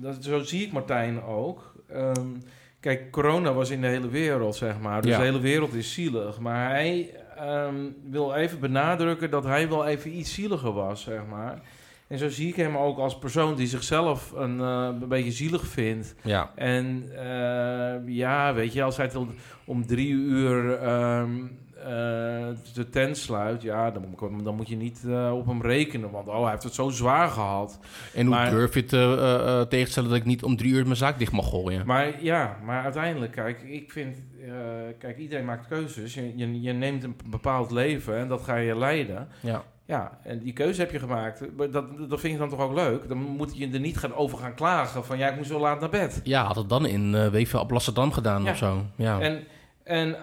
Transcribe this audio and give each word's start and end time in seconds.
dat, 0.00 0.24
zo 0.24 0.42
zie 0.42 0.66
ik 0.66 0.72
Martijn 0.72 1.22
ook. 1.22 1.72
Ehm, 1.88 2.26
kijk, 2.80 3.10
corona 3.10 3.52
was 3.52 3.70
in 3.70 3.80
de 3.80 3.86
hele 3.86 4.08
wereld, 4.08 4.56
zeg 4.56 4.78
maar. 4.80 5.02
Dus 5.02 5.10
Ja. 5.10 5.18
de 5.18 5.24
hele 5.24 5.40
wereld 5.40 5.74
is 5.74 5.92
zielig. 5.92 6.38
Maar 6.38 6.70
hij 6.70 7.10
ehm, 7.36 7.74
wil 8.10 8.34
even 8.34 8.60
benadrukken 8.60 9.30
dat 9.30 9.44
hij 9.44 9.68
wel 9.68 9.86
even 9.86 10.16
iets 10.18 10.34
zieliger 10.34 10.72
was, 10.72 11.02
zeg 11.02 11.26
maar. 11.30 11.60
En 12.08 12.18
zo 12.18 12.28
zie 12.28 12.48
ik 12.48 12.56
hem 12.56 12.76
ook 12.76 12.98
als 12.98 13.18
persoon 13.18 13.54
die 13.54 13.66
zichzelf 13.66 14.32
een, 14.36 14.60
eh, 14.60 14.88
een 15.00 15.08
beetje 15.08 15.32
zielig 15.32 15.66
vindt. 15.66 16.14
Ja. 16.22 16.50
En 16.54 17.04
eh, 17.16 18.14
ja, 18.14 18.54
weet 18.54 18.72
je, 18.72 18.82
als 18.82 18.96
hij 18.96 19.08
tot 19.08 19.28
om 19.64 19.86
drie 19.86 20.10
uur 20.10 20.74
ehm, 20.74 21.30
eh, 21.34 21.42
de 22.74 22.88
tent 22.90 23.16
sluit, 23.16 23.62
ja, 23.62 23.90
dan, 23.90 24.04
moet- 24.08 24.44
dan 24.44 24.54
moet 24.56 24.68
je 24.68 24.76
niet 24.76 25.04
eh, 25.06 25.32
op 25.34 25.46
hem 25.46 25.62
rekenen. 25.62 26.10
Want 26.10 26.28
oh, 26.28 26.42
hij 26.42 26.50
heeft 26.50 26.62
het 26.62 26.74
zo 26.74 26.88
zwaar 26.88 27.28
gehad. 27.28 27.78
En 28.14 28.26
hoe 28.26 28.34
Maar- 28.34 28.50
durf 28.50 28.74
je 28.74 28.80
het 28.80 28.92
eh, 28.92 29.12
eh, 29.12 29.60
eh, 29.60 29.66
tegenstellen 29.66 30.08
dat 30.08 30.18
ik 30.18 30.24
niet 30.24 30.42
om 30.42 30.56
drie 30.56 30.72
uur 30.72 30.84
mijn 30.84 30.96
zaak 30.96 31.18
dicht 31.18 31.32
mag 31.32 31.48
gooien? 31.48 31.86
Maar 31.86 32.22
ja, 32.24 32.56
maar 32.64 32.82
uiteindelijk, 32.82 33.32
kijk, 33.32 33.62
ik 33.62 33.92
vind, 33.92 34.16
eh, 34.42 34.50
kijk, 34.98 35.18
iedereen 35.18 35.44
maakt 35.44 35.66
keuzes. 35.68 36.14
Je, 36.14 36.32
je, 36.36 36.60
je 36.62 36.72
neemt 36.72 37.04
een 37.04 37.16
bepaald 37.26 37.70
leven 37.70 38.16
en 38.18 38.28
dat 38.28 38.40
ga 38.42 38.56
je 38.56 38.76
leiden. 38.78 39.28
Ja. 39.40 39.62
Ja, 39.84 40.18
en 40.24 40.38
die 40.38 40.52
keuze 40.52 40.80
heb 40.80 40.90
je 40.90 40.98
gemaakt. 40.98 41.40
Dat, 41.72 41.72
dat 42.08 42.20
vind 42.20 42.32
ik 42.32 42.38
dan 42.38 42.48
toch 42.48 42.60
ook 42.60 42.74
leuk? 42.74 43.08
Dan 43.08 43.18
moet 43.18 43.56
je 43.56 43.70
er 43.70 43.80
niet 43.80 43.98
gaan 43.98 44.14
over 44.14 44.38
gaan 44.38 44.54
klagen 44.54 45.04
van, 45.04 45.18
ja, 45.18 45.28
ik 45.28 45.36
moest 45.36 45.50
zo 45.50 45.58
laat 45.60 45.80
naar 45.80 45.88
bed. 45.88 46.20
Ja, 46.24 46.44
had 46.44 46.56
het 46.56 46.68
dan 46.68 46.86
in 46.86 47.12
uh, 47.14 47.26
Weefveld 47.28 47.62
op 47.62 47.72
Amsterdam 47.72 48.12
gedaan 48.12 48.42
Ja. 48.44 48.50
of 48.50 48.56
zo. 48.56 48.82
Ja. 48.96 49.20
En, 49.20 49.44
en 49.84 50.16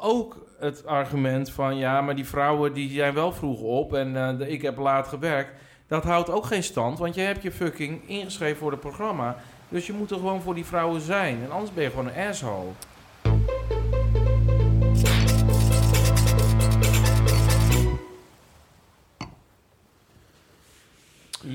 ook 0.00 0.48
het 0.60 0.86
argument 0.86 1.50
van 1.50 1.76
ja, 1.76 2.00
maar 2.00 2.14
die 2.14 2.26
vrouwen 2.26 2.72
die 2.72 2.90
zijn 2.90 3.14
wel 3.14 3.32
vroeg 3.32 3.60
op 3.60 3.94
en 3.94 4.40
eh, 4.40 4.52
ik 4.52 4.62
heb 4.62 4.78
laat 4.78 5.08
gewerkt. 5.08 5.52
Dat 5.86 6.04
houdt 6.04 6.30
ook 6.30 6.44
geen 6.44 6.62
stand, 6.62 6.98
want 6.98 7.14
je 7.14 7.20
hebt 7.20 7.42
je 7.42 7.52
fucking 7.52 8.08
ingeschreven 8.08 8.56
voor 8.56 8.70
het 8.70 8.80
programma. 8.80 9.36
Dus 9.68 9.86
je 9.86 9.92
moet 9.92 10.10
er 10.10 10.16
gewoon 10.16 10.40
voor 10.40 10.54
die 10.54 10.64
vrouwen 10.64 11.00
zijn. 11.00 11.42
En 11.42 11.50
anders 11.50 11.72
ben 11.72 11.84
je 11.84 11.90
gewoon 11.90 12.06
een 12.06 12.28
asshole. 12.28 12.70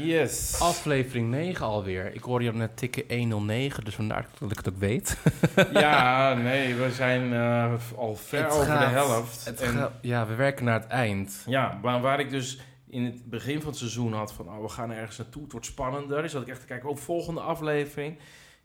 Yes. 0.03 0.59
Aflevering 0.61 1.29
9 1.29 1.65
alweer. 1.65 2.13
Ik 2.13 2.21
hoorde 2.21 2.45
je 2.45 2.53
net 2.53 2.77
tikken 2.77 3.17
109, 3.19 3.83
dus 3.85 3.95
vandaar 3.95 4.27
dat 4.39 4.51
ik 4.51 4.57
het 4.57 4.69
ook 4.69 4.77
weet. 4.79 5.17
Ja, 5.73 6.33
nee, 6.43 6.75
we 6.75 6.91
zijn 6.91 7.33
eh, 7.33 7.73
al 7.97 8.15
ver 8.15 8.43
Het 8.43 8.53
over 8.53 8.65
gaat- 8.65 8.79
de 8.79 8.85
helft. 8.85 9.45
Het 9.45 9.61
En- 9.61 9.73
gaat- 9.73 9.91
ja, 10.01 10.27
we 10.27 10.35
werken 10.35 10.65
naar 10.65 10.79
het 10.79 10.89
eind. 10.89 11.43
Ja, 11.47 11.79
maar 11.81 12.01
waar 12.01 12.19
ik 12.19 12.29
dus 12.29 12.59
in 12.89 13.03
het 13.05 13.25
begin 13.29 13.59
van 13.59 13.69
het 13.69 13.77
seizoen 13.77 14.13
had 14.13 14.33
van... 14.33 14.47
oh, 14.49 14.61
we 14.61 14.69
gaan 14.69 14.91
ergens 14.91 15.17
naartoe, 15.17 15.43
het 15.43 15.51
wordt 15.51 15.67
spannender. 15.67 16.21
Dus 16.21 16.31
dat 16.31 16.41
ik 16.41 16.47
echt 16.47 16.59
te 16.59 16.65
kijken, 16.65 16.89
oh, 16.89 16.97
volgende 16.97 17.41
aflevering... 17.41 18.17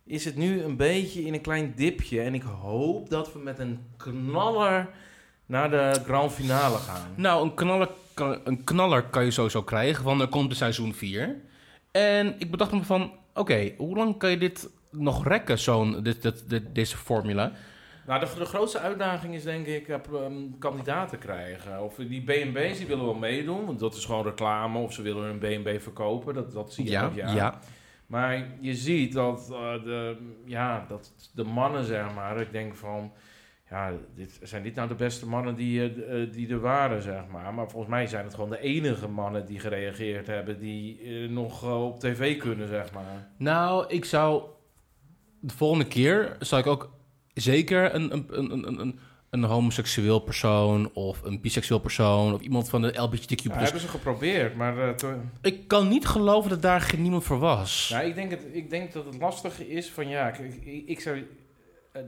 is 0.05 0.25
het 0.25 0.36
nu 0.36 0.62
een 0.62 0.77
beetje 0.77 1.23
in 1.25 1.34
een 1.34 1.41
klein 1.41 1.73
dipje. 1.77 2.20
En 2.20 2.34
ik 2.34 2.42
hoop 2.42 3.11
dat 3.11 3.33
we 3.33 3.39
met 3.39 3.58
een 3.58 3.78
knaller 3.97 4.89
naar 5.47 5.70
de 5.70 5.92
grand 6.05 6.33
finale 6.33 6.77
gaan. 6.78 7.08
Nou, 7.14 7.45
een 7.45 7.55
knaller, 7.55 7.89
kan, 8.21 8.41
een 8.45 8.65
knaller 8.65 9.03
kan 9.03 9.25
je 9.25 9.31
sowieso 9.31 9.63
krijgen, 9.63 10.05
want 10.05 10.21
er 10.21 10.29
komt 10.29 10.51
de 10.51 10.57
seizoen 10.57 10.95
4. 10.95 11.37
En 11.91 12.35
ik 12.39 12.51
bedacht 12.51 12.73
me 12.73 12.83
van, 12.85 13.13
oké, 13.35 13.73
hoe 13.77 13.97
lang 13.97 14.19
kan 14.19 14.31
je 14.31 14.39
dit 14.39 14.69
nog 14.91 15.27
rekken, 15.27 15.59
zo'n, 15.59 16.03
dit, 16.03 16.23
dit, 16.23 16.48
dit- 16.51 16.75
deze 16.75 16.97
formule? 16.97 17.53
Nou, 18.07 18.21
de, 18.21 18.31
de 18.39 18.45
grootste 18.45 18.79
uitdaging 18.79 19.35
is 19.35 19.43
denk 19.43 19.67
ik 19.67 19.89
um, 20.13 20.59
kandidaten 20.59 21.19
krijgen. 21.19 21.83
Of 21.83 21.95
die 21.95 22.23
B&B's, 22.23 22.79
die 22.79 22.87
willen 22.87 23.05
wel 23.05 23.15
meedoen. 23.15 23.65
Want 23.67 23.79
dat 23.79 23.95
is 23.95 24.05
gewoon 24.05 24.25
reclame. 24.25 24.79
Of 24.79 24.93
ze 24.93 25.03
willen 25.03 25.23
hun 25.23 25.39
B&B 25.63 25.83
verkopen. 25.83 26.35
Dat, 26.35 26.53
dat 26.53 26.73
zie 26.73 26.85
je 26.85 26.91
Ja, 26.91 27.03
elk 27.03 27.15
jaar. 27.15 27.35
ja. 27.35 27.59
Maar 28.07 28.47
je 28.61 28.75
ziet 28.75 29.13
dat, 29.13 29.48
eh, 29.53 29.85
de, 29.85 30.17
ja, 30.45 30.85
dat 30.89 31.13
de 31.35 31.45
mannen, 31.45 31.85
zeg 31.85 32.15
maar, 32.15 32.41
ik 32.41 32.53
denk 32.53 32.75
van... 32.75 33.13
Ja, 33.71 33.93
dit, 34.15 34.39
zijn 34.43 34.63
dit 34.63 34.75
nou 34.75 34.89
de 34.89 34.95
beste 34.95 35.27
mannen 35.27 35.55
die, 35.55 35.95
eh, 36.05 36.33
die 36.33 36.48
er 36.48 36.61
waren, 36.61 37.03
zeg 37.03 37.27
maar? 37.33 37.55
Maar 37.55 37.69
volgens 37.70 37.91
mij 37.91 38.07
zijn 38.07 38.25
het 38.25 38.35
gewoon 38.35 38.51
de 38.51 38.61
enige 38.61 39.08
mannen 39.08 39.47
die 39.47 39.58
gereageerd 39.58 40.27
hebben... 40.27 40.58
die 40.61 41.01
eh, 41.03 41.29
nog 41.29 41.63
op 41.73 42.01
tv 42.01 42.36
kunnen, 42.39 42.69
zeg 42.69 42.92
maar. 42.92 43.29
Nou, 43.36 43.85
ik 43.89 44.05
zou 44.05 44.42
de 45.41 45.55
volgende 45.55 45.86
keer 45.86 46.36
zou 46.39 46.61
ik 46.61 46.67
ook 46.67 46.91
zeker 47.35 47.95
een, 47.95 48.13
een, 48.13 48.27
een, 48.30 48.53
een, 48.69 48.80
een, 48.80 48.98
een 49.30 49.45
homoseksueel 49.45 50.19
persoon 50.20 50.91
of 50.92 51.23
een 51.23 51.41
biseksueel 51.41 51.80
persoon 51.80 52.35
of 52.35 52.41
iemand 52.41 52.69
van 52.70 52.83
de 52.83 52.89
LGBTQ+. 53.01 53.42
Ja, 53.42 53.55
hebben 53.55 53.80
ze 53.80 53.89
geprobeerd, 53.89 54.55
maar... 54.57 54.97
to- 54.97 55.20
Ik 55.42 55.69
kan 55.69 55.89
niet 55.89 56.07
geloven 56.07 56.51
dat 56.51 56.63
daar 56.63 56.80
geen 56.80 57.03
niemand 57.03 57.25
voor 57.25 57.39
was. 57.39 57.91
Nou, 57.92 58.05
ik 58.07 58.14
denk, 58.14 58.30
het, 58.30 58.47
ik 58.53 58.70
denk 58.70 58.92
dat 58.92 59.05
het 59.05 59.19
lastige 59.19 59.69
is 59.69 59.91
van 59.91 60.09
ja, 60.09 60.30
kijk, 60.30 60.55
ik, 60.55 60.86
ik 60.86 61.01
zou 61.01 61.27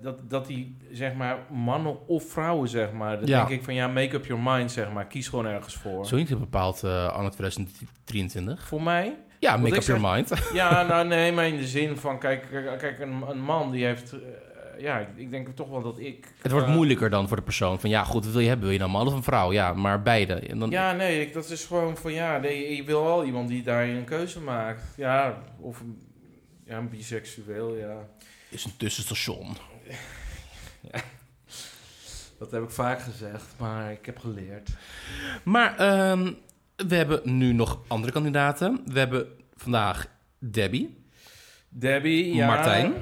dat, 0.03 0.31
dat 0.31 0.47
die 0.47 0.77
zeg 0.91 1.15
maar 1.15 1.39
mannen 1.51 2.09
of 2.09 2.25
vrouwen 2.31 2.69
zeg 2.69 2.93
maar, 2.93 3.19
dan 3.19 3.27
Ja. 3.29 3.39
denk 3.39 3.59
ik 3.59 3.65
van 3.65 3.75
ja, 3.75 3.89
make 3.89 4.15
up 4.17 4.27
your 4.27 4.43
mind 4.43 4.73
zeg 4.73 4.93
maar, 4.93 5.07
kies 5.07 5.29
gewoon 5.29 5.47
ergens 5.47 5.75
voor. 5.75 6.07
Zo 6.07 6.17
niet 6.17 6.39
bepaald 6.39 6.83
eh 6.83 7.09
anno 7.13 7.29
2023. 7.29 8.67
Voor 8.67 8.83
mij? 8.83 9.17
Ja, 9.39 9.57
make 9.57 9.77
up 9.77 9.83
your 9.83 10.01
mind. 10.15 10.31
Ja, 10.53 10.83
nou 10.83 11.07
nee, 11.07 11.33
maar 11.33 11.47
in 11.47 11.57
de 11.57 11.67
zin 11.67 11.97
van 11.97 12.19
kijk, 12.19 12.47
kijk, 12.79 12.99
een, 12.99 13.23
een 13.29 13.41
man 13.41 13.71
die 13.71 13.85
heeft, 13.85 14.13
eh, 14.13 14.19
ja, 14.79 15.07
ik- 15.17 15.31
denk 15.31 15.49
toch 15.49 15.69
wel 15.69 15.83
dat 15.83 15.99
ik. 15.99 16.33
Het 16.43 16.53
wordt 16.53 16.67
eh, 16.67 16.75
moeilijker 16.75 17.11
dan 17.11 17.29
voor 17.29 17.37
de 17.37 17.43
persoon. 17.43 17.81
Van 17.81 17.91
ja, 17.91 18.05
goed, 18.05 18.25
wat 18.25 18.33
wil 18.33 18.43
je 18.43 18.49
hebben? 18.49 18.65
Wil 18.65 18.73
je 18.75 18.79
nou 18.83 18.91
een 18.91 18.97
man 18.99 19.07
of 19.07 19.15
een 19.15 19.23
vrouw? 19.23 19.53
Ja, 19.53 19.73
maar 19.73 20.03
beide. 20.03 20.35
En 20.35 20.59
dan, 20.59 20.71
Ja, 20.71 20.93
nee, 20.93 21.21
ik- 21.21 21.33
dat 21.33 21.51
is 21.51 21.65
gewoon 21.65 21.97
van 21.97 22.13
ja, 22.13 22.39
nee, 22.39 22.77
je 22.77 22.85
wil 22.85 23.05
wel 23.05 23.25
iemand 23.25 23.49
die 23.49 23.63
daarin 23.63 23.97
een 23.97 24.05
keuze 24.05 24.41
maakt. 24.41 24.83
Ja, 24.97 25.39
of 25.61 25.81
een, 25.81 26.03
ja, 26.65 26.77
een 26.79 26.89
biseksueel, 26.89 27.77
ja. 27.77 27.97
is 28.49 28.65
een 28.65 28.77
tussenstation. 28.77 29.57
Dat 32.39 32.51
heb 32.51 32.63
ik 32.63 32.71
vaak 32.71 33.01
gezegd, 33.01 33.45
maar 33.59 33.93
ik 33.93 34.07
heb 34.07 34.19
geleerd. 34.19 34.71
Maar 35.43 35.77
ehm, 35.79 36.33
we 36.77 36.95
hebben 36.95 37.21
nu 37.39 37.53
nog 37.53 37.81
andere 37.87 38.13
kandidaten. 38.13 38.81
We 38.87 38.99
hebben 38.99 39.27
vandaag 39.57 40.07
Debbie. 40.39 41.05
Debbie, 41.69 42.35
ja. 42.35 42.47
Martijn? 42.47 42.95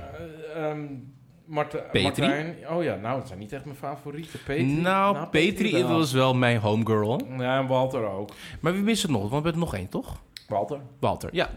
Marte- 1.44 1.84
Petri? 1.92 2.02
Martijn. 2.02 2.56
Oh 2.68 2.82
ja, 2.82 2.96
nou, 2.96 3.18
dat 3.18 3.26
zijn 3.26 3.38
niet 3.38 3.52
echt 3.52 3.64
mijn 3.64 3.76
favorieten. 3.76 4.38
Petri? 4.44 4.64
nou, 4.64 5.26
Petri 5.26 5.72
wel. 5.72 5.88
was 5.88 6.12
wel 6.12 6.34
mijn 6.34 6.58
homegirl. 6.58 7.20
Ja, 7.38 7.58
en 7.58 7.66
Walter 7.66 8.04
ook. 8.04 8.30
Maar 8.60 8.72
wie 8.72 8.82
mist 8.82 9.02
het 9.02 9.10
nog? 9.10 9.20
Want 9.20 9.30
we 9.30 9.34
hebben 9.36 9.52
er 9.52 9.58
nog 9.58 9.74
één, 9.74 9.88
toch? 9.88 10.16
Walter. 10.48 10.80
Walter. 11.00 11.28
Ja. 11.32 11.50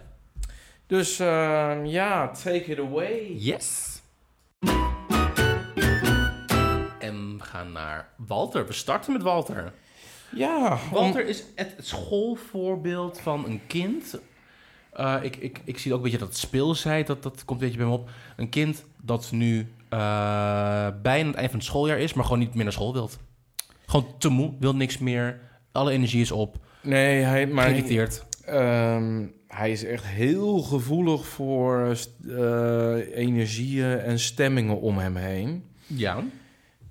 Dus 0.88 1.20
ehm, 1.20 1.86
ja, 1.86 2.28
take 2.28 2.66
it 2.66 2.80
away. 2.80 3.34
Yes. 3.38 4.02
Gaan 7.54 7.72
naar 7.72 8.10
Walter. 8.16 8.68
We 8.68 8.74
starten 8.74 9.14
met 9.14 9.22
Walter. 9.22 9.74
Ja, 10.36 10.78
Walter 10.92 11.28
is 11.28 11.44
het 11.56 11.76
schoolvoorbeeld 11.80 13.20
van 13.20 13.46
een 13.46 13.62
kind. 13.68 14.20
Eh, 14.94 15.16
ik, 15.22 15.36
ik, 15.36 15.62
ik 15.64 15.78
zie 15.78 15.92
ook 15.92 15.98
een 15.98 16.04
beetje 16.04 16.18
dat 16.26 16.38
speelsheid, 16.38 17.08
dat, 17.08 17.24
dat 17.24 17.46
komt 17.46 17.60
een 17.62 17.66
beetje 17.68 17.82
bij 17.82 17.88
me 17.92 17.94
op. 17.94 18.10
Een 18.36 18.50
kind 18.50 18.86
dat 19.02 19.32
nu 19.32 19.60
eh, 19.90 20.88
bijna 21.02 21.28
het 21.28 21.36
eind 21.36 21.50
van 21.50 21.60
het 21.60 21.64
schooljaar 21.68 21.98
is, 22.00 22.14
maar 22.14 22.24
gewoon 22.24 22.40
niet 22.40 22.54
meer 22.54 22.64
naar 22.64 22.74
school 22.74 22.94
wilt. 22.94 23.20
Gewoon 23.86 24.18
te 24.18 24.30
moe, 24.30 24.54
wil 24.60 24.76
niks 24.76 24.98
meer. 24.98 25.40
Alle 25.72 25.92
energie 25.92 26.22
is 26.22 26.32
op, 26.32 26.56
Nee, 26.82 27.22
hij, 27.22 27.48
maar 27.48 27.66
geïrriteerd. 27.70 28.26
ehm, 28.46 29.26
hij 29.48 29.72
is 29.72 29.84
echt 29.84 30.06
heel 30.06 30.60
gevoelig 30.60 31.26
voor 31.28 31.98
eh, 32.28 33.18
energieën 33.18 34.00
en 34.00 34.20
stemmingen 34.20 34.82
om 34.82 34.98
hem 34.98 35.16
heen. 35.16 35.64
Ja. 35.88 36.24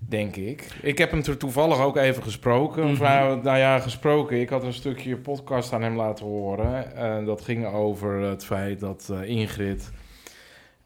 Denk 0.09 0.37
ik. 0.37 0.67
Ik 0.83 0.99
heb 0.99 1.11
hem 1.11 1.23
er 1.27 1.37
toevallig 1.37 1.81
ook 1.81 1.97
even 1.97 2.23
gesproken. 2.23 2.85
Mhm. 2.85 2.95
Vrouw, 2.95 3.41
nou 3.43 3.59
ja, 3.59 3.79
gesproken. 3.79 4.41
Ik 4.41 4.49
had 4.49 4.63
een 4.63 4.73
stukje 4.73 5.17
podcast 5.17 5.73
aan 5.73 5.83
hem 5.83 5.97
laten 5.97 6.27
horen. 6.27 6.97
En 6.97 7.25
dat 7.25 7.43
ging 7.43 7.67
over 7.67 8.21
het 8.21 8.45
feit 8.45 8.81
dat 8.81 9.09
eh, 9.13 9.29
Ingrid... 9.29 9.91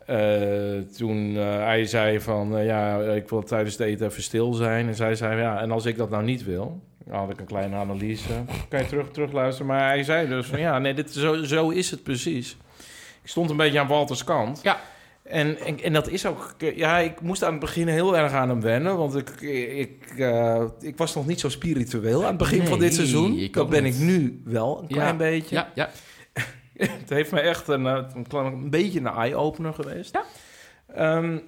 eh, 0.06 0.78
toen 0.96 1.36
eh, 1.36 1.56
hij 1.56 1.84
zei 1.84 2.20
van... 2.20 2.64
ja, 2.64 2.98
ik 3.00 3.28
wil 3.28 3.42
tijdens 3.42 3.78
het 3.78 3.86
eten 3.86 4.06
even 4.06 4.22
stil 4.22 4.52
zijn. 4.52 4.88
En 4.88 4.94
zij 4.94 5.14
zei, 5.14 5.40
ja, 5.40 5.60
en 5.60 5.70
als 5.70 5.84
ik 5.84 5.96
dat 5.96 6.10
nou 6.10 6.24
niet 6.24 6.44
wil... 6.44 6.80
Dan 7.04 7.18
had 7.18 7.30
ik 7.30 7.40
een 7.40 7.46
kleine 7.46 7.76
analyse. 7.76 8.44
Kan 8.68 8.80
je 8.80 8.86
terug, 8.86 9.10
terugluisteren. 9.10 9.66
Maar 9.66 9.88
hij 9.88 10.02
zei 10.02 10.28
dus 10.28 10.46
van... 10.46 10.60
Ja, 10.60 10.78
nee, 10.78 10.94
dit, 10.94 11.12
zo, 11.12 11.42
zo 11.44 11.70
is 11.70 11.90
het 11.90 12.02
precies. 12.02 12.56
Ik 13.22 13.28
stond 13.28 13.50
een 13.50 13.56
beetje 13.56 13.80
aan 13.80 13.86
Walters 13.86 14.24
kant. 14.24 14.60
Ja. 14.62 14.80
En, 15.28 15.58
en, 15.58 15.82
en 15.82 15.92
dat 15.92 16.08
is 16.08 16.26
ook... 16.26 16.54
Ja, 16.58 16.98
ik 16.98 17.20
moest 17.20 17.44
aan 17.44 17.50
het 17.50 17.60
begin 17.60 17.88
heel 17.88 18.16
erg 18.16 18.32
aan 18.32 18.48
hem 18.48 18.60
wennen. 18.60 18.96
Want 18.96 19.16
ik, 19.16 19.40
ik, 19.76 20.04
eh, 20.18 20.64
ik 20.80 20.96
was 20.96 21.14
nog 21.14 21.26
niet 21.26 21.40
zo 21.40 21.48
spiritueel 21.48 22.20
aan 22.22 22.28
het 22.28 22.36
begin 22.36 22.66
van 22.66 22.78
dit 22.78 22.94
seizoen. 22.94 23.48
Dat 23.52 23.68
ben 23.68 23.82
niet. 23.82 23.94
ik 23.94 24.00
nu 24.00 24.40
wel, 24.44 24.80
een 24.80 24.86
klein 24.86 25.06
Ja, 25.06 25.16
beetje. 25.16 25.54
Ja, 25.54 25.70
ja. 25.74 25.90
Het 26.96 27.08
heeft 27.10 27.32
me 27.32 27.40
echt 27.40 27.68
een, 27.68 27.86
eh, 27.86 28.02
een, 28.14 28.26
klein- 28.26 28.52
een 28.52 28.70
beetje 28.70 28.98
een 28.98 29.06
eye-opener 29.06 29.74
geweest. 29.74 30.12
Ja. 30.14 30.24
Ehm, 30.94 31.38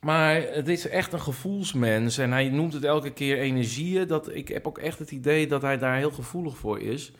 maar 0.00 0.42
het 0.52 0.68
is 0.68 0.88
echt 0.88 1.12
een 1.12 1.20
gevoelsmens. 1.20 2.18
En 2.18 2.32
hij 2.32 2.48
noemt 2.48 2.72
het 2.72 2.84
elke 2.84 3.10
keer 3.10 3.38
energieën. 3.38 4.06
Dat, 4.06 4.34
ik 4.34 4.48
heb 4.48 4.66
ook 4.66 4.78
echt 4.78 4.98
het 4.98 5.10
idee 5.10 5.46
dat 5.46 5.62
hij 5.62 5.78
daar 5.78 5.96
heel 5.96 6.10
gevoelig 6.10 6.56
voor 6.56 6.80
is. 6.80 7.12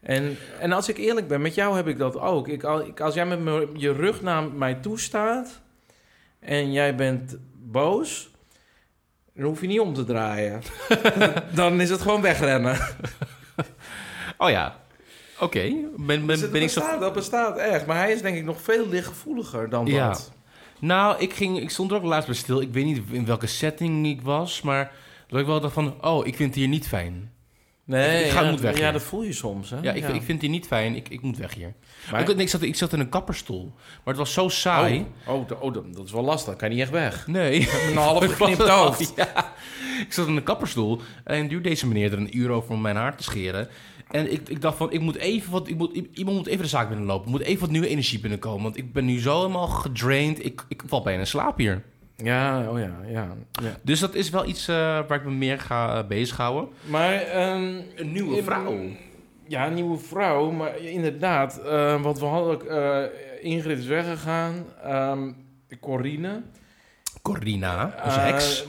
En, 0.00 0.36
en 0.60 0.72
als 0.72 0.88
ik 0.88 0.96
eerlijk 0.98 1.28
ben, 1.28 1.40
met 1.40 1.54
jou 1.54 1.76
heb 1.76 1.86
ik 1.88 1.98
dat 1.98 2.18
ook. 2.18 2.48
Ik, 2.48 2.64
al- 2.64 2.86
ik, 2.86 3.00
als 3.00 3.14
jij 3.14 3.26
met 3.26 3.40
me, 3.40 3.68
je 3.76 3.92
rug 3.92 4.22
naar 4.22 4.44
mij 4.44 4.74
toe 4.74 4.98
staat 4.98 5.60
en 6.38 6.72
jij 6.72 6.94
bent 6.94 7.36
boos, 7.62 8.30
dan 9.34 9.44
hoef 9.44 9.60
je 9.60 9.66
niet 9.66 9.80
om 9.80 9.94
te 9.94 10.04
draaien. 10.04 10.62
dan 11.54 11.80
is 11.80 11.90
het 11.90 12.00
gewoon 12.00 12.20
wegrennen. 12.22 12.78
Oh 14.38 14.50
ja. 14.50 14.78
Oké. 15.40 15.60
Ben, 15.96 16.26
ben, 16.26 16.26
Dus 16.26 16.50
ben 16.50 16.62
ik 16.62 16.70
zo... 16.70 16.98
dat 16.98 17.12
bestaat 17.12 17.56
echt. 17.58 17.86
Maar 17.86 17.96
hij 17.96 18.12
is 18.12 18.22
denk 18.22 18.36
ik 18.36 18.44
nog 18.44 18.60
veel 18.60 18.88
lichtgevoeliger 18.88 19.68
dan 19.70 19.86
Ja. 19.86 20.08
dat. 20.08 20.32
Nou, 20.78 21.18
ik, 21.18 21.32
ging, 21.32 21.60
ik 21.60 21.70
stond 21.70 21.90
er 21.90 21.96
ook 21.96 22.02
laatst 22.02 22.26
bij 22.28 22.36
stil. 22.36 22.60
Ik 22.60 22.72
weet 22.72 22.84
niet 22.84 23.00
in 23.10 23.26
welke 23.26 23.46
setting 23.46 24.06
ik 24.06 24.22
was, 24.22 24.62
maar 24.62 24.92
dat 25.28 25.40
ik 25.40 25.46
wel 25.46 25.60
dacht 25.60 25.74
van... 25.74 26.04
Oh, 26.04 26.26
ik 26.26 26.36
vind 26.36 26.48
het 26.48 26.58
hier 26.58 26.68
niet 26.68 26.88
fijn. 26.88 27.32
Nee, 27.90 28.24
Ik 28.24 28.30
ga- 28.30 28.40
ja, 28.42 28.50
moet 28.50 28.60
weg 28.60 28.76
Ja, 28.78 28.82
hier. 28.82 28.92
dat 28.92 29.02
voel 29.02 29.22
je 29.22 29.32
soms. 29.32 29.70
Hè? 29.70 29.76
Ja, 29.82 29.92
ik, 29.92 30.08
ik 30.08 30.22
vind 30.22 30.40
hier 30.40 30.50
niet 30.50 30.66
fijn. 30.66 30.94
Ik, 30.96 31.08
ik 31.08 31.22
moet 31.22 31.36
weg 31.36 31.54
hier. 31.54 31.74
Maar- 32.10 32.24
nee, 32.24 32.36
ik, 32.36 32.48
zat, 32.48 32.62
ik 32.62 32.76
zat 32.76 32.92
in 32.92 33.00
een 33.00 33.08
kapperstoel. 33.08 33.72
Maar 33.76 34.00
het 34.04 34.16
was 34.16 34.32
zo 34.32 34.48
saai. 34.48 35.06
Oh, 35.26 35.34
oh, 35.34 35.48
dat- 35.48 35.60
oh, 35.60 35.74
dat 35.74 36.04
is 36.06 36.12
wel 36.12 36.22
lastig. 36.24 36.56
Kan 36.56 36.68
je 36.68 36.74
niet 36.74 36.82
echt 36.84 36.92
weg. 36.92 37.26
Nee. 37.26 37.58
Met 37.60 37.86
een 37.90 37.96
half 37.96 38.24
Ik 38.24 38.30
geknipt 38.30 38.68
hoofd. 38.68 39.12
Ja. 39.16 39.52
Ik 40.06 40.12
zat 40.12 40.26
in 40.26 40.36
een 40.36 40.42
kapperstoel 40.42 41.00
en 41.24 41.48
duurde 41.48 41.68
deze 41.68 41.86
meneer 41.86 42.12
er 42.12 42.18
een 42.18 42.36
uur 42.38 42.50
over 42.50 42.70
om 42.72 42.80
mijn 42.80 42.96
haar 42.96 43.16
te 43.16 43.22
scheren. 43.22 43.68
En 44.10 44.32
ik, 44.32 44.48
ik 44.48 44.60
dacht 44.60 44.76
van, 44.76 44.92
ik 44.92 45.00
moet 45.00 45.16
even 45.16 45.52
wat, 45.52 45.68
ik 45.68 45.76
moet, 45.76 46.00
iemand 46.12 46.36
moet 46.36 46.46
even 46.46 46.62
de 46.62 46.68
zaak 46.68 46.88
binnenlopen. 46.88 47.24
Er 47.24 47.30
moet 47.30 47.40
even 47.40 47.60
wat 47.60 47.70
nieuwe 47.70 47.88
energie 47.88 48.20
binnenkomen. 48.20 48.62
Want 48.62 48.76
ik 48.76 48.92
ben 48.92 49.04
nu 49.04 49.20
zo 49.20 49.36
helemaal 49.36 49.66
gedraind. 49.68 50.44
Ik, 50.44 50.64
ik 50.68 50.82
val 50.86 51.02
bijna 51.02 51.20
in 51.20 51.26
slaap 51.26 51.58
hier. 51.58 51.82
Ja, 52.22 52.70
oh 52.70 52.78
ja, 52.78 52.90
ja. 53.06 53.36
ja. 53.62 53.76
Dus 53.82 54.00
dat 54.00 54.14
is 54.14 54.30
wel 54.30 54.46
iets 54.46 54.68
eh, 54.68 54.76
waar 54.76 55.14
ik 55.14 55.24
me 55.24 55.30
meer 55.30 55.58
ga 55.60 55.98
uh, 56.02 56.08
bezighouden. 56.08 56.68
Maar... 56.86 57.14
ehm, 57.14 57.80
Een 57.96 58.12
nieuwe 58.12 58.42
vrouw. 58.42 58.78
Ja, 59.46 59.66
een 59.66 59.74
nieuwe 59.74 59.98
vrouw. 59.98 60.50
Maar 60.50 60.78
inderdaad, 60.78 61.58
eh, 61.62 62.02
want 62.02 62.18
we 62.18 62.24
hadden... 62.24 63.10
Ingrid 63.42 63.78
is 63.78 63.86
weggegaan. 63.86 64.64
ehm 64.84 65.32
Corine. 65.80 66.42
Corina, 67.22 67.94
onze 68.04 68.20
heks. 68.20 68.66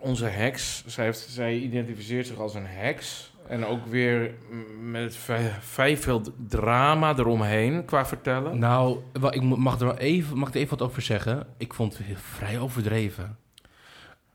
onze 0.00 0.24
heks. 0.24 0.84
Zij, 0.86 1.04
heeft, 1.04 1.18
zij 1.18 1.54
identificeert 1.54 2.26
zich 2.26 2.38
als 2.38 2.54
een 2.54 2.66
heks. 2.66 3.27
En 3.48 3.66
ook 3.66 3.86
weer 3.86 4.34
met 4.80 5.16
vrij, 5.60 5.96
veel 5.96 6.22
drama 6.48 7.16
eromheen 7.16 7.84
qua 7.84 8.06
vertellen. 8.06 8.58
Nou, 8.58 8.98
ik 9.30 9.42
mag 9.42 9.80
er 9.80 9.96
even, 9.96 10.38
mag 10.38 10.48
ik 10.48 10.54
er 10.54 10.60
even 10.60 10.78
wat 10.78 10.88
over 10.88 11.02
zeggen. 11.02 11.46
Ik 11.56 11.74
vond 11.74 11.98
het 11.98 12.18
vrij 12.20 12.58
overdreven. 12.58 13.38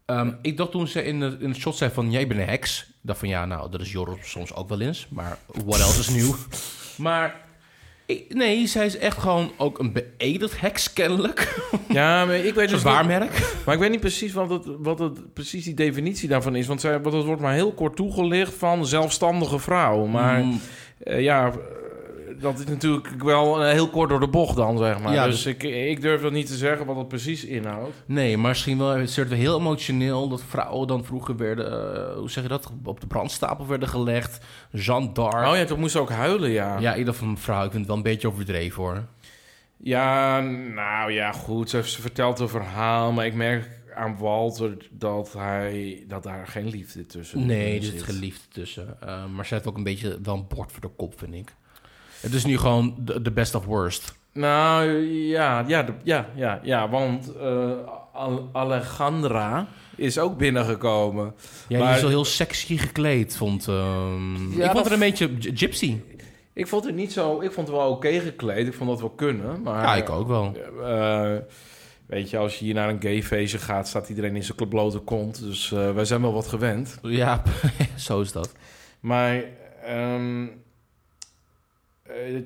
Ehm, 0.06 0.32
ik 0.42 0.58
dacht 0.58 0.72
toen 0.72 0.88
ze 0.88 1.04
in, 1.04 1.20
de, 1.20 1.38
in 1.40 1.50
het 1.50 1.58
shot 1.58 1.76
zei 1.76 1.92
van... 1.92 2.12
jij 2.12 2.28
bent 2.28 2.40
een 2.40 2.48
heks. 2.48 2.92
Dacht 3.02 3.20
van 3.20 3.28
ja, 3.28 3.46
nou, 3.46 3.72
dat 3.72 3.82
is 3.82 3.92
Jorop 3.92 4.24
soms 4.24 4.54
ook 4.54 4.70
wel 4.70 4.82
eens. 4.82 5.08
Maar 5.10 5.38
what 5.66 5.80
else 5.80 6.00
is 6.00 6.10
nieuw? 6.10 6.36
Maar 6.98 7.42
nee, 8.30 8.68
zij 8.68 8.86
is 8.86 8.98
echt 8.98 9.18
gewoon 9.18 9.52
ook 9.58 9.80
een 9.80 9.94
beëdigd 9.94 10.60
heks 10.60 10.94
kennelijk. 10.94 11.42
Ja, 11.90 12.26
maar 12.26 12.36
ik 12.36 12.54
weet 12.54 12.68
dus 12.70 12.84
niet, 12.84 12.94
waarmerk. 12.94 13.56
maar 13.66 13.74
ik 13.76 13.80
weet 13.82 13.90
niet 13.90 14.00
precies 14.00 14.34
wat 14.34 14.50
het, 14.50 14.64
wat 14.80 15.00
het 15.00 15.34
precies 15.34 15.64
die 15.64 15.74
definitie 15.74 16.30
daarvan 16.30 16.56
is. 16.56 16.68
Want 16.68 16.82
zij, 16.82 17.02
wat 17.02 17.14
het 17.14 17.26
wordt 17.26 17.42
maar 17.42 17.54
heel 17.54 17.74
kort 17.74 17.96
toegelicht 17.96 18.54
van 18.54 18.86
zelfstandige 18.86 19.60
vrouw. 19.60 20.06
Maar 20.06 20.40
Mm, 20.40 20.60
eh, 21.04 21.22
ja, 21.22 21.52
dat 22.40 22.60
is 22.60 22.66
natuurlijk 22.66 23.24
wel 23.24 23.64
eh, 23.64 23.72
heel 23.72 23.90
kort 23.90 24.10
door 24.10 24.20
de 24.20 24.28
bocht 24.28 24.56
dan, 24.56 24.78
zeg 24.78 25.00
maar. 25.00 25.14
Ja, 25.14 25.26
dus 25.26 25.46
ik, 25.46 25.64
ik 25.64 26.02
durf 26.02 26.22
dat 26.22 26.32
niet 26.32 26.48
te 26.48 26.56
zeggen 26.58 26.86
wat 26.86 26.96
het 26.96 27.08
precies 27.08 27.46
inhoudt. 27.46 28.04
nee, 28.06 28.38
maar 28.38 28.50
misschien 28.50 28.78
wel... 28.78 28.88
Het 28.90 29.16
werd 29.16 29.30
wel 29.30 29.38
heel 29.38 29.60
emotioneel 29.60 30.28
dat 30.30 30.44
vrouwen 30.48 30.88
dan 30.88 31.06
vroeger 31.06 31.36
werden... 31.38 31.72
eh, 31.72 32.18
hoe 32.18 32.30
zeg 32.32 32.44
je 32.44 32.50
dat? 32.50 32.72
Op 32.84 33.00
de 33.02 33.08
brandstapel 33.08 33.68
werden 33.68 33.88
gelegd. 33.88 34.46
Jeanne 34.72 35.12
d'Arc. 35.12 35.48
Oh 35.48 35.56
ja, 35.58 35.66
toen 35.66 35.80
moest 35.80 35.92
ze 35.92 36.00
ook 36.00 36.10
huilen, 36.12 36.50
ja. 36.50 36.80
Ja, 36.80 37.04
dacht 37.04 37.18
van 37.18 37.30
mevrouw, 37.32 37.64
ik 37.66 37.72
vind 37.72 37.78
het 37.78 37.88
wel 37.88 37.98
een 37.98 38.04
beetje 38.04 38.28
overdreven 38.28 38.84
hoor. 38.84 39.04
Ja, 39.78 40.40
nou 40.74 41.12
ja, 41.12 41.32
goed. 41.32 41.70
Ze, 41.70 41.84
ze 41.84 42.02
vertelt 42.02 42.40
een 42.40 42.50
verhaal, 42.50 43.12
maar 43.12 43.26
ik 43.26 43.34
merk 43.34 43.70
aan 43.96 44.18
Walter 44.18 44.78
dat, 44.92 45.34
hij, 45.34 46.04
dat 46.08 46.24
daar 46.24 46.48
geen 46.48 46.68
liefde 46.70 47.06
tussen 47.06 47.46
Nee, 47.46 47.78
er 47.78 47.84
zit. 47.84 47.94
zit 47.94 48.04
geliefd 48.04 48.48
tussen. 48.54 48.98
Uh, 49.06 49.26
maar 49.26 49.46
ze 49.46 49.54
heeft 49.54 49.68
ook 49.68 49.78
een 49.78 49.84
beetje 49.84 50.20
wel 50.24 50.36
een 50.36 50.48
bord 50.48 50.72
voor 50.72 50.82
de 50.82 50.90
kop, 50.96 51.20
vind 51.20 51.34
ik. 51.34 51.56
Het 52.24 52.34
is 52.34 52.46
nu 52.46 52.58
gewoon 52.58 52.96
de 53.22 53.32
best 53.32 53.56
of 53.56 53.66
worst. 53.66 54.14
Nou 54.34 54.90
ja, 55.08 55.64
ja, 55.68 55.86
ja, 56.04 56.26
ja, 56.36 56.60
ja 56.64 56.90
want 56.90 57.36
eh, 57.36 57.72
Al- 58.14 58.50
Alejandra 58.52 59.68
is 59.96 60.20
ook 60.20 60.38
binnengekomen. 60.38 61.34
Ja, 61.68 61.78
Maar- 61.78 61.88
die 61.88 61.96
is 61.96 62.02
wel 62.02 62.10
heel 62.10 62.26
sexy 62.26 62.78
gekleed, 62.78 63.38
vond... 63.38 63.68
ehm, 63.68 64.58
Ja, 64.58 64.66
ik 64.66 64.72
vond 64.72 64.84
het 64.84 64.94
een 64.94 65.00
beetje 65.00 65.30
gy- 65.40 65.52
gypsy. 65.56 65.98
Ik 66.54 66.68
vond 66.68 66.86
het 66.86 66.96
niet 66.96 67.14
zo, 67.14 67.42
ik 67.42 67.52
vond 67.52 67.68
het 67.68 67.76
wel 67.78 67.90
oké 67.90 68.20
gekleed. 68.20 68.68
Ik 68.68 68.74
vond 68.74 68.90
dat 68.90 69.00
wel 69.00 69.10
kunnen. 69.10 69.62
Maar, 69.62 69.84
Ja, 69.84 69.96
ik 69.96 70.10
ook 70.10 70.28
wel. 70.28 70.52
eh, 70.84 71.32
weet 72.06 72.30
je, 72.30 72.38
als 72.38 72.60
je 72.60 72.66
hier 72.66 72.74
naar 72.74 72.90
een 72.90 73.02
gayfeestje 73.02 73.58
gaat, 73.58 73.88
staat 73.88 74.10
iedereen 74.10 74.36
in 74.36 74.44
zijn 74.44 74.68
blote 74.70 75.00
kont. 75.00 75.40
Dus 75.44 75.72
eh, 75.72 75.92
wij 75.94 76.06
zijn 76.06 76.22
wel 76.22 76.34
wat 76.34 76.48
gewend. 76.48 77.00
Ja, 77.02 77.42
zo 77.96 78.22
is 78.22 78.32
dat. 78.32 78.52
Maar 79.00 79.44
ehm, 79.86 80.44
eh, 80.44 80.48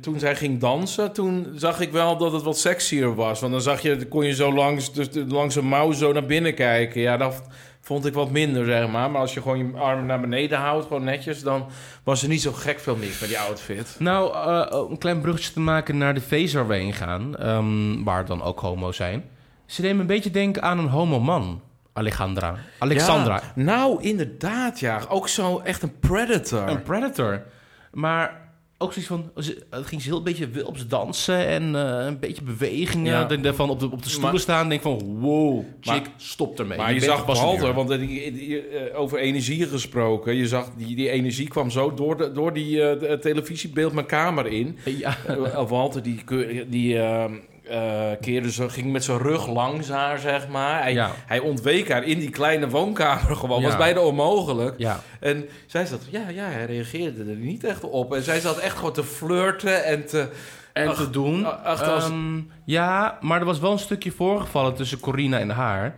toen 0.01 0.19
zij 0.19 0.35
ging 0.35 0.59
dansen, 0.59 1.13
toen 1.13 1.47
zag 1.55 1.79
ik 1.79 1.91
wel 1.91 2.17
dat 2.17 2.31
het 2.31 2.43
wat 2.43 2.57
sexier 2.57 3.15
was. 3.15 3.39
Want 3.39 3.51
dan 3.51 3.61
zag 3.61 3.81
je, 3.81 4.07
kon 4.07 4.25
je 4.25 4.35
zo 4.35 4.53
langs, 4.53 4.93
dus 4.93 5.07
langs 5.27 5.55
een 5.55 5.65
mouw 5.67 5.91
zo 5.91 6.11
naar 6.11 6.25
binnen 6.25 6.53
kijken. 6.53 7.01
Ja, 7.01 7.17
dat 7.17 7.43
vond 7.81 8.05
ik 8.05 8.13
wat 8.13 8.31
minder, 8.31 8.65
zeg 8.65 8.89
maar. 8.89 9.11
Maar 9.11 9.21
als 9.21 9.33
je 9.33 9.41
gewoon 9.41 9.57
je 9.57 9.77
armen 9.77 10.05
naar 10.05 10.19
beneden 10.19 10.57
houdt, 10.57 10.87
gewoon 10.87 11.03
netjes... 11.03 11.41
dan 11.41 11.65
was 12.03 12.21
er 12.21 12.29
niet 12.29 12.41
zo 12.41 12.51
gek 12.51 12.79
veel 12.79 12.95
mis 12.95 13.19
met 13.19 13.29
die 13.29 13.39
outfit. 13.39 13.95
Nou, 13.99 14.33
eh, 14.33 14.83
om 14.83 14.91
een 14.91 14.97
klein 14.97 15.21
bruggetje 15.21 15.53
te 15.53 15.59
maken 15.59 15.97
naar 15.97 16.13
de 16.13 16.21
feest 16.21 16.53
waar 16.53 16.67
we 16.67 16.75
heen 16.75 16.93
gaan, 16.93 17.37
ehm, 17.37 18.03
waar 18.03 18.25
dan 18.25 18.43
ook 18.43 18.59
homo's 18.59 18.95
zijn. 18.95 19.23
Ze 19.65 19.81
nemen 19.81 19.99
een 19.99 20.07
beetje 20.07 20.31
denken 20.31 20.61
aan 20.61 20.79
een 20.79 20.87
homo-man, 20.87 21.61
Alejandra. 21.93 22.55
Alexandra. 22.79 23.35
Ja, 23.35 23.63
nou, 23.63 24.01
inderdaad, 24.03 24.79
ja. 24.79 25.01
Ook 25.09 25.27
zo 25.27 25.59
echt 25.59 25.81
een 25.81 25.99
predator. 25.99 26.67
Een 26.67 26.83
predator. 26.83 27.43
Maar 27.91 28.46
ook 28.77 28.93
zoiets 28.93 29.11
van... 29.11 29.31
Het 29.69 29.85
ging 29.85 30.01
ze 30.01 30.07
heel 30.07 30.17
een 30.17 30.23
beetje 30.23 30.49
wilps 30.49 30.87
dansen 30.87 31.47
en 31.47 31.75
eh, 31.75 32.05
een 32.05 32.19
beetje 32.19 32.43
bewegingen. 32.43 33.11
Ja. 33.11 33.25
Denk 33.25 33.55
van 33.55 33.69
op 33.69 33.79
de, 33.79 33.91
op 33.91 34.03
de 34.03 34.09
stoelen 34.09 34.31
Maar- 34.31 34.39
staan. 34.39 34.69
Denk 34.69 34.81
van, 34.81 35.19
wow, 35.19 35.63
chick, 35.81 36.01
Maar- 36.03 36.13
stop 36.17 36.59
ermee. 36.59 36.77
Maar 36.77 36.93
je, 36.93 36.99
zag 36.99 37.25
Walter, 37.25 37.73
want 37.73 37.89
eh, 37.89 37.99
die, 37.99 38.31
die, 38.31 38.67
eh, 38.67 38.99
over 38.99 39.17
energie 39.19 39.65
gesproken... 39.67 40.35
je 40.35 40.47
zag 40.47 40.69
die, 40.77 40.95
die 40.95 41.09
energie 41.09 41.47
kwam 41.47 41.69
zo 41.69 41.93
door, 41.93 42.17
de, 42.17 42.31
door 42.31 42.53
die 42.53 42.97
televisiebeeld 43.19 43.93
mijn 43.93 44.05
kamer 44.05 44.47
in. 44.47 44.77
Ja, 44.85 45.17
Eh, 45.27 45.69
Walter 45.69 46.03
die, 46.03 46.19
die 46.69 46.99
eh, 47.69 48.11
keerde 48.21 48.51
zo, 48.51 48.67
ging 48.67 48.91
met 48.91 49.03
zijn 49.03 49.17
rug 49.17 49.47
langs 49.47 49.89
haar, 49.89 50.19
zeg 50.19 50.47
maar. 50.47 50.81
Hij, 50.81 50.93
Ja. 50.93 51.11
hij 51.25 51.39
ontweek 51.39 51.91
haar 51.91 52.03
in 52.03 52.19
die 52.19 52.29
kleine 52.29 52.69
woonkamer 52.69 53.35
gewoon. 53.41 53.61
Ja. 53.61 53.67
was 53.67 53.77
bijna 53.77 53.99
onmogelijk. 53.99 54.75
ja. 54.77 54.99
En 55.19 55.45
zij 55.65 55.85
zat, 55.85 56.01
ja, 56.09 56.29
ja, 56.29 56.43
hij 56.45 56.65
reageerde 56.65 57.19
er 57.31 57.35
niet 57.37 57.63
echt 57.63 57.83
op. 57.83 58.13
En 58.13 58.23
zij 58.23 58.39
zat 58.39 58.57
echt 58.57 58.75
gewoon 58.77 58.93
te 58.93 59.03
flirten 59.03 59.85
en 59.85 60.05
te... 60.05 60.29
En 60.73 60.87
Ach, 60.87 60.95
te 60.95 61.09
doen. 61.09 61.63
ach, 61.63 61.81
Ehm, 61.81 62.39
ja, 62.65 63.17
maar 63.21 63.39
er 63.39 63.45
was 63.45 63.59
wel 63.59 63.71
een 63.71 63.79
stukje 63.79 64.11
voorgevallen 64.11 64.73
tussen 64.75 64.99
Corina 64.99 65.39
en 65.39 65.49
haar. 65.49 65.95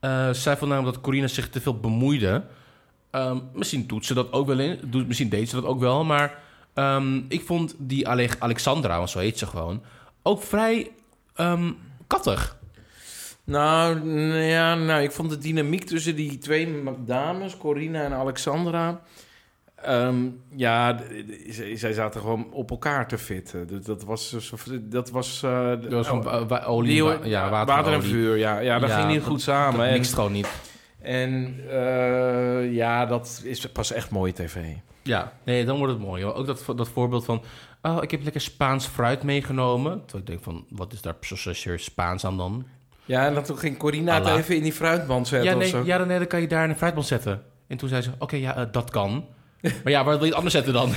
Eh, 0.00 0.30
zij 0.30 0.56
vond 0.56 0.70
namelijk 0.70 0.94
dat 0.94 1.04
Corina 1.04 1.26
zich 1.26 1.48
te 1.48 1.60
veel 1.60 1.78
bemoeide. 1.80 2.42
Ehm, 3.10 3.38
misschien 3.52 3.86
doet 3.86 4.06
ze 4.06 4.14
dat 4.14 4.32
ook 4.32 4.46
wel 4.46 4.58
in. 4.58 4.78
Doet, 4.84 5.06
misschien 5.06 5.28
deed 5.28 5.48
ze 5.48 5.54
dat 5.54 5.64
ook 5.64 5.80
wel. 5.80 6.04
Maar 6.04 6.38
ehm, 6.74 7.16
ik 7.28 7.42
vond 7.44 7.74
die 7.78 8.08
Ale 8.08 8.28
Alexandra, 8.38 8.96
want 8.96 9.10
zo 9.10 9.18
heet 9.18 9.38
ze 9.38 9.46
gewoon, 9.46 9.82
ook 10.22 10.42
vrij 10.42 10.90
ehm, 11.34 11.70
kattig. 12.06 12.58
Nou, 13.44 14.10
ja, 14.42 14.74
nou, 14.74 15.02
ik 15.02 15.12
vond 15.12 15.30
de 15.30 15.38
dynamiek 15.38 15.84
tussen 15.84 16.16
die 16.16 16.38
twee 16.38 16.82
dames, 17.04 17.56
Corina 17.56 18.02
en 18.02 18.12
Alexandra... 18.12 19.00
ehm, 19.82 20.16
ja, 20.56 20.98
zij, 21.74 21.92
zaten 21.92 22.20
gewoon 22.20 22.46
op 22.52 22.70
elkaar 22.70 23.08
te 23.08 23.18
fitten. 23.18 23.66
Dus 23.66 23.84
dat 23.84 24.04
was... 24.04 24.36
zo- 24.38 24.56
Dat 24.80 25.10
was, 25.10 25.42
eh, 25.42 25.68
Dat 25.68 25.92
was 25.92 26.08
oh, 26.10 26.68
olie, 26.70 26.90
die- 26.92 27.02
wa- 27.04 27.18
ja, 27.24 27.50
water, 27.50 27.74
water 27.74 27.92
en 27.92 28.02
vuur, 28.02 28.36
ja. 28.36 28.58
Ja, 28.58 28.78
dat 28.78 28.88
Ja, 28.88 28.98
ging 28.98 29.08
niet 29.12 29.22
goed 29.22 29.42
samen. 29.42 29.78
Dat 29.78 29.86
En, 29.88 29.92
mixt 29.92 30.14
gewoon 30.14 30.32
niet. 30.32 30.48
En 31.02 31.60
eh, 31.70 32.72
ja, 32.72 33.06
dat 33.06 33.40
is 33.44 33.66
pas 33.66 33.92
echt 33.92 34.10
mooie 34.10 34.32
tv. 34.32 34.56
Ja, 35.02 35.32
nee, 35.44 35.64
dan 35.64 35.76
wordt 35.78 35.92
het 35.92 36.02
mooi. 36.02 36.22
hoor. 36.24 36.34
Ook 36.34 36.46
dat, 36.46 36.64
dat 36.76 36.88
voorbeeld 36.88 37.24
van... 37.24 37.42
Oh, 37.82 37.98
ik 38.00 38.10
heb 38.10 38.22
lekker 38.22 38.40
Spaans 38.40 38.86
fruit 38.86 39.22
meegenomen. 39.22 40.00
Terwijl 40.00 40.18
ik 40.18 40.26
denk 40.26 40.42
van, 40.42 40.64
wat 40.68 40.92
is 40.92 41.00
daar 41.02 41.14
zozeer 41.20 41.78
Spaans 41.78 42.24
aan 42.24 42.36
dan? 42.36 42.66
Ja, 43.04 43.26
en 43.26 43.34
dan 43.34 43.42
toen 43.42 43.58
ging 43.58 43.76
Corina 43.76 44.22
het 44.22 44.38
even 44.38 44.56
in 44.56 44.62
die 44.62 44.72
fruitband 44.72 45.28
zetten 45.28 45.48
Ja, 45.48 45.54
of 45.56 45.62
nee, 45.62 45.70
zo. 45.70 45.82
ja, 45.84 45.98
dan, 45.98 46.06
nee, 46.06 46.18
dan 46.18 46.26
kan 46.26 46.40
je 46.40 46.46
daar 46.46 46.68
een 46.68 46.76
fruitbal 46.76 47.02
zetten. 47.02 47.42
En 47.66 47.76
toen 47.76 47.88
zei 47.88 48.02
ze, 48.02 48.10
oké, 48.18 48.36
ja, 48.36 48.56
eh, 48.56 48.66
dat 48.72 48.90
kan. 48.90 49.24
Maar 49.62 49.92
ja, 49.92 50.04
waar 50.04 50.14
wil 50.14 50.18
je 50.18 50.26
het 50.26 50.34
anders 50.34 50.54
zetten 50.54 50.72
dan? 50.72 50.92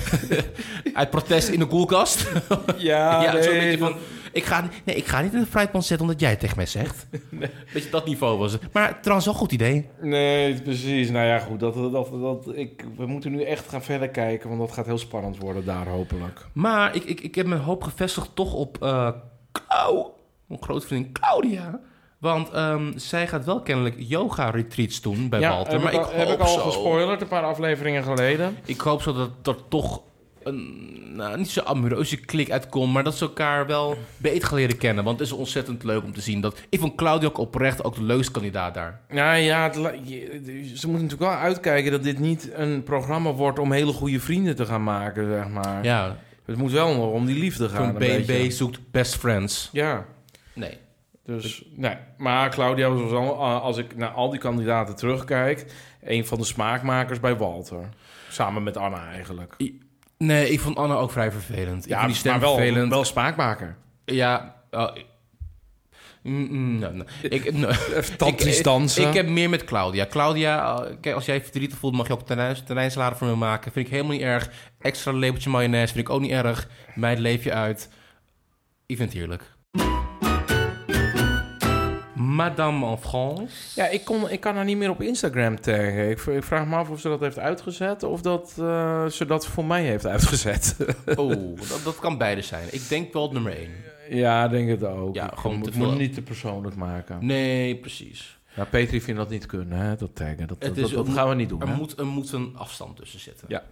Uit 0.94 1.10
protest 1.10 1.48
in 1.48 1.60
de 1.60 1.66
koelkast? 1.66 2.28
Ja, 2.78 3.24
ja, 3.24 3.34
nee, 3.34 3.44
zo'n 3.44 3.54
beetje 3.54 3.78
van... 3.78 3.96
Ik 4.32 4.44
ga, 4.46 4.70
nee, 4.84 4.96
ik 4.96 5.06
ga 5.06 5.22
niet 5.22 5.34
in 5.34 5.40
de 5.40 5.46
fruitpan 5.46 5.84
zetten 5.84 6.06
omdat 6.06 6.22
jij 6.22 6.30
het 6.30 6.40
tegen 6.40 6.56
mij 6.58 6.66
zegt. 6.66 7.08
Beetje 7.74 7.90
dat 7.90 8.06
niveau 8.06 8.38
was 8.38 8.52
het. 8.52 8.62
Maar 8.72 9.00
trouwens 9.00 9.26
wel 9.26 9.36
een 9.36 9.42
goed 9.42 9.52
idee. 9.52 9.90
Nee, 10.02 10.62
precies. 10.62 11.10
Nou 11.10 11.26
ja, 11.26 11.40
goed. 11.40 11.60
Dat, 11.60 11.74
dat, 11.74 12.12
dat, 12.22 12.56
ik, 12.56 12.86
we 12.98 13.06
moeten 13.06 13.32
nu 13.32 13.44
echt 13.44 13.70
gaan 13.70 13.84
verder 13.84 14.10
kijken, 14.10 14.50
want 14.50 14.62
dat 14.62 14.72
gaat 14.72 14.86
heel 14.86 14.98
spannend 14.98 15.38
worden 15.38 15.66
daar 15.66 15.88
hopelijk. 15.88 16.46
Maar 16.54 16.96
ik, 16.96 17.04
ik, 17.04 17.22
ik 17.22 17.36
heb 17.36 17.46
mijn 17.46 17.62
hoop 17.62 17.84
gevestigd 17.84 18.30
toch 18.34 18.54
op 18.54 18.78
Clau, 19.52 20.08
mijn 20.46 20.64
grote 20.64 20.88
vriendin 20.88 21.12
Claudia. 21.12 21.80
Want 22.24 22.50
ehm, 22.50 22.92
zij 22.96 23.28
gaat 23.28 23.46
wel 23.46 23.62
kennelijk 23.62 23.96
yoga-retreats 23.98 25.02
doen 25.02 25.30
bij 25.30 25.40
Walter. 25.40 25.74
heb, 25.74 25.82
Maar 25.84 25.94
ik, 25.94 26.06
heb 26.12 26.30
ik 26.30 26.40
al 26.40 26.48
zo- 26.48 26.60
gespoilerd 26.62 27.22
een 27.22 27.28
paar 27.28 27.44
afleveringen 27.44 28.04
geleden. 28.04 28.58
Ik 28.66 28.80
hoop 28.80 29.02
zo 29.02 29.14
dat 29.14 29.30
er 29.56 29.68
toch 29.70 30.02
een, 30.44 30.90
nou, 31.16 31.38
niet 31.38 31.50
zo 31.50 31.62
amoureuze 31.64 32.18
klik 32.18 32.52
uitkomt, 32.52 32.94
maar 32.94 33.04
dat 33.04 33.18
ze 33.18 33.26
elkaar 33.26 33.68
wel 33.68 33.96
beter 34.18 34.48
gaan 34.48 34.58
leren 34.58 34.78
kennen. 34.78 35.04
Want 35.04 35.20
het 35.20 35.28
is 35.28 35.34
ontzettend 35.34 35.84
leuk 35.84 36.04
om 36.04 36.14
te 36.14 36.22
zien 36.22 36.42
dat... 36.42 36.62
Ik 36.70 36.80
vond 36.80 36.96
Claudia 36.96 37.28
ook 37.28 37.38
oprecht 37.38 37.84
ook 37.84 37.96
de 37.96 38.04
leukste 38.04 38.32
kandidaat 38.32 38.74
daar. 38.74 39.00
Nou 39.10 39.38
ja, 39.38 39.64
het 39.64 39.76
ze 39.76 39.82
moeten 40.88 40.92
natuurlijk 40.92 41.20
wel 41.20 41.30
uitkijken 41.32 41.92
dat 41.92 42.04
dit 42.04 42.20
niet 42.20 42.50
een 42.54 42.84
programma 42.84 43.32
wordt 43.32 43.60
om 43.60 43.72
hele 43.72 43.94
goede 43.94 44.20
vrienden 44.20 44.56
te 44.56 44.66
gaan 44.66 44.84
maken, 44.84 45.28
zeg 45.32 45.48
maar. 45.50 45.84
Ja, 45.84 46.18
Het 46.46 46.58
moet 46.58 46.72
wel 46.72 46.96
nog 46.96 47.12
om 47.12 47.26
die 47.26 47.40
liefde 47.40 47.70
gaan. 47.70 47.94
toen 47.94 48.02
een 48.10 48.26
BNB 48.26 48.52
zoekt 48.52 48.80
best 48.92 49.16
friends. 49.16 49.70
Ja, 49.72 50.06
Nee. 50.54 50.78
Dus 51.26 51.64
nee. 51.76 51.96
Maar 52.18 52.50
Claudia 52.50 52.90
was 52.90 53.12
wel, 53.12 53.34
eh, 53.34 53.62
als 53.62 53.78
ik 53.78 53.96
naar 53.96 54.10
al 54.10 54.30
die 54.30 54.40
kandidaten 54.40 54.96
terugkijk, 54.96 55.66
een 56.02 56.26
van 56.26 56.38
de 56.38 56.46
smaakmakers 56.46 57.20
bij 57.20 57.36
Walter. 57.38 57.90
Samen 58.30 58.64
met 58.64 58.78
Anna 58.78 59.12
eigenlijk. 59.12 59.56
Nee, 60.18 60.50
ik 60.50 60.60
vond 60.60 60.76
Anna 60.78 60.96
ook 60.96 61.12
vrij 61.12 61.32
vervelend. 61.32 61.84
ik 61.86 61.90
Ja, 61.90 62.06
die 62.06 62.16
stem 62.16 62.32
maar 62.32 62.42
wel, 62.42 62.56
vervelend. 62.56 62.90
wel 62.90 63.04
smaakmaker. 63.04 63.76
Ja, 64.06 64.56
ik- 64.94 65.06
Mm, 66.24 66.48
mm. 66.52 67.04
Ik, 67.22 67.44
ik, 67.46 68.64
dansen. 68.64 69.08
Ik 69.08 69.14
heb 69.14 69.28
meer 69.28 69.50
met 69.50 69.64
Claudia. 69.64 70.06
Claudia, 70.06 70.80
uh, 70.84 70.96
kijk, 71.02 71.16
als 71.16 71.26
jij 71.26 71.42
verdrietig 71.44 71.78
voelt, 71.78 71.94
mag 71.96 72.08
je 72.08 72.14
ook 72.14 72.22
terrein- 72.26 72.64
terreinsalade 72.66 73.16
voor 73.16 73.28
me 73.28 73.36
maken. 73.36 73.72
Vind 73.72 73.86
ik 73.86 73.92
helemaal 73.92 74.12
niet 74.14 74.22
erg. 74.22 74.50
Extra 74.80 75.12
lepeltje 75.12 75.50
mayonaise 75.50 75.94
vind 75.94 76.08
ik 76.08 76.14
ook 76.14 76.22
niet 76.22 76.32
erg. 76.32 76.70
Meid, 76.96 77.20
leef 77.20 77.44
je 77.44 77.54
uit. 77.54 77.90
Ik 78.86 78.98
vind 78.98 79.10
het 79.10 79.18
heerlijk. 79.20 79.52
Madame 82.36 82.86
en 82.88 82.98
France. 82.98 83.56
Ja, 83.82 83.88
ik, 83.88 84.04
kon, 84.06 84.30
ik 84.30 84.40
kan 84.40 84.56
haar 84.56 84.66
niet 84.66 84.78
meer 84.78 84.90
op 84.90 85.02
Instagram 85.02 85.60
taggen. 85.62 86.10
Ik, 86.10 86.20
ik 86.20 86.44
vraag 86.44 86.66
me 86.66 86.76
af 86.76 86.90
of 86.90 87.00
ze 87.00 87.10
dat 87.10 87.20
heeft 87.20 87.40
uitgezet 87.40 88.04
of 88.04 88.22
dat 88.22 88.56
eh, 88.60 89.06
ze 89.06 89.26
dat 89.26 89.48
voor 89.48 89.66
mij 89.66 89.84
heeft 89.84 90.06
uitgezet. 90.06 90.76
Oh, 91.16 91.30
dat, 91.70 91.82
dat 91.84 92.00
kan 92.00 92.18
beide 92.18 92.42
zijn. 92.42 92.68
Ik 92.72 92.90
denk 92.90 93.14
wel 93.14 93.24
het 93.24 93.32
nummer 93.32 93.58
één. 93.58 93.70
ja, 94.10 94.46
ik 94.46 94.52
denk 94.52 94.70
het 94.70 94.84
ook. 94.84 95.16
Ja, 95.16 95.32
Ik 95.32 95.38
gewoon 95.38 95.58
moet, 95.58 95.72
te 95.72 95.78
moet 95.78 95.80
veel- 95.88 95.90
het 95.90 96.00
niet 96.02 96.14
te 96.14 96.22
persoonlijk 96.22 96.76
maken. 96.76 97.26
Nee, 97.26 97.76
precies. 97.76 98.38
Ja, 98.56 98.66
Petri 98.66 99.02
vindt 99.02 99.20
dat 99.20 99.30
niet 99.30 99.46
kunnen, 99.46 99.78
hè, 99.78 99.96
dat 99.96 100.16
taggen. 100.16 100.38
Dat, 100.48 100.62
dat, 100.62 100.70
Het 100.70 100.78
is- 100.78 100.92
dat, 100.92 101.06
dat 101.06 101.16
gaan 101.16 101.30
we 101.30 101.36
niet 101.36 101.50
doen. 101.50 101.62
Er 101.62 101.68
hè? 101.68 101.76
moet, 101.76 102.00
er 102.00 102.06
moet 102.06 102.32
een 102.32 102.54
afstand 102.58 102.96
tussen 102.98 103.20
zitten. 103.20 103.48
Ja. 103.50 103.64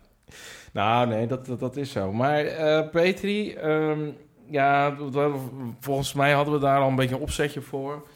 Nou, 0.74 1.08
nee, 1.08 1.28
dat, 1.28 1.46
dat, 1.46 1.60
dat 1.60 1.78
is 1.78 1.92
zo. 1.92 2.12
Maar 2.14 2.46
eh, 2.46 2.90
Petri, 2.90 3.54
ehm, 3.54 4.00
ja, 4.50 4.96
volgens 5.80 6.14
mij 6.14 6.32
hadden 6.32 6.54
we 6.54 6.60
daar 6.60 6.80
al 6.82 6.88
een 6.90 6.96
beetje 6.96 7.16
een 7.16 7.22
opzetje 7.22 7.62
voor. 7.62 8.08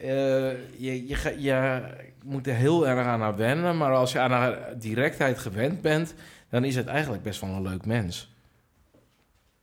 Eh, 0.00 0.50
je, 0.78 1.06
je, 1.06 1.34
je 1.38 1.82
moet 2.24 2.46
er 2.46 2.54
heel 2.54 2.88
erg 2.88 3.06
aan 3.06 3.20
haar 3.20 3.36
wennen, 3.36 3.76
maar 3.76 3.94
als 3.94 4.12
je 4.12 4.18
aan 4.18 4.30
haar 4.30 4.78
directheid 4.78 5.38
gewend 5.38 5.80
bent, 5.80 6.14
dan 6.50 6.64
is 6.64 6.76
het 6.76 6.86
eigenlijk 6.86 7.22
best 7.22 7.40
wel 7.40 7.50
een 7.50 7.62
leuk 7.62 7.86
mens. 7.86 8.34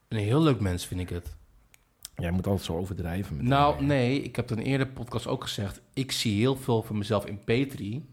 Een 0.08 0.18
heel 0.18 0.42
leuk 0.42 0.60
mens 0.60 0.86
vind 0.86 1.00
ik 1.00 1.08
het. 1.08 1.36
Jij 2.16 2.30
moet 2.30 2.46
altijd 2.46 2.64
zo 2.66 2.76
overdrijven. 2.76 3.36
Met 3.36 3.46
Nou, 3.46 3.74
haar. 3.74 3.82
nee, 3.82 4.22
ik 4.22 4.36
heb 4.36 4.48
het 4.48 4.58
in 4.58 4.64
een 4.64 4.70
eerdere 4.70 4.90
podcast 4.90 5.26
ook 5.26 5.42
gezegd. 5.42 5.80
Ik 5.94 6.12
zie 6.12 6.38
heel 6.38 6.56
veel 6.56 6.82
van 6.82 6.98
mezelf 6.98 7.26
in 7.26 7.44
Petri. 7.44 8.06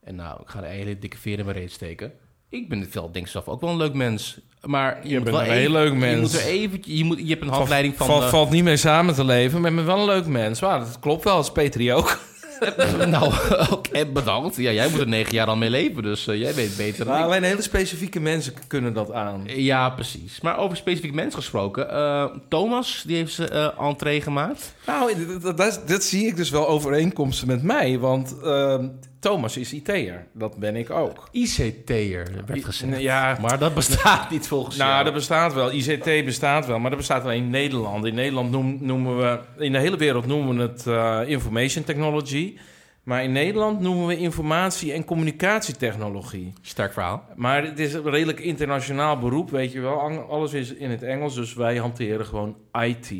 En 0.00 0.14
nou, 0.14 0.40
ik 0.42 0.48
ga 0.48 0.60
de 0.60 0.66
hele 0.66 0.98
dikke 0.98 1.16
veer 1.18 1.38
in 1.38 1.44
mijn 1.44 1.56
reet 1.56 1.72
steken. 1.72 2.12
Ik 2.52 2.68
ben 2.68 2.80
het 2.80 2.94
wel, 2.94 3.12
denk 3.12 3.24
ik 3.24 3.30
zelf, 3.30 3.48
ook 3.48 3.60
wel 3.60 3.70
een 3.70 3.76
leuk 3.76 3.94
mens. 3.94 4.38
Maar 4.64 4.98
je, 5.02 5.08
Je 5.08 5.14
bent 5.20 5.36
wel 5.36 5.44
een 5.44 5.50
heel 5.52 5.70
leuk 5.70 5.92
Je 5.92 5.98
mens. 5.98 6.20
moet 6.20 6.40
er 6.40 6.46
eventjes, 6.46 6.98
je, 6.98 7.04
moet, 7.04 7.18
je 7.18 7.26
hebt 7.28 7.42
een 7.42 7.48
handleiding 7.48 7.96
van... 7.96 8.06
Valt- 8.06 8.24
valt 8.24 8.50
niet 8.50 8.64
mee 8.64 8.76
samen 8.76 9.14
te 9.14 9.24
leven, 9.24 9.60
maar 9.60 9.70
ik 9.70 9.76
ben 9.76 9.86
wel 9.86 9.98
een 9.98 10.04
leuk 10.04 10.26
mens. 10.26 10.60
Maar 10.60 10.78
dat 10.78 10.98
klopt 11.00 11.24
wel, 11.24 11.34
als 11.34 11.52
Petri 11.52 11.92
ook. 11.92 12.18
nou, 13.08 13.32
oké, 13.72 14.06
bedankt. 14.06 14.56
Ja, 14.56 14.70
jij 14.70 14.88
moet 14.90 15.00
er 15.00 15.08
negen 15.08 15.34
jaar 15.34 15.46
al 15.46 15.56
mee 15.56 15.70
leven, 15.70 16.02
dus 16.02 16.26
eh, 16.26 16.38
jij 16.38 16.54
weet 16.54 16.76
beter 16.76 17.06
Maar 17.06 17.22
alleen 17.24 17.42
hele 17.42 17.62
specifieke 17.62 18.20
mensen 18.20 18.52
kunnen 18.66 18.92
dat 18.92 19.12
aan. 19.12 19.42
Ja, 19.46 19.90
precies. 19.90 20.40
Maar 20.40 20.58
over 20.58 20.76
specifiek 20.76 21.12
mensen 21.14 21.38
gesproken. 21.38 21.90
eh, 21.90 22.24
Thomas, 22.48 23.02
die 23.06 23.16
heeft 23.16 23.32
zijn 23.34 23.48
eh 23.50 23.68
entree 23.80 24.20
gemaakt. 24.20 24.74
Nou, 24.86 25.26
dat, 25.28 25.42
dat, 25.42 25.56
dat, 25.56 25.82
dat 25.86 26.02
zie 26.04 26.26
ik 26.26 26.36
dus 26.36 26.50
wel 26.50 26.68
overeenkomsten 26.68 27.46
met 27.46 27.62
mij. 27.62 27.98
Want 27.98 28.36
ehm, 28.44 28.86
Thomas 29.22 29.56
is 29.56 29.72
IT'er. 29.72 30.26
Dat 30.32 30.56
ben 30.56 30.76
ik 30.76 30.90
ook. 30.90 31.28
ICT'er, 31.32 32.30
werd 32.46 32.64
gezegd. 32.64 33.00
Ja, 33.00 33.38
Maar 33.40 33.58
dat 33.58 33.74
bestaat 33.74 34.30
niet 34.30 34.46
volgens 34.48 34.76
nou, 34.76 34.90
jou. 34.90 35.04
dat 35.04 35.12
bestaat 35.14 35.54
wel. 35.54 35.72
ICT 35.72 36.04
bestaat 36.04 36.66
wel, 36.66 36.78
maar 36.78 36.90
dat 36.90 36.98
bestaat 36.98 37.22
alleen 37.22 37.42
in 37.42 37.50
Nederland. 37.50 38.04
In 38.04 38.14
Nederland 38.14 38.50
noem- 38.50 38.78
noemen 38.80 39.16
we... 39.18 39.40
In 39.64 39.72
de 39.72 39.78
hele 39.78 39.96
wereld 39.96 40.26
noemen 40.26 40.56
we 40.56 40.62
het 40.62 40.86
eh, 40.86 41.20
information 41.30 41.84
technology. 41.84 42.58
Maar 43.02 43.22
in 43.24 43.32
Nederland 43.32 43.80
noemen 43.80 44.06
we 44.06 44.16
informatie- 44.16 44.92
en 44.92 45.04
communicatietechnologie. 45.04 46.52
Sterk 46.60 46.92
verhaal. 46.92 47.24
Maar 47.36 47.64
het 47.64 47.78
is 47.78 47.92
een 47.94 48.10
redelijk 48.10 48.40
internationaal 48.40 49.18
beroep, 49.18 49.50
weet 49.50 49.72
je 49.72 49.80
wel. 49.80 50.00
Alles 50.28 50.52
is 50.52 50.74
in 50.74 50.90
het 50.90 51.02
Engels, 51.02 51.34
dus 51.34 51.54
wij 51.54 51.76
hanteren 51.76 52.26
gewoon 52.26 52.56
IT. 52.72 53.10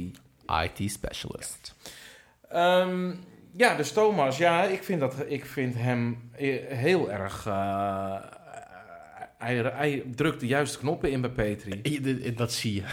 IT 0.47 0.91
specialist. 0.91 1.75
Ehm, 2.51 3.11
ja, 3.57 3.75
dus 3.77 3.93
Thomas, 3.93 4.39
ja, 4.39 4.63
ik 4.65 4.83
vind, 4.83 5.01
dat, 5.01 5.15
ik 5.27 5.47
vind 5.47 5.75
hem 5.77 6.31
eh, 6.37 6.57
heel 6.69 7.11
erg... 7.11 7.47
eh, 7.47 8.15
hij, 9.39 9.57
hij 9.57 10.03
drukt 10.15 10.41
de 10.41 10.47
juiste 10.47 10.79
knoppen 10.79 11.11
in 11.11 11.21
bij 11.21 11.31
Petri. 11.31 11.81
Dat 12.37 12.53
zie 12.53 12.75
je. 12.75 12.83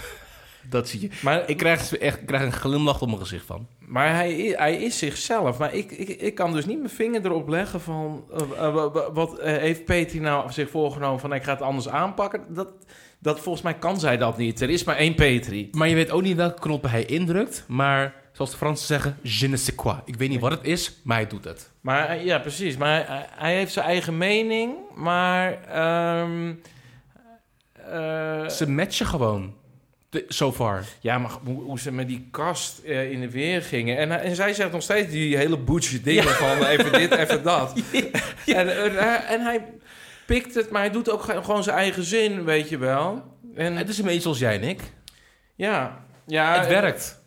Dat 0.70 0.88
zie 0.90 1.02
je. 1.02 1.10
Maar, 1.22 1.50
Ik 1.50 1.58
krijg, 1.58 1.98
echt, 1.98 2.20
ik 2.20 2.26
krijg 2.26 2.44
een 2.44 2.52
glimlach 2.52 3.02
op 3.02 3.08
mijn 3.08 3.20
gezicht 3.20 3.46
van. 3.46 3.68
maar 3.80 4.16
hij, 4.16 4.54
hij 4.58 4.76
is 4.76 4.98
zichzelf. 4.98 5.58
Maar 5.58 5.74
ik, 5.74 5.92
ik, 5.92 6.08
ik 6.10 6.36
kan 6.36 6.54
dus 6.54 6.66
niet 6.66 6.78
mijn 6.78 6.90
vinger 6.90 7.26
erop 7.26 7.48
leggen 7.48 7.82
van... 7.82 8.26
eh, 8.34 8.74
wa- 8.74 8.90
wa- 8.92 9.12
wat 9.12 9.42
heeft 9.42 9.86
Petri 9.86 10.20
nou 10.20 10.52
zich 10.52 10.70
voorgenomen 10.70 11.20
van... 11.20 11.34
ik 11.34 11.44
ga 11.44 11.52
het 11.52 11.62
anders 11.62 11.90
aanpakken? 11.90 12.44
Dat, 12.50 12.74
dat, 13.20 13.40
volgens 13.40 13.64
mij 13.64 13.74
kan 13.74 14.00
zij 14.00 14.18
dat 14.18 14.38
niet. 14.38 14.62
Er 14.62 14.70
is 14.70 14.84
maar 14.84 14.96
één 14.96 15.16
Petri. 15.16 15.70
Maar 15.72 15.88
je 15.88 15.96
weet 15.96 16.12
ook 16.12 16.22
niet 16.22 16.36
welke 16.36 16.60
knoppen 16.60 16.90
hij 16.90 17.06
indrukt. 17.06 17.64
Maar 17.68 18.14
zoals 18.40 18.52
de 18.52 18.58
Fransen 18.66 18.88
zeggen, 18.88 19.18
je 19.22 19.48
ne 19.48 19.58
sais 19.58 19.76
quoi. 19.76 19.96
Ik 20.06 20.16
weet 20.16 20.30
niet 20.30 20.40
wat 20.40 20.52
het 20.52 20.64
is, 20.64 20.92
maar 21.04 21.18
hij 21.18 21.28
doet 21.28 21.44
het. 21.44 21.70
Maar 21.82 22.10
eh, 22.10 22.26
ja, 22.26 22.40
precies. 22.40 22.78
Maar 22.78 23.08
hij, 23.08 23.26
hij 23.32 23.56
heeft 23.56 23.74
zijn 23.74 23.86
eigen 23.86 24.18
mening, 24.18 24.76
maar... 24.96 25.64
ehm, 25.64 26.54
eh, 27.74 28.48
Ze 28.50 28.70
matchen 28.70 29.06
gewoon. 29.06 29.54
De- 30.10 30.26
So 30.28 30.52
far. 30.52 30.84
ja, 31.00 31.18
maar 31.18 31.32
hoe, 31.44 31.62
hoe 31.64 31.80
ze 31.80 31.92
met 31.92 32.08
die 32.08 32.28
kast 32.32 32.80
eh, 32.80 33.12
in 33.12 33.20
de 33.22 33.30
weer 33.30 33.62
gingen. 33.62 33.98
En, 33.98 34.22
en 34.22 34.36
zij 34.36 34.54
zegt 34.54 34.72
nog 34.72 34.82
steeds 34.82 35.12
die 35.12 35.38
hele 35.38 35.58
boetje 35.58 36.02
dingen 36.02 36.24
van 36.24 36.64
even 36.66 36.92
dit, 36.92 37.12
even 37.12 37.44
dat. 37.44 37.74
En, 38.46 38.84
en, 38.84 38.94
hij- 38.96 39.24
en 39.26 39.42
hij 39.42 39.64
pikt 40.26 40.56
het, 40.56 40.70
maar 40.70 40.82
hij 40.82 40.92
doet 40.92 41.10
ook 41.10 41.22
ge- 41.22 41.44
gewoon 41.44 41.64
zijn 41.64 41.78
eigen 41.78 42.04
zin, 42.04 42.44
weet 42.44 42.70
je 42.70 42.78
wel. 42.78 43.38
En 43.56 43.76
Het 43.78 43.90
is 43.90 43.98
een 43.98 44.06
beetje 44.06 44.22
zoals 44.22 44.40
jij 44.40 44.54
en 44.56 44.64
ik. 44.64 44.82
ja, 45.56 46.04
ja 46.26 46.60
het 46.60 46.68
werkt. 46.68 47.19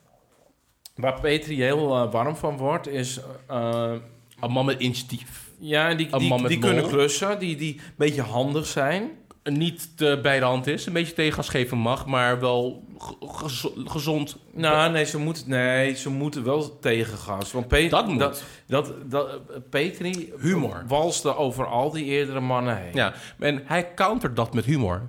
Waar 0.95 1.21
Petri 1.21 1.63
heel 1.63 1.95
eh, 1.97 2.13
warm 2.13 2.37
van 2.37 2.57
wordt, 2.57 2.89
is... 2.89 3.21
eh, 3.49 3.93
Een 4.41 4.51
man 4.51 4.65
met 4.65 4.81
initiatief. 4.81 5.51
ja, 5.59 5.95
die, 5.95 6.17
die, 6.19 6.35
met 6.41 6.49
die 6.49 6.59
kunnen 6.59 6.89
klussen, 6.89 7.39
die, 7.39 7.57
die 7.57 7.75
een 7.75 7.95
beetje 7.97 8.23
handig 8.23 8.67
zijn. 8.67 9.11
Niet 9.45 9.97
te 9.97 10.19
bij 10.23 10.39
de 10.39 10.45
hand 10.45 10.67
is. 10.67 10.87
Een 10.87 10.93
beetje 10.93 11.13
tegengas 11.13 11.49
geven 11.49 11.79
mag, 11.79 12.07
maar 12.07 12.41
wel 12.41 12.85
ge- 12.99 13.15
gezo- 13.21 13.73
gezond. 13.85 14.37
Nou, 14.53 14.93
nee, 14.93 15.05
ze 15.05 15.19
moeten, 15.19 15.45
nee, 15.49 15.95
ze 15.95 16.11
moeten 16.11 16.45
wel 16.45 16.79
tegengas. 16.79 17.53
Want 17.53 17.69
Pet, 17.69 17.91
Dat 17.91 18.07
moet. 18.07 18.19
Dat, 18.19 18.43
dat, 18.67 18.93
dat, 19.11 19.41
Petri 19.71 20.33
Humor. 20.41 20.85
walste 20.89 21.37
over 21.37 21.67
al 21.67 21.91
die 21.91 22.05
eerdere 22.05 22.41
mannen 22.41 22.77
heen. 22.77 22.91
Ja, 22.95 23.13
en 23.39 23.63
hij 23.65 23.95
countert 23.95 24.37
dat 24.37 24.55
met 24.55 24.65
humor. 24.65 25.09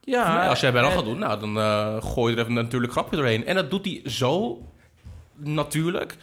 ja 0.00 0.48
als 0.48 0.60
jij 0.60 0.72
bij 0.72 0.80
dan 0.82 0.90
en- 0.90 0.96
gaat 0.96 1.06
doen, 1.06 1.18
nou, 1.18 1.40
dan 1.40 1.58
eh 1.58 1.96
gooi 2.02 2.34
je 2.34 2.40
er 2.40 2.50
natuurlijk 2.52 2.92
grapje 2.92 3.16
doorheen. 3.16 3.46
En 3.46 3.54
dat 3.54 3.70
doet 3.70 3.84
hij 3.84 4.00
zo 4.04 4.58
natuurlijk. 5.36 6.16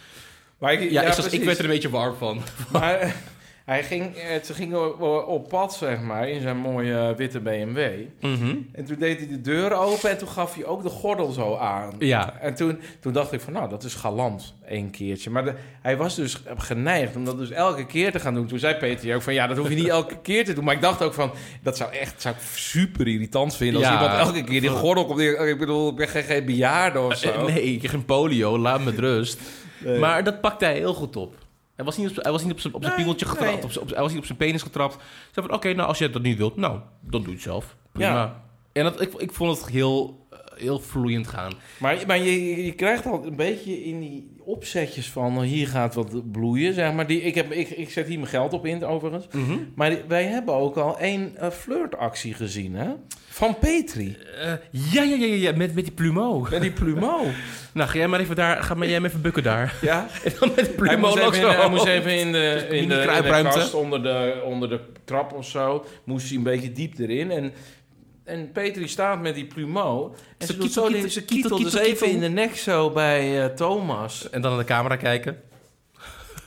Maar 0.58 0.74
ik, 0.74 0.92
Ja, 0.92 1.02
ik, 1.02 1.18
ik 1.18 1.44
werd 1.44 1.58
er 1.58 1.64
een 1.64 1.70
beetje 1.70 1.90
warm 1.90 2.16
van. 2.16 2.42
Maar 2.72 3.16
Hij 3.66 3.84
ging, 3.84 4.16
eh, 4.16 4.42
ze 4.44 4.54
gingen 4.54 5.00
op, 5.28 5.50
pad, 5.50 5.74
zeg 5.74 6.02
maar, 6.02 6.30
in 6.30 6.42
zijn 6.42 6.58
mooie 6.58 6.96
eh, 6.98 7.16
witte 7.16 7.40
BMW. 7.40 7.80
Mhm. 8.22 8.56
En 8.72 8.86
toen 8.86 8.96
deed 9.00 9.18
hij 9.18 9.28
de 9.28 9.42
deur 9.42 9.74
open 9.74 10.10
en 10.10 10.18
toen 10.18 10.28
gaf 10.28 10.56
hij 10.56 10.66
ook 10.66 10.84
de 10.84 10.90
gordel 10.90 11.32
zo 11.32 11.56
aan. 11.56 11.94
Ja. 12.00 12.38
En 12.42 12.56
toen, 12.56 12.80
toen 13.00 13.14
dacht 13.14 13.32
ik 13.32 13.42
van, 13.42 13.54
nou, 13.54 13.70
dat 13.70 13.84
is 13.84 13.94
galant, 13.94 14.54
één 14.68 14.90
keertje. 14.92 15.30
Maar 15.30 15.46
de- 15.46 15.54
hij 15.82 15.98
was 15.98 16.16
dus 16.16 16.42
geneigd 16.58 17.16
om 17.16 17.26
dat 17.26 17.38
dus 17.38 17.50
elke 17.52 17.86
keer 17.86 18.12
te 18.12 18.20
gaan 18.20 18.34
doen. 18.34 18.48
Toen 18.48 18.60
zei 18.60 18.76
Peter 18.76 19.16
ook 19.16 19.22
van, 19.22 19.34
ja, 19.34 19.48
dat 19.48 19.58
hoef 19.58 19.70
je 19.70 19.76
niet 19.76 19.88
elke 20.00 20.18
keer 20.22 20.46
te 20.46 20.54
doen. 20.54 20.64
Maar 20.64 20.76
ik 20.76 20.82
dacht 20.82 21.02
ook 21.04 21.14
van, 21.14 21.32
dat 21.62 21.78
zou 21.78 21.92
echt 21.92 22.22
zou 22.22 22.36
ik 22.36 22.42
super 22.56 23.08
irritant 23.08 23.56
vinden... 23.56 23.76
als 23.82 23.86
Ja. 23.90 24.02
iemand 24.02 24.20
elke 24.20 24.44
keer 24.44 24.62
die 24.62 24.70
gordel 24.70 25.06
komt. 25.06 25.20
Ik 25.20 25.58
bedoel, 25.60 25.90
ik 25.90 25.96
ben 25.96 26.08
geen, 26.08 26.24
geen 26.24 26.46
bejaarde 26.46 27.00
of 27.00 27.16
zo. 27.18 27.32
Eh, 27.32 27.44
Nee, 27.46 27.64
ik 27.64 27.82
heb 27.82 27.92
geen 27.92 28.06
polio, 28.06 28.58
laat 28.58 28.84
me 28.84 28.92
rust. 28.92 29.40
Nee. 29.84 30.00
Maar 30.00 30.24
dat 30.24 30.42
pakte 30.42 30.66
hij 30.66 30.74
heel 30.76 30.94
goed 30.94 31.16
op. 31.16 31.36
Hij 31.76 31.86
was 31.86 31.98
niet 31.98 32.10
op, 32.10 32.24
hij 32.24 32.32
was 32.32 32.44
niet 32.44 32.52
op 32.52 32.60
zijn, 32.60 32.74
op 32.74 32.84
zijn 32.84 32.96
Nee, 33.06 33.16
getrapt, 33.18 33.40
nee. 33.40 33.64
op 33.64 33.72
zijn- 33.72 33.84
op, 33.86 33.90
hij 33.90 34.02
was 34.02 34.10
niet 34.12 34.20
op 34.20 34.26
zijn 34.26 34.38
penis 34.38 34.62
getrapt. 34.62 34.98
Zei 35.32 35.46
van, 35.48 35.56
oké, 35.56 35.74
nou, 35.74 35.88
als 35.88 35.98
jij 35.98 36.10
dat 36.10 36.22
niet 36.22 36.38
wilt, 36.38 36.56
nou, 36.56 36.80
dan 37.02 37.20
doe 37.22 37.30
je 37.30 37.32
het 37.36 37.42
zelf. 37.42 37.76
Prima. 37.92 38.10
Ja. 38.10 38.44
En 38.72 38.84
dat, 38.84 39.02
ik, 39.02 39.14
ik 39.14 39.32
vond 39.34 39.58
het 39.58 39.70
heel, 39.70 40.23
heel 40.56 40.80
vloeiend 40.80 41.28
gaan. 41.28 41.52
Maar, 41.78 41.98
maar 42.08 42.18
je, 42.18 42.66
je 42.66 42.72
krijgt 42.74 43.06
al 43.06 43.26
een 43.26 43.36
beetje 43.36 43.84
in 43.84 44.00
die 44.00 44.32
opzetjes 44.46 45.10
van... 45.10 45.36
eh, 45.36 45.42
hier 45.42 45.68
gaat 45.68 45.94
wat 45.96 46.32
bloeien, 46.32 46.74
zeg 46.74 46.94
maar. 46.94 47.08
Die, 47.08 47.22
ik, 47.22 47.36
heb, 47.36 47.52
ik, 47.52 47.70
ik 47.70 47.90
zet 47.90 48.08
hier 48.08 48.18
mijn 48.18 48.30
geld 48.30 48.54
op 48.54 48.66
in, 48.66 48.86
overigens. 48.86 49.26
Maar 49.76 49.90
die- 49.90 50.02
wij 50.08 50.24
hebben 50.24 50.54
ook 50.54 50.78
al 50.78 51.00
één 51.00 51.32
eh, 51.38 51.50
flirtactie 51.50 52.34
gezien, 52.34 52.76
hè? 52.76 52.88
Van 53.28 53.58
Petri. 53.60 54.18
Eh, 54.42 54.54
ja, 54.72 55.04
ja, 55.04 55.16
ja, 55.16 55.26
ja, 55.26 55.52
met, 55.56 55.76
met 55.76 55.84
die 55.84 55.94
plumeau. 55.94 56.50
Met 56.50 56.62
die 56.62 56.72
plumeau. 56.72 57.28
Nou, 57.74 57.90
ga 57.90 57.98
jij 57.98 58.08
maar 58.08 58.20
even 58.20 58.36
daar, 58.36 58.64
ga 58.64 58.74
maar 58.74 58.88
jij 58.88 59.00
maar 59.00 59.10
even 59.10 59.22
bukken 59.22 59.44
daar. 59.44 59.76
ja. 59.82 60.08
En 60.26 60.32
dan 60.40 60.48
met 60.56 60.58
die 60.58 60.66
Hij 60.66 60.76
plumeau 60.76 61.00
moest, 61.02 61.18
even, 61.18 61.36
zo. 61.36 61.50
in- 61.50 61.56
hij 61.60 61.70
moest 61.70 61.86
even 61.86 62.20
in 62.20 62.32
de, 62.32 62.66
in 62.70 62.90
de, 62.90 62.96
in 62.96 63.24
de 63.24 63.42
kast 63.44 63.74
onder 63.74 64.04
de, 64.04 64.42
onder 64.46 64.70
de 64.70 64.80
trap 65.04 65.34
of 65.34 65.48
zo. 65.48 65.86
Moest 66.04 66.28
hij 66.28 66.38
een 66.38 66.44
beetje 66.44 66.72
diep 66.72 67.00
erin. 67.00 67.32
En, 67.32 67.52
en 68.24 68.52
Petri 68.52 68.88
staat 68.88 69.22
met 69.22 69.36
die 69.36 69.46
plumeau. 69.46 70.12
En 70.38 70.48
Ze 70.48 70.54
ze, 70.54 70.60
doet 70.60 70.66
kietel, 70.66 70.84
zo 70.84 70.90
kietel, 70.92 71.10
ze 71.10 71.24
kietel, 71.26 71.50
kietelt 71.50 71.72
dus 71.74 71.82
kietel, 71.82 71.92
even 72.08 72.10
in 72.10 72.20
de 72.20 72.30
nek 72.30 72.56
zo 72.56 72.90
bij 72.90 73.44
eh, 73.44 73.50
Thomas. 73.56 74.30
En 74.30 74.42
dan 74.42 74.52
naar 74.52 74.60
de 74.60 74.66
camera 74.66 74.96
kijken. 74.96 75.42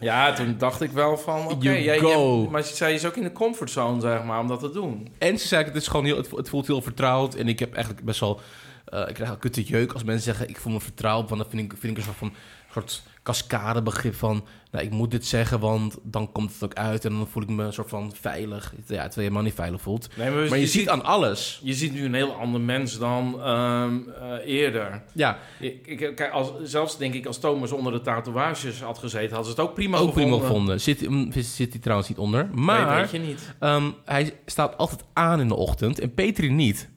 Ja, 0.00 0.32
toen 0.32 0.54
dacht 0.58 0.80
ik 0.80 0.90
wel 0.90 1.18
van... 1.18 1.44
Oké, 1.48 1.54
You 1.64 1.82
jij, 1.82 2.00
jij- 2.00 2.48
maar 2.50 2.62
zij 2.64 2.94
is 2.94 3.04
ook 3.04 3.16
in 3.16 3.22
de 3.22 3.32
comfortzone, 3.32 4.00
zeg 4.00 4.24
maar, 4.24 4.40
om 4.40 4.48
dat 4.48 4.60
te 4.60 4.70
doen. 4.70 5.08
En 5.18 5.38
ze 5.38 5.46
zei, 5.46 5.64
het, 5.64 5.74
is 5.74 5.86
gewoon 5.88 6.04
heel, 6.04 6.16
het, 6.16 6.30
het 6.30 6.48
voelt 6.48 6.66
heel 6.66 6.82
vertrouwd. 6.82 7.34
En 7.34 7.48
ik 7.48 7.58
heb 7.58 7.74
eigenlijk 7.74 8.04
best 8.04 8.20
wel... 8.20 8.40
eh, 8.84 9.08
ik 9.08 9.14
krijg 9.14 9.30
een 9.30 9.38
kutte 9.38 9.62
jeuk 9.62 9.92
als 9.92 10.04
mensen 10.04 10.24
zeggen... 10.24 10.48
ik 10.48 10.56
voel 10.56 10.72
me 10.72 10.80
vertrouwd. 10.80 11.28
Want 11.28 11.40
dan 11.40 11.50
vind 11.50 11.72
ik, 11.72 11.78
vind 11.78 11.92
ik 11.92 11.98
een 11.98 12.04
soort 12.04 12.16
van... 12.16 12.32
soort 12.72 13.02
cascadebegrip 13.26 14.14
van... 14.14 14.44
nou, 14.70 14.84
ik 14.84 14.90
moet 14.90 15.10
dit 15.10 15.26
zeggen, 15.26 15.60
want 15.60 15.96
dan 16.02 16.32
komt 16.32 16.52
het 16.52 16.64
ook 16.64 16.74
uit. 16.74 17.04
En 17.04 17.12
dan 17.12 17.26
voel 17.28 17.42
ik 17.42 17.48
me 17.48 17.64
een 17.64 17.72
soort 17.72 17.88
van 17.88 18.12
veilig. 18.20 18.72
Ja, 18.76 18.82
terwijl 18.84 19.10
je 19.14 19.20
helemaal 19.20 19.42
niet 19.42 19.54
veilig 19.54 19.80
voelt. 19.80 20.08
Nee, 20.16 20.30
Maar 20.48 20.58
je 20.58 20.66
ziet 20.66 20.88
aan 20.88 21.04
alles. 21.04 21.60
Je 21.62 21.74
ziet 21.74 21.92
nu 21.92 22.04
een 22.04 22.14
heel 22.14 22.32
ander 22.34 22.60
mens 22.60 22.98
dan 22.98 23.40
ehm, 23.42 23.94
eh, 24.20 24.54
eerder. 24.54 25.02
Ja, 25.12 25.38
Ik, 25.60 25.82
kijk, 26.16 26.30
als, 26.32 26.52
zelfs 26.62 26.98
denk 26.98 27.14
ik, 27.14 27.26
als 27.26 27.38
Thomas 27.38 27.72
onder 27.72 27.92
de 27.92 28.00
tatoeages 28.00 28.80
had 28.82 28.98
gezeten, 28.98 29.34
hadden 29.34 29.54
ze 29.54 29.60
het 29.60 29.68
ook 29.68 29.74
prima 29.74 29.96
ook 29.98 30.12
prima 30.12 30.26
gevonden. 30.26 30.46
gevonden. 30.48 30.80
Zit, 30.80 31.08
mm, 31.08 31.32
zit 31.32 31.72
hij 31.72 31.80
trouwens 31.80 32.08
niet 32.08 32.18
onder. 32.18 32.44
Nee, 32.44 32.54
Maar 32.64 32.96
weet 32.96 33.10
je 33.10 33.18
niet. 33.18 33.54
ehm, 33.58 33.90
hij 34.04 34.32
staat 34.46 34.76
altijd 34.76 35.04
aan 35.12 35.40
in 35.40 35.48
de 35.48 35.54
ochtend. 35.56 36.00
En 36.00 36.14
Petri 36.14 36.50
niet. 36.50 36.88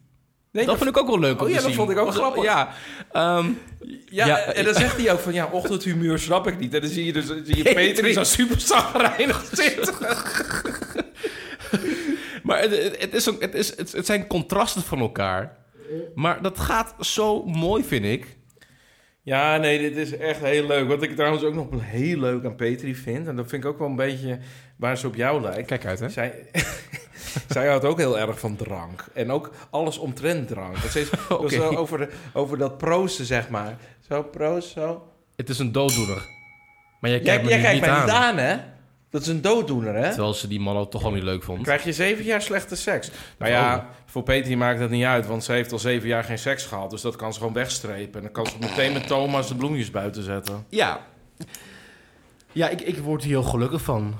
Nee, 0.51 0.65
dat 0.65 0.77
vond 0.77 0.89
ik 0.89 0.97
ook 0.97 1.07
wel 1.07 1.19
leuk 1.19 1.33
om 1.33 1.39
Oh 1.39 1.45
te 1.45 1.49
ja, 1.49 1.55
dat 1.55 1.65
zien. 1.65 1.75
vond 1.75 1.89
ik 1.89 1.97
ook 1.97 2.13
grappig. 2.13 2.43
Ja, 2.43 2.69
ehm, 3.11 3.49
Ja, 4.05 4.25
Ja, 4.25 4.37
en 4.39 4.65
dan 4.65 4.73
zegt 4.73 4.97
hij 4.97 5.11
ook 5.11 5.19
van, 5.19 5.33
ja, 5.33 5.49
ochtendhumeur 5.51 6.19
snap 6.19 6.47
ik 6.47 6.59
niet. 6.59 6.73
En 6.73 6.81
dan 6.81 6.89
zie 6.89 7.05
je 7.05 7.13
dus 7.13 7.25
zie 7.25 7.57
je. 7.57 7.63
Peter 7.73 8.13
zo 8.13 8.23
super 8.23 8.59
zagrijnig 8.59 9.45
zitten. 9.51 9.93
Maar 12.43 12.61
het, 12.61 13.13
is 13.13 13.25
een, 13.25 13.35
het, 13.39 13.53
is, 13.53 13.77
het, 13.77 13.91
het 13.91 14.05
zijn 14.05 14.27
contrasten 14.27 14.81
van 14.81 14.99
elkaar. 14.99 15.57
Maar 16.15 16.41
dat 16.41 16.59
gaat 16.59 16.95
zo 16.99 17.43
mooi, 17.45 17.83
vind 17.83 18.05
ik. 18.05 18.37
Ja, 19.21 19.57
nee, 19.57 19.79
dit 19.79 19.95
is 19.97 20.17
echt 20.17 20.39
heel 20.39 20.67
leuk. 20.67 20.87
Wat 20.87 21.03
ik 21.03 21.15
trouwens 21.15 21.43
ook 21.43 21.53
nog 21.53 21.67
heel 21.79 22.17
leuk 22.19 22.45
aan 22.45 22.55
Petri 22.55 22.95
vind, 22.95 23.27
en 23.27 23.35
dat 23.35 23.49
vind 23.49 23.63
ik 23.63 23.69
ook 23.69 23.79
wel 23.79 23.87
een 23.87 23.95
beetje 23.95 24.39
waar 24.75 24.97
ze 24.97 25.07
op 25.07 25.15
jou 25.15 25.41
lijkt. 25.41 25.67
Kijk 25.67 25.85
uit, 25.85 25.99
hè? 25.99 26.09
Zij, 26.09 26.45
zij 27.53 27.67
houdt 27.67 27.85
ook 27.85 27.97
heel 27.97 28.19
erg 28.19 28.39
van 28.39 28.55
drank. 28.55 29.05
En 29.13 29.31
ook 29.31 29.51
alles 29.69 29.97
omtrent 29.97 30.47
drank. 30.47 30.81
Dat 30.81 30.95
is 30.95 31.09
over, 31.29 31.97
de, 31.97 32.09
over 32.33 32.57
dat 32.57 32.77
proosten, 32.77 33.25
zeg 33.25 33.49
maar. 33.49 33.77
Zo, 34.09 34.23
proost, 34.23 34.69
zo. 34.69 35.07
Het 35.35 35.49
is 35.49 35.59
een 35.59 35.71
dooddoener. 35.71 36.27
Maar 36.99 37.09
jij 37.09 37.19
Jij, 37.19 37.21
kijkt 37.21 37.43
me 37.43 37.49
jij 37.49 37.57
nu 37.57 37.63
kijkt 37.63 37.79
niet 37.81 37.89
mij 37.89 37.99
aan. 37.99 38.05
niet 38.05 38.15
aan, 38.15 38.37
hè? 38.37 38.57
Dat 39.09 39.21
is 39.21 39.27
een 39.27 39.41
dooddoener, 39.41 39.95
hè? 39.95 40.07
Terwijl 40.09 40.33
ze 40.33 40.47
die 40.47 40.59
man 40.59 40.77
ook 40.77 40.91
toch 40.91 41.03
al 41.03 41.11
niet 41.11 41.23
leuk 41.23 41.43
vond. 41.43 41.57
Dan 41.57 41.65
krijg 41.65 41.83
je 41.83 41.93
zeven 41.93 42.23
jaar 42.25 42.41
slechte 42.41 42.75
seks. 42.75 43.11
Nou 43.37 43.51
ja, 43.51 43.75
Oh. 43.77 43.83
voor 44.05 44.23
Petri 44.23 44.55
maakt 44.55 44.79
dat 44.79 44.89
niet 44.89 45.03
uit, 45.05 45.27
want 45.27 45.43
ze 45.43 45.51
heeft 45.51 45.71
al 45.71 45.79
zeven 45.79 46.07
jaar 46.07 46.23
geen 46.23 46.37
seks 46.39 46.65
gehad. 46.65 46.89
Dus 46.89 47.01
dat 47.01 47.15
kan 47.15 47.33
ze 47.33 47.39
gewoon 47.39 47.53
wegstrepen. 47.53 48.13
En 48.15 48.21
dan 48.21 48.31
kan 48.31 48.45
ze 48.45 48.55
meteen 48.59 48.93
met 48.93 49.07
Thomas 49.07 49.47
de 49.47 49.55
bloemjes 49.55 49.91
buiten 49.91 50.23
zetten. 50.23 50.65
Ja. 50.69 51.05
Ja, 52.51 52.69
ik, 52.69 52.81
ik 52.81 52.97
word 52.97 53.23
hier 53.23 53.31
heel 53.31 53.43
gelukkig 53.49 53.81
van. 53.81 54.13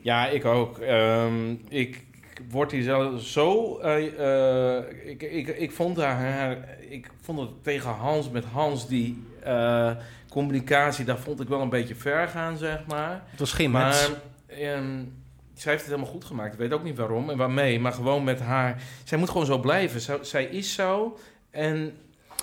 Ja, 0.00 0.26
ik 0.28 0.44
ook. 0.44 0.78
Ehm, 0.78 1.50
ik 1.68 2.04
word 2.52 2.70
hier 2.70 2.82
zelf 2.82 3.22
zo... 3.22 3.78
eh, 3.78 4.76
eh, 4.78 4.84
ik, 5.10 5.22
ik, 5.22 5.48
ik 5.48 5.72
vond 5.72 5.96
haar... 5.96 6.68
Ik 6.88 7.10
vond 7.20 7.38
het 7.40 7.50
tegen 7.64 7.90
Hans, 7.90 8.30
met 8.30 8.44
Hans, 8.44 8.88
die 8.88 9.22
eh, 9.42 9.90
communicatie... 10.28 11.04
daar 11.04 11.18
vond 11.18 11.40
ik 11.40 11.48
wel 11.48 11.60
een 11.60 11.68
beetje 11.68 11.94
ver 11.94 12.28
gaan, 12.28 12.56
zeg 12.56 12.86
maar. 12.86 13.22
Het 13.26 13.38
was 13.40 13.52
geen 13.52 13.70
Maar 13.70 14.08
ehm, 14.46 15.04
zij 15.54 15.72
heeft 15.72 15.84
het 15.84 15.92
helemaal 15.94 16.12
goed 16.12 16.24
gemaakt. 16.24 16.52
Ik 16.52 16.58
weet 16.58 16.72
ook 16.72 16.84
niet 16.84 16.96
waarom 16.96 17.30
en 17.30 17.36
waarmee. 17.36 17.80
Maar 17.80 17.92
gewoon 17.92 18.24
met 18.24 18.40
haar... 18.40 18.82
Zij 19.04 19.18
moet 19.18 19.30
gewoon 19.30 19.46
zo 19.46 19.58
blijven. 19.58 20.00
Zo- 20.00 20.22
zij 20.22 20.44
is 20.44 20.74
zo. 20.74 21.18
En 21.50 21.96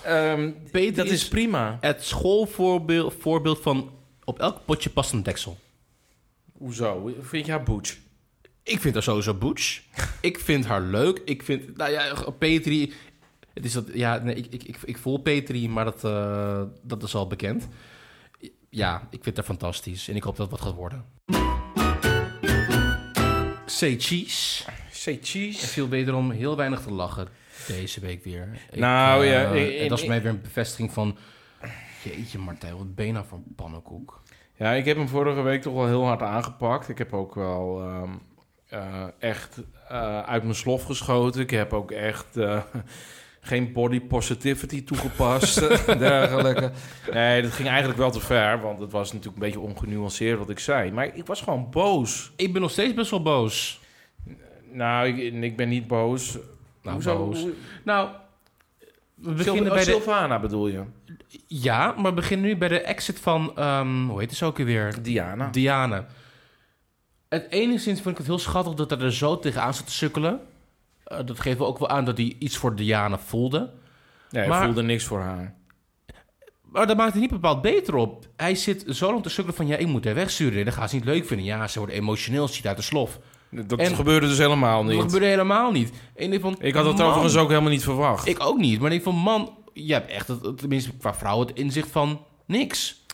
ehm, 0.03 0.51
Petri 0.71 0.91
dat 0.91 1.05
is 1.05 1.11
is 1.11 1.27
prima. 1.27 1.77
het 1.81 2.03
schoolvoorbeeld 2.03 3.13
voorbeeld 3.19 3.61
van... 3.61 3.91
op 4.23 4.39
elk 4.39 4.65
potje 4.65 4.89
past 4.89 5.13
een 5.13 5.23
deksel. 5.23 5.57
Hoezo? 6.57 7.13
Vind 7.21 7.45
je 7.45 7.51
haar 7.51 7.63
butch? 7.63 7.97
Ik 8.69 8.79
vind 8.79 8.93
haar 8.93 9.03
sowieso 9.03 9.33
butch. 9.33 9.81
ik 10.21 10.39
vind 10.39 10.65
haar 10.65 10.81
leuk. 10.81 11.21
Ik 11.25 11.43
vind... 11.43 11.77
Nou 11.77 11.91
ja, 11.91 12.13
Petri... 12.37 12.93
Het 13.53 13.65
is 13.65 13.73
dat... 13.73 13.85
Ja, 13.93 14.17
nee, 14.17 14.35
ik, 14.35 14.45
ik, 14.49 14.63
ik, 14.63 14.77
ik 14.85 14.97
voel 14.97 15.17
Petri, 15.17 15.69
maar 15.69 15.85
dat, 15.85 16.03
eh, 16.03 16.61
dat 16.81 17.03
is 17.03 17.15
al 17.15 17.27
bekend. 17.27 17.67
Ja, 18.69 19.07
ik 19.11 19.23
vind 19.23 19.35
haar 19.35 19.45
fantastisch. 19.45 20.07
En 20.07 20.15
ik 20.15 20.23
hoop 20.23 20.35
dat 20.37 20.51
het 20.51 20.59
wat 20.59 20.67
gaat 20.69 20.77
worden. 20.77 21.05
Say 23.65 23.95
cheese. 23.99 24.63
Say 24.91 25.13
Er 25.13 25.19
cheese. 25.21 25.67
viel 25.67 25.89
wederom 25.89 26.31
heel 26.31 26.55
weinig 26.55 26.81
te 26.81 26.91
lachen 26.91 27.27
deze 27.67 27.99
week 27.99 28.23
weer. 28.23 28.59
Ik, 28.71 28.79
Nou, 28.79 29.23
eh, 29.25 29.31
ja, 29.31 29.49
ik- 29.49 29.79
en 29.79 29.87
dat 29.87 29.99
is 29.99 30.05
mij 30.05 30.21
weer 30.21 30.31
een 30.31 30.41
bevestiging 30.41 30.91
van... 30.91 31.17
Jeetje 32.03 32.37
Martijn, 32.37 32.77
wat 32.77 32.95
ben 32.95 33.05
je 33.05 33.11
nou 33.11 33.25
voor 33.25 33.37
een 33.37 33.55
pannenkoek? 33.55 34.21
Ja, 34.57 34.71
ik 34.71 34.85
heb 34.85 34.97
hem 34.97 35.07
vorige 35.07 35.41
week 35.41 35.61
toch 35.61 35.73
wel 35.73 35.87
heel 35.87 36.05
hard 36.05 36.21
aangepakt. 36.21 36.89
Ik 36.89 36.97
heb 36.97 37.13
ook 37.13 37.35
wel 37.35 37.81
ehm, 37.81 38.09
eh, 38.69 39.03
echt 39.19 39.57
eh, 39.89 40.21
uit 40.21 40.43
mijn 40.43 40.55
slof 40.55 40.83
geschoten. 40.83 41.41
Ik 41.41 41.49
heb 41.49 41.73
ook 41.73 41.91
echt 41.91 42.37
eh, 42.37 42.61
geen 43.41 43.73
body 43.73 43.99
positivity 44.01 44.83
toegepast. 44.83 45.59
dergelijke. 45.99 46.71
Nee, 47.11 47.41
dat 47.41 47.51
ging 47.51 47.67
eigenlijk 47.67 47.99
wel 47.99 48.11
te 48.11 48.19
ver. 48.19 48.61
Want 48.61 48.79
het 48.79 48.91
was 48.91 49.07
natuurlijk 49.13 49.43
een 49.43 49.51
beetje 49.51 49.67
ongenuanceerd 49.67 50.39
wat 50.39 50.49
ik 50.49 50.59
zei. 50.59 50.91
Maar 50.91 51.15
ik 51.15 51.25
was 51.25 51.41
gewoon 51.41 51.67
boos. 51.71 52.31
Ik 52.35 52.53
ben 52.53 52.61
nog 52.61 52.71
steeds 52.71 52.93
best 52.93 53.11
wel 53.11 53.21
boos. 53.21 53.79
Nou, 54.71 55.07
ik, 55.07 55.33
ik 55.43 55.57
ben 55.57 55.69
niet 55.69 55.87
boos. 55.87 56.37
Nou, 56.81 56.93
Hoezo? 56.93 57.17
boos. 57.25 57.41
Hoe- 57.41 57.53
Nou, 57.83 58.09
we 59.15 59.31
beginnen 59.31 59.63
oh, 59.63 59.69
bij 59.69 59.85
de... 59.85 59.91
Sylvana 59.91 60.39
bedoel 60.39 60.67
je? 60.67 60.83
Ja, 61.47 61.93
maar 61.97 62.05
we 62.09 62.13
beginnen 62.13 62.47
nu 62.47 62.57
bij 62.57 62.67
de 62.67 62.81
exit 62.81 63.19
van... 63.19 63.51
ehm, 63.55 64.05
hoe 64.05 64.19
heet 64.19 64.31
het 64.31 64.41
ook 64.41 64.57
weer? 64.57 65.01
Diana. 65.01 65.49
Diana. 65.49 66.05
Het 67.29 67.45
enigszins 67.49 67.97
vond 68.01 68.11
ik 68.11 68.17
het 68.17 68.27
heel 68.27 68.39
schattig 68.39 68.73
dat 68.73 68.89
hij 68.89 68.99
er 68.99 69.13
zo 69.13 69.39
tegenaan 69.39 69.73
zat 69.73 69.85
te 69.85 69.91
sukkelen. 69.91 70.39
Eh, 71.03 71.17
dat 71.25 71.39
geeft 71.39 71.59
ook 71.59 71.79
wel 71.79 71.89
aan 71.89 72.05
dat 72.05 72.17
hij 72.17 72.35
iets 72.39 72.57
voor 72.57 72.75
Diana 72.75 73.17
voelde. 73.19 73.69
Nee, 74.29 74.47
Maar- 74.47 74.63
voelde 74.63 74.81
niks 74.83 75.03
voor 75.03 75.19
haar. 75.19 75.57
Maar 76.61 76.87
dat 76.87 76.97
maakt 76.97 77.11
het 77.11 77.21
niet 77.21 77.31
bepaald 77.31 77.61
beter 77.61 77.95
op. 77.95 78.25
Hij 78.35 78.55
zit 78.55 78.83
zo 78.87 79.11
lang 79.11 79.23
te 79.23 79.29
sukkelen 79.29 79.55
van... 79.57 79.67
ja, 79.67 79.75
ik 79.77 79.87
moet 79.87 80.05
haar 80.05 80.13
wegsturen. 80.15 80.65
Dat 80.65 80.73
gaat 80.73 80.89
ze 80.89 80.95
niet 80.95 81.05
leuk 81.05 81.25
vinden. 81.25 81.45
Ja, 81.45 81.67
ze 81.67 81.79
wordt 81.79 81.93
emotioneel, 81.93 82.47
ziet 82.47 82.67
uit 82.67 82.77
de 82.77 82.83
slof. 82.83 83.19
Dat 83.49 83.79
En- 83.79 83.95
gebeurde 83.95 84.27
dus 84.27 84.37
helemaal 84.37 84.83
Dat 84.83 84.93
niet. 84.93 85.01
gebeurde 85.01 85.25
helemaal 85.25 85.71
niet. 85.71 85.91
En 86.15 86.33
ik, 86.33 86.41
vond, 86.41 86.63
Ik 86.63 86.73
had 86.73 86.85
het 86.85 86.97
man, 86.97 87.05
overigens 87.07 87.35
ook 87.37 87.49
helemaal 87.49 87.69
niet 87.69 87.83
verwacht. 87.83 88.27
Ik 88.27 88.43
ook 88.43 88.57
niet. 88.57 88.79
Maar 88.79 88.91
ik 88.91 89.03
van 89.03 89.15
man, 89.15 89.57
je 89.73 89.93
hebt 89.93 90.09
echt, 90.09 90.27
het, 90.27 90.57
tenminste 90.57 90.91
qua 90.97 91.13
vrouwen, 91.13 91.47
het 91.47 91.55
inzicht 91.57 91.91
van 91.91 92.21
niks. 92.45 93.05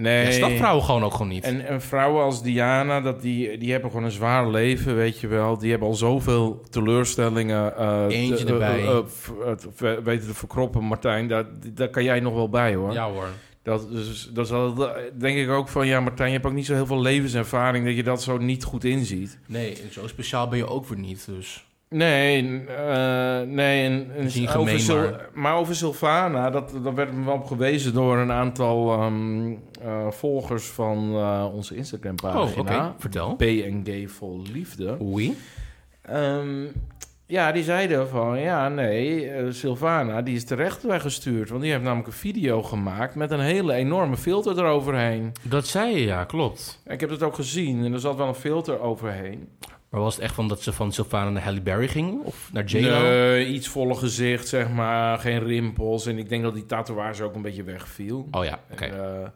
Nee. 0.00 0.24
Ja, 0.24 0.30
snapt 0.32 0.56
vrouwen 0.56 0.84
gewoon 0.84 1.04
ook 1.04 1.12
gewoon 1.12 1.28
niet. 1.28 1.44
En, 1.44 1.66
en 1.66 1.80
vrouwen 1.82 2.22
als 2.22 2.42
Diana, 2.42 3.00
dat 3.00 3.22
die, 3.22 3.58
die 3.58 3.72
hebben 3.72 3.90
gewoon 3.90 4.04
een 4.04 4.10
zwaar 4.12 4.48
leven, 4.50 4.96
weet 4.96 5.20
je 5.20 5.26
wel. 5.26 5.58
Die 5.58 5.70
hebben 5.70 5.88
al 5.88 5.94
zoveel 5.94 6.62
teleurstellingen 6.70 7.76
eh, 7.76 8.04
Eentje 8.08 8.44
te- 8.44 8.52
erbij. 8.52 8.78
eh, 8.80 8.96
eh, 8.96 9.46
het 9.46 9.66
v- 9.74 9.98
weten 10.04 10.26
te 10.28 10.34
verkroppen, 10.34 10.84
Martijn. 10.84 11.28
Daar, 11.28 11.44
daar 11.74 11.88
kan 11.88 12.04
jij 12.04 12.20
nog 12.20 12.34
wel 12.34 12.48
bij, 12.48 12.74
hoor. 12.74 12.92
ja 12.92 13.10
hoor. 13.10 13.28
Dat, 13.62 13.90
dus, 13.92 14.30
dat 14.32 14.44
is 14.44 14.50
wel, 14.50 14.74
denk 15.18 15.38
ik 15.38 15.48
ook 15.48 15.68
van... 15.68 15.86
Ja, 15.86 16.00
Martijn, 16.00 16.28
je 16.28 16.34
hebt 16.34 16.46
ook 16.46 16.52
niet 16.52 16.66
zo 16.66 16.74
heel 16.74 16.86
veel 16.86 17.00
levenservaring... 17.00 17.84
dat 17.84 17.96
je 17.96 18.02
dat 18.02 18.22
zo 18.22 18.38
niet 18.38 18.64
goed 18.64 18.84
inziet. 18.84 19.38
Nee, 19.46 19.70
en 19.70 19.92
zo 19.92 20.06
speciaal 20.08 20.48
ben 20.48 20.58
je 20.58 20.66
ook 20.68 20.86
weer 20.86 20.98
niet, 20.98 21.26
dus... 21.26 21.64
Nee, 21.94 22.64
eh, 22.66 23.40
nee. 23.40 23.84
En, 23.84 24.10
over 24.16 24.48
gemeen, 24.48 24.86
maar- 24.86 25.28
maar 25.34 25.54
over 25.56 25.74
Sylvana, 25.76 26.50
dat, 26.50 26.72
dat 26.82 26.94
werd 26.94 27.12
me 27.12 27.24
wel 27.24 27.34
op 27.34 27.44
gewezen 27.46 27.92
door 27.94 28.18
een 28.18 28.32
aantal 28.32 28.92
ehm, 28.92 29.52
eh, 29.82 30.10
volgers 30.10 30.66
van 30.66 31.12
eh, 31.14 31.46
onze 31.54 31.76
Instagram-pagina. 31.76 32.42
Oh, 32.52 32.58
oké. 32.58 32.92
Vertel. 32.98 33.34
PNG 33.36 34.10
vol 34.10 34.42
liefde. 34.52 34.96
Oei. 35.02 35.36
Ehm, 36.02 36.64
ja, 37.26 37.52
die 37.52 37.62
zeiden 37.62 38.08
van, 38.08 38.40
ja, 38.40 38.68
nee, 38.68 39.30
Sylvana, 39.52 40.22
die 40.22 40.34
is 40.36 40.44
terecht 40.44 40.82
weggestuurd. 40.82 41.48
Want 41.48 41.62
die 41.62 41.70
heeft 41.70 41.82
namelijk 41.82 42.08
een 42.08 42.12
video 42.14 42.62
gemaakt 42.62 43.14
met 43.14 43.30
een 43.30 43.40
hele 43.40 43.72
enorme 43.72 44.16
filter 44.16 44.58
eroverheen. 44.58 45.32
Dat 45.42 45.66
zei 45.66 45.94
je, 45.96 46.04
ja, 46.04 46.24
klopt. 46.24 46.82
Ik 46.86 47.00
heb 47.00 47.10
het 47.10 47.22
ook 47.22 47.34
gezien 47.34 47.84
en 47.84 47.92
er 47.92 48.00
zat 48.00 48.16
wel 48.16 48.28
een 48.28 48.34
filter 48.34 48.80
overheen. 48.80 49.48
Maar 49.90 50.00
was 50.00 50.14
het 50.14 50.24
echt 50.24 50.34
van 50.34 50.48
dat 50.48 50.62
ze 50.62 50.72
van 50.72 50.92
Sylvana 50.92 51.30
naar 51.30 51.42
Halle 51.42 51.60
Berry 51.60 51.88
ging? 51.88 52.22
Of 52.24 52.48
naar 52.52 52.64
J-Lo? 52.64 53.00
Nee, 53.02 53.46
iets 53.46 53.68
volle 53.68 53.94
gezicht, 53.94 54.48
zeg 54.48 54.68
maar. 54.70 55.18
Geen 55.18 55.44
rimpels. 55.44 56.06
En 56.06 56.18
ik 56.18 56.28
denk 56.28 56.42
dat 56.42 56.54
die 56.54 56.66
tatoeage 56.66 57.22
ook 57.24 57.34
een 57.34 57.42
beetje 57.42 57.62
wegviel. 57.62 58.28
Oh 58.30 58.44
ja, 58.44 58.58
oké. 58.72 58.84
Eh, 58.84 59.28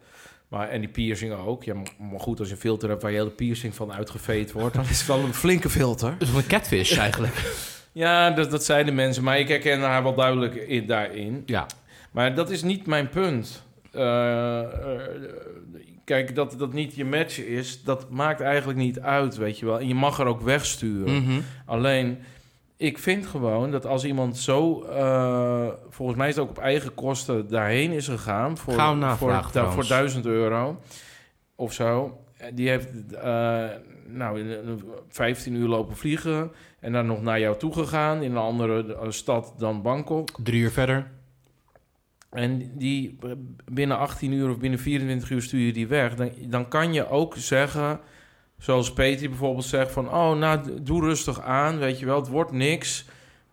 maar, 0.48 0.68
en 0.68 0.80
die 0.80 0.88
piercing 0.88 1.32
ook. 1.32 1.64
Ja, 1.64 1.74
maar- 1.74 1.94
maar 2.10 2.20
goed, 2.20 2.38
als 2.38 2.48
je 2.48 2.54
een 2.54 2.60
filter 2.60 2.88
hebt 2.88 3.02
waar 3.02 3.10
je 3.10 3.16
hele 3.16 3.30
piercing 3.30 3.74
van 3.74 3.92
uitgeveed 3.92 4.52
wordt... 4.52 4.74
dan 4.74 4.84
is 4.84 4.98
het 4.98 5.06
wel 5.06 5.18
een 5.18 5.34
flinke 5.34 5.70
filter. 5.70 6.14
Dus 6.18 6.28
een 6.34 6.46
catfish 6.46 6.96
eigenlijk. 6.98 7.34
Ja, 7.92 8.30
dat, 8.30 8.50
dat 8.50 8.64
zeiden 8.64 8.94
mensen. 8.94 9.22
Maar 9.24 9.38
ik 9.38 9.48
herken 9.48 9.80
haar 9.80 10.02
wel 10.02 10.14
duidelijk 10.14 10.54
in, 10.54 10.86
daarin. 10.86 11.42
ja. 11.46 11.66
Maar 12.10 12.34
dat 12.34 12.50
is 12.50 12.62
niet 12.62 12.86
mijn 12.86 13.08
punt. 13.08 13.62
Eh, 13.92 14.60
eh, 14.60 15.00
kijk, 16.04 16.34
dat 16.34 16.54
dat 16.58 16.72
niet 16.72 16.94
je 16.94 17.04
match 17.04 17.38
is... 17.40 17.82
dat 17.82 18.10
maakt 18.10 18.40
eigenlijk 18.40 18.78
niet 18.78 19.00
uit, 19.00 19.36
weet 19.36 19.58
je 19.58 19.66
wel. 19.66 19.78
En 19.80 19.88
je 19.88 19.94
mag 19.94 20.18
er 20.18 20.26
ook 20.26 20.40
wegsturen. 20.40 21.14
Mhm. 21.22 21.40
Alleen, 21.66 22.18
ik 22.76 22.98
vind 22.98 23.26
gewoon 23.26 23.70
dat 23.70 23.86
als 23.86 24.04
iemand 24.04 24.36
zo, 24.36 24.82
eh, 24.82 25.66
volgens 25.88 26.18
mij 26.18 26.28
is 26.28 26.34
het 26.34 26.44
ook 26.44 26.50
op 26.50 26.58
eigen 26.58 26.94
kosten 26.94 27.48
daarheen 27.48 27.90
is 27.92 28.08
gegaan 28.08 28.58
voor, 28.58 28.74
voor, 29.16 29.28
da- 29.52 29.70
voor 29.72 29.86
1000 29.86 30.26
euro 30.26 30.80
of 31.54 31.72
zo. 31.72 32.18
Eh, 32.36 32.46
Die 32.54 32.68
heeft 32.68 32.88
eh, 33.14 33.64
nou, 34.06 34.40
in 34.40 34.48
een 34.50 34.82
15 35.08 35.54
uur 35.54 35.68
lopen 35.68 35.96
vliegen 35.96 36.50
en 36.80 36.92
dan 36.92 37.06
nog 37.06 37.22
naar 37.22 37.40
jou 37.40 37.56
toe 37.58 37.72
gegaan 37.72 38.22
in 38.22 38.30
een 38.30 38.36
andere 38.36 38.96
stad 39.08 39.54
dan 39.58 39.82
Bangkok. 39.82 40.28
Drie 40.42 40.60
uur 40.62 40.70
verder. 40.70 41.10
En 42.34 42.70
die 42.78 43.18
binnen 43.70 43.98
18 43.98 44.32
uur 44.32 44.50
of 44.50 44.58
binnen 44.58 44.78
24 44.78 45.30
uur 45.30 45.42
stuur 45.42 45.66
je 45.66 45.72
die 45.72 45.86
weg. 45.86 46.14
Dan, 46.14 46.30
dan 46.48 46.68
kan 46.68 46.92
je 46.92 47.08
ook 47.08 47.34
zeggen, 47.36 48.00
zoals 48.58 48.92
Peter 48.92 49.28
bijvoorbeeld 49.28 49.64
zegt 49.64 49.92
van... 49.92 50.08
oh, 50.08 50.36
nou, 50.38 50.82
doe 50.82 51.00
rustig 51.00 51.40
aan, 51.40 51.78
weet 51.78 51.98
je 51.98 52.06
wel, 52.06 52.20
het 52.20 52.28
wordt 52.28 52.52
niks. 52.52 53.04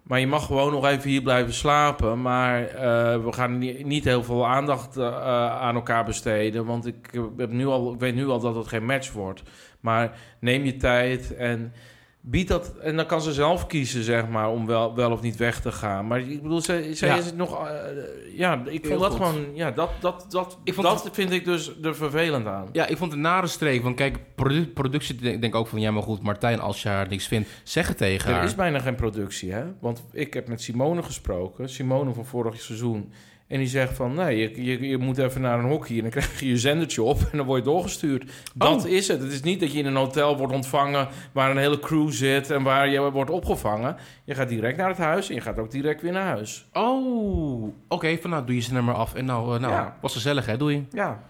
Maar 0.03 0.19
je 0.19 0.27
mag 0.27 0.45
gewoon 0.45 0.71
nog 0.71 0.85
even 0.85 1.09
hier 1.09 1.21
blijven 1.21 1.53
slapen. 1.53 2.21
Maar 2.21 2.67
eh, 2.67 3.23
we 3.23 3.33
gaan 3.33 3.57
ni- 3.57 3.83
niet 3.83 4.03
heel 4.03 4.23
veel 4.23 4.47
aandacht 4.47 4.97
eh, 4.97 5.15
aan 5.51 5.75
elkaar 5.75 6.05
besteden. 6.05 6.65
Want 6.65 6.85
ik, 6.85 7.21
heb 7.37 7.51
nu 7.51 7.65
al, 7.65 7.93
ik 7.93 7.99
weet 7.99 8.15
nu 8.15 8.27
al 8.27 8.39
dat 8.39 8.55
het 8.55 8.67
geen 8.67 8.85
match 8.85 9.11
wordt. 9.11 9.43
Maar 9.79 10.17
neem 10.39 10.63
je 10.65 10.77
tijd 10.77 11.35
en... 11.35 11.73
Bied 12.23 12.47
dat, 12.47 12.77
en 12.77 12.95
dan 12.95 13.05
kan 13.05 13.21
ze 13.21 13.33
zelf 13.33 13.67
kiezen, 13.67 14.03
zeg 14.03 14.27
maar, 14.27 14.49
om 14.49 14.65
wel, 14.65 14.95
wel 14.95 15.11
of 15.11 15.21
niet 15.21 15.35
weg 15.37 15.61
te 15.61 15.71
gaan. 15.71 16.07
Maar 16.07 16.19
ik 16.19 16.41
bedoel, 16.41 16.61
zij, 16.61 16.95
zij 16.95 17.07
Ja. 17.09 17.15
is 17.17 17.25
het 17.25 17.35
nog. 17.37 17.67
eh, 17.67 17.73
ja, 18.37 18.61
ik 18.65 18.85
vond 18.85 18.99
dat 18.99 19.11
gewoon. 19.15 19.45
Ja, 19.53 19.71
dat, 19.71 19.89
dat, 19.99 20.25
dat, 20.29 20.57
Ik 20.63 20.73
vond 20.73 20.87
dat 20.87 21.09
vind 21.11 21.31
ik 21.31 21.45
dus 21.45 21.71
er 21.81 21.95
vervelend 21.95 22.45
aan. 22.45 22.69
Ja, 22.71 22.83
ik 22.87 22.97
vond 22.97 23.11
het 23.11 23.19
een 23.19 23.25
nare 23.25 23.47
streek. 23.47 23.83
Want 23.83 23.95
kijk, 23.95 24.19
produ- 24.35 24.67
productie 24.67 25.15
denk, 25.15 25.41
denk 25.41 25.55
ook 25.55 25.67
van... 25.67 25.79
Ja, 25.79 25.91
maar 25.91 26.03
goed, 26.03 26.21
Martijn, 26.23 26.59
als 26.59 26.81
je 26.83 26.89
haar 26.89 27.07
niks 27.07 27.27
vindt, 27.27 27.49
zeg 27.63 27.87
het 27.87 27.97
tegen 27.97 28.29
Er 28.29 28.35
haar. 28.35 28.43
is 28.43 28.55
bijna 28.55 28.79
geen 28.79 28.95
productie, 28.95 29.51
hè? 29.51 29.63
Want 29.79 30.03
ik 30.11 30.33
heb 30.33 30.47
met 30.47 30.61
Simone 30.61 31.03
gesproken, 31.03 31.69
Simone 31.69 32.13
van 32.13 32.25
vorig 32.25 32.61
seizoen. 32.61 33.11
En 33.51 33.57
die 33.57 33.67
zegt 33.67 33.95
van, 33.95 34.13
nee, 34.13 34.37
je, 34.37 34.63
je, 34.65 34.87
je 34.87 34.97
moet 34.97 35.17
even 35.17 35.41
naar 35.41 35.59
een 35.59 35.69
hockey 35.69 35.95
en 35.95 36.01
dan 36.01 36.09
krijg 36.11 36.39
je 36.39 36.47
je 36.47 36.57
zendertje 36.57 37.03
op 37.03 37.19
en 37.31 37.37
dan 37.37 37.45
word 37.45 37.63
je 37.63 37.69
doorgestuurd. 37.69 38.31
Dat 38.55 38.83
Oh. 38.85 38.89
is 38.91 39.07
het. 39.07 39.21
Het 39.21 39.31
is 39.31 39.41
niet 39.41 39.59
dat 39.59 39.71
je 39.71 39.79
in 39.79 39.85
een 39.85 39.95
hotel 39.95 40.37
wordt 40.37 40.53
ontvangen 40.53 41.07
waar 41.31 41.51
een 41.51 41.57
hele 41.57 41.79
crew 41.79 42.09
zit 42.11 42.49
en 42.51 42.63
waar 42.63 42.89
je 42.89 43.11
wordt 43.11 43.29
opgevangen. 43.31 43.95
Je 44.25 44.35
gaat 44.35 44.49
direct 44.49 44.77
naar 44.77 44.87
het 44.89 44.97
huis 44.97 45.29
en 45.29 45.35
je 45.35 45.41
gaat 45.41 45.59
ook 45.59 45.71
direct 45.71 46.01
weer 46.01 46.11
naar 46.11 46.25
huis. 46.25 46.67
Oh, 46.73 47.73
oké. 47.87 48.17
van 48.21 48.29
nou, 48.29 48.45
doe 48.45 48.55
je 48.55 48.61
ze 48.61 48.81
maar 48.81 48.95
af. 48.95 49.13
En 49.13 49.25
nou, 49.25 49.55
eh, 49.55 49.61
nou 49.61 49.73
Ja. 49.73 49.97
was 50.01 50.13
gezellig, 50.13 50.45
hè? 50.45 50.57
Doe 50.57 50.71
je. 50.71 50.83
Ja. 50.91 51.21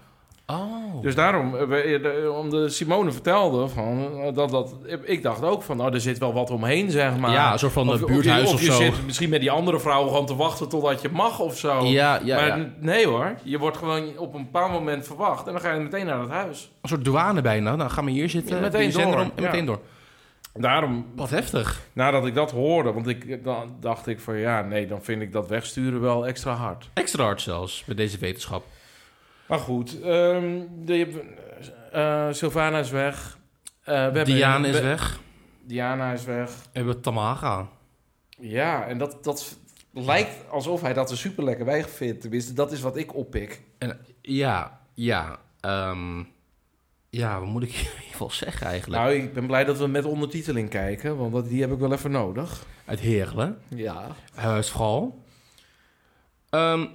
Oh. 0.52 1.02
Dus 1.02 1.14
daarom, 1.14 1.56
eh, 1.56 1.66
we- 1.66 1.98
de- 2.02 2.32
om 2.38 2.50
de 2.50 2.68
Simone 2.68 3.12
vertelde 3.12 3.68
van 3.68 4.08
eh, 4.22 4.34
dat 4.34 4.50
dat. 4.50 4.74
Ik 5.04 5.22
dacht 5.22 5.42
ook 5.42 5.62
van, 5.62 5.76
nou, 5.76 5.94
er 5.94 6.00
zit 6.00 6.18
wel 6.18 6.32
wat 6.32 6.50
omheen, 6.50 6.90
zeg 6.90 7.16
maar. 7.16 7.30
ja, 7.30 7.52
een 7.52 7.58
soort 7.58 7.72
van 7.72 7.88
Of- 7.88 7.94
een 7.94 8.02
of 8.02 8.08
je- 8.08 8.14
buurthuis 8.14 8.48
of 8.48 8.54
of, 8.54 8.60
je, 8.60 8.66
zo. 8.66 8.72
zit 8.72 9.04
misschien 9.06 9.28
met 9.30 9.40
die 9.40 9.50
andere 9.50 9.80
vrouwen 9.80 10.10
gewoon 10.10 10.26
te 10.26 10.36
wachten 10.36 10.68
totdat 10.68 11.00
je 11.02 11.08
mag 11.12 11.38
of 11.40 11.58
zo. 11.58 11.84
Ja, 11.84 12.20
ja, 12.24 12.36
maar 12.36 12.58
ja. 12.58 12.68
nee 12.80 13.06
hoor, 13.06 13.34
je 13.42 13.58
wordt 13.58 13.76
gewoon 13.76 14.18
op 14.18 14.34
een 14.34 14.42
bepaald 14.42 14.72
moment 14.72 15.06
verwacht 15.06 15.46
en 15.46 15.52
dan 15.52 15.60
ga 15.60 15.72
je 15.72 15.80
meteen 15.80 16.06
naar 16.06 16.20
het 16.20 16.30
huis. 16.30 16.70
Een 16.82 16.88
soort 16.88 17.04
douane 17.04 17.40
bijna. 17.40 17.76
Nou, 17.76 17.90
ga 17.90 18.00
maar 18.02 18.12
hier 18.12 18.30
zitten. 18.30 18.56
Ja, 18.56 18.62
meteen 18.62 18.90
door, 18.90 19.04
om 19.04 19.12
en 19.20 19.30
ja. 19.36 19.42
meteen 19.42 19.64
door. 19.66 19.78
Daarom, 20.54 21.06
Wat 21.16 21.30
heftig. 21.30 21.80
nadat 21.92 22.26
ik 22.26 22.34
dat 22.34 22.50
hoorde, 22.50 22.92
want 22.92 23.06
ik, 23.08 23.44
dan 23.44 23.76
dacht 23.80 24.06
ik 24.06 24.20
van 24.20 24.36
ja, 24.36 24.62
nee, 24.62 24.86
dan 24.86 25.02
vind 25.02 25.22
ik 25.22 25.32
dat 25.32 25.48
wegsturen 25.48 26.00
wel 26.00 26.26
extra 26.26 26.52
hard. 26.54 26.88
Extra 26.94 27.24
hard 27.24 27.40
zelfs, 27.40 27.82
bij 27.86 27.94
deze 27.94 28.18
wetenschap. 28.18 28.64
Maar 29.52 29.60
goed, 29.60 30.00
ehm 30.00 30.60
de, 30.84 31.22
eh, 31.92 32.26
Sylvana 32.30 32.78
is 32.78 32.90
weg. 32.90 33.38
Eh, 33.80 33.94
we 33.94 34.00
hebben- 34.00 34.24
Diane 34.24 34.68
is 34.68 34.74
we- 34.74 34.82
weg. 34.82 35.20
Diana 35.62 36.12
is 36.12 36.24
weg. 36.24 36.48
En 36.50 36.54
we 36.72 36.78
hebben 36.78 37.00
Tamaga. 37.00 37.68
Ja, 38.38 38.86
en 38.86 38.98
dat, 38.98 39.24
dat 39.24 39.58
lijkt 39.90 40.50
alsof 40.50 40.80
hij 40.80 40.92
dat 40.92 41.10
er 41.10 41.16
super 41.16 41.44
lekker 41.44 41.64
bij 41.64 41.84
vindt. 41.84 42.20
Tenminste, 42.20 42.52
dat 42.52 42.72
is 42.72 42.80
wat 42.80 42.96
ik 42.96 43.14
oppik. 43.14 43.62
En, 43.78 43.98
ja, 44.20 44.80
ja. 44.94 45.38
ehm, 45.60 46.22
ja, 47.10 47.38
wat 47.38 47.48
moet 47.48 47.62
ik 47.62 47.68
in 47.72 47.78
ieder 47.78 47.92
geval 48.10 48.30
zeggen 48.30 48.66
eigenlijk? 48.66 49.02
Nou, 49.02 49.14
ik 49.14 49.32
ben 49.32 49.46
blij 49.46 49.64
dat 49.64 49.78
we 49.78 49.86
met 49.86 50.04
ondertiteling 50.04 50.68
kijken, 50.68 51.16
want 51.16 51.32
dat, 51.32 51.48
die 51.48 51.60
heb 51.60 51.72
ik 51.72 51.78
wel 51.78 51.92
even 51.92 52.10
nodig. 52.10 52.66
Uit 52.84 53.00
Heerlen. 53.00 53.58
Ja. 53.68 54.06
Huisvrouw. 54.34 55.20
Ehm, 56.50 56.86